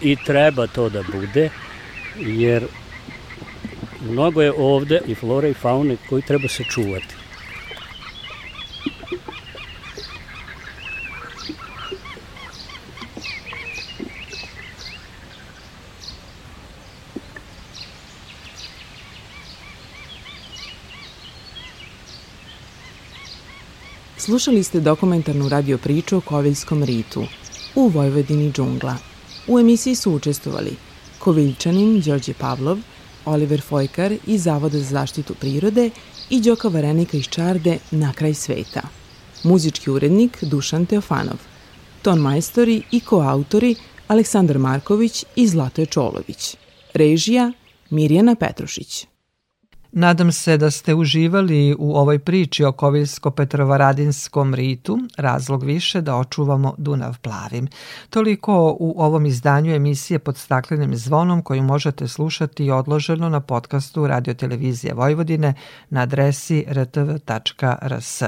i 0.00 0.16
treba 0.26 0.66
to 0.66 0.88
da 0.88 1.02
bude, 1.12 1.50
jer 2.16 2.66
mnogo 4.00 4.42
je 4.42 4.52
ovde 4.52 5.00
i 5.06 5.14
flore 5.14 5.50
i 5.50 5.54
faune 5.54 5.96
koji 6.08 6.22
treba 6.22 6.48
sačuvati. 6.48 7.17
Slušali 24.28 24.62
ste 24.62 24.80
dokumentarnu 24.80 25.48
radio 25.48 25.78
priču 25.78 26.16
o 26.16 26.20
Koviljskom 26.20 26.82
ritu 26.84 27.24
u 27.74 27.88
Vojvodini 27.88 28.52
džungla. 28.52 28.96
U 29.46 29.58
emisiji 29.58 29.94
su 29.94 30.12
učestvovali 30.12 30.76
Koviljčanin 31.18 32.00
Đorđe 32.00 32.34
Pavlov, 32.34 32.78
Oliver 33.24 33.60
Fojkar 33.60 34.14
iz 34.26 34.42
Zavoda 34.42 34.78
za 34.78 34.84
zaštitu 34.84 35.34
prirode 35.34 35.90
i 36.30 36.40
Đoka 36.40 36.68
Varenika 36.68 37.16
iz 37.16 37.24
Čarde 37.24 37.78
Na 37.90 38.12
kraj 38.12 38.34
sveta. 38.34 38.82
Muzički 39.44 39.90
urednik 39.90 40.44
Dušan 40.44 40.86
Teofanov. 40.86 41.38
Ton 42.02 42.18
majstori 42.18 42.82
i 42.90 43.00
koautori 43.00 43.74
Aleksandar 44.08 44.58
Marković 44.58 45.24
i 45.36 45.46
Zlatoje 45.46 45.86
Čolović. 45.86 46.56
Režija 46.94 47.52
Mirjana 47.90 48.34
Petrušić. 48.34 49.06
Nadam 49.92 50.32
se 50.32 50.56
da 50.56 50.70
ste 50.70 50.94
uživali 50.94 51.76
u 51.78 51.96
ovoj 51.96 52.18
priči 52.18 52.64
o 52.64 52.72
Kovilsko-Petrovaradinskom 52.72 54.54
ritu, 54.54 54.98
razlog 55.16 55.64
više 55.64 56.00
da 56.00 56.16
očuvamo 56.16 56.74
Dunav 56.78 57.18
plavim. 57.18 57.68
Toliko 58.10 58.76
u 58.80 58.94
ovom 59.02 59.26
izdanju 59.26 59.74
emisije 59.74 60.18
pod 60.18 60.36
staklenim 60.36 60.96
zvonom 60.96 61.42
koju 61.42 61.62
možete 61.62 62.08
slušati 62.08 62.70
odloženo 62.70 63.28
na 63.28 63.40
podcastu 63.40 64.06
Radio 64.06 64.34
Televizije 64.34 64.94
Vojvodine 64.94 65.54
na 65.90 66.00
adresi 66.00 66.64
rtv.rs. 66.70 68.22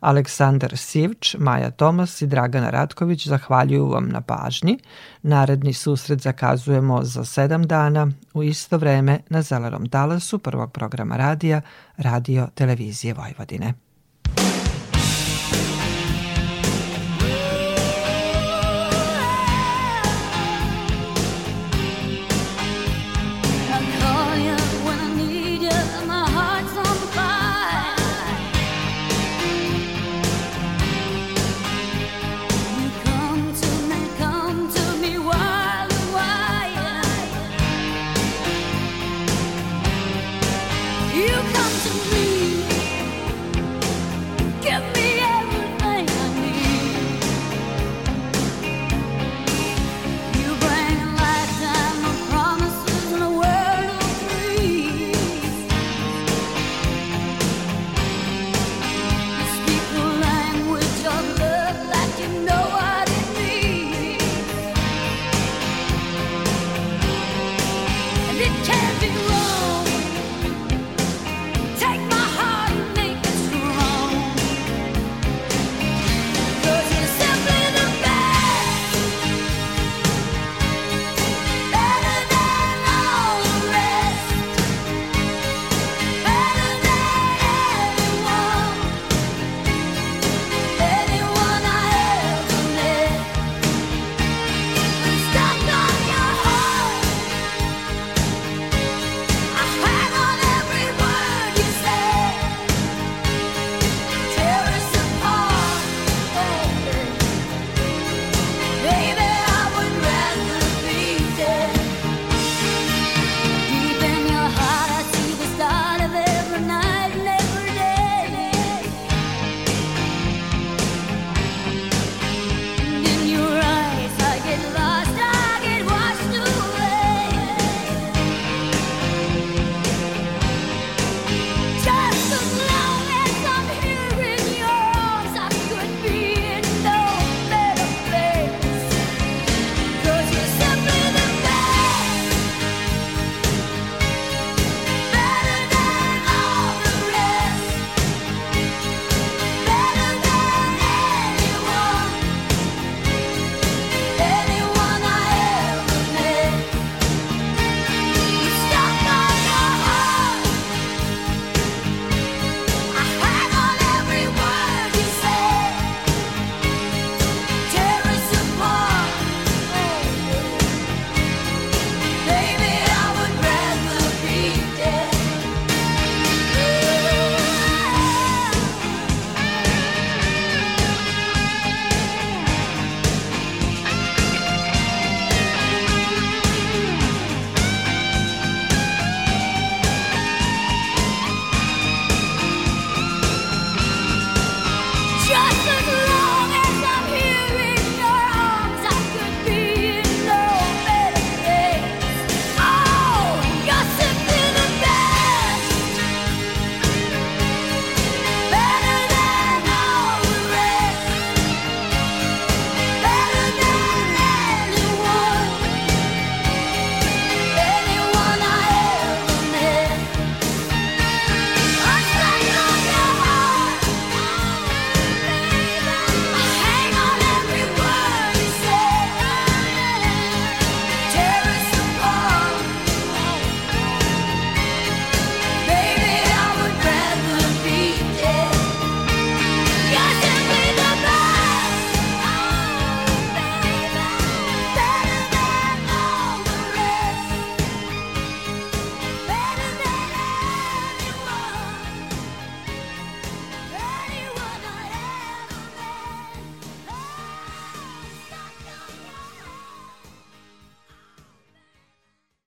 Aleksandar 0.00 0.76
Sivč, 0.76 1.36
Maja 1.38 1.70
Tomas 1.70 2.22
i 2.22 2.26
Dragana 2.26 2.70
Ratković 2.70 3.26
zahvaljuju 3.26 3.88
vam 3.88 4.08
na 4.08 4.20
pažnji. 4.20 4.78
Naredni 5.22 5.72
susret 5.72 6.20
zakazujemo 6.20 7.04
za 7.04 7.24
sedam 7.24 7.66
dana 7.66 8.08
u 8.34 8.42
isto 8.42 8.78
vreme 8.78 9.18
na 9.28 9.42
Zelerom 9.42 9.88
talasu 9.88 10.38
prvog 10.38 10.72
programa 10.72 11.16
radija 11.16 11.60
Radio 11.96 12.48
Televizije 12.54 13.14
Vojvodine. 13.14 13.87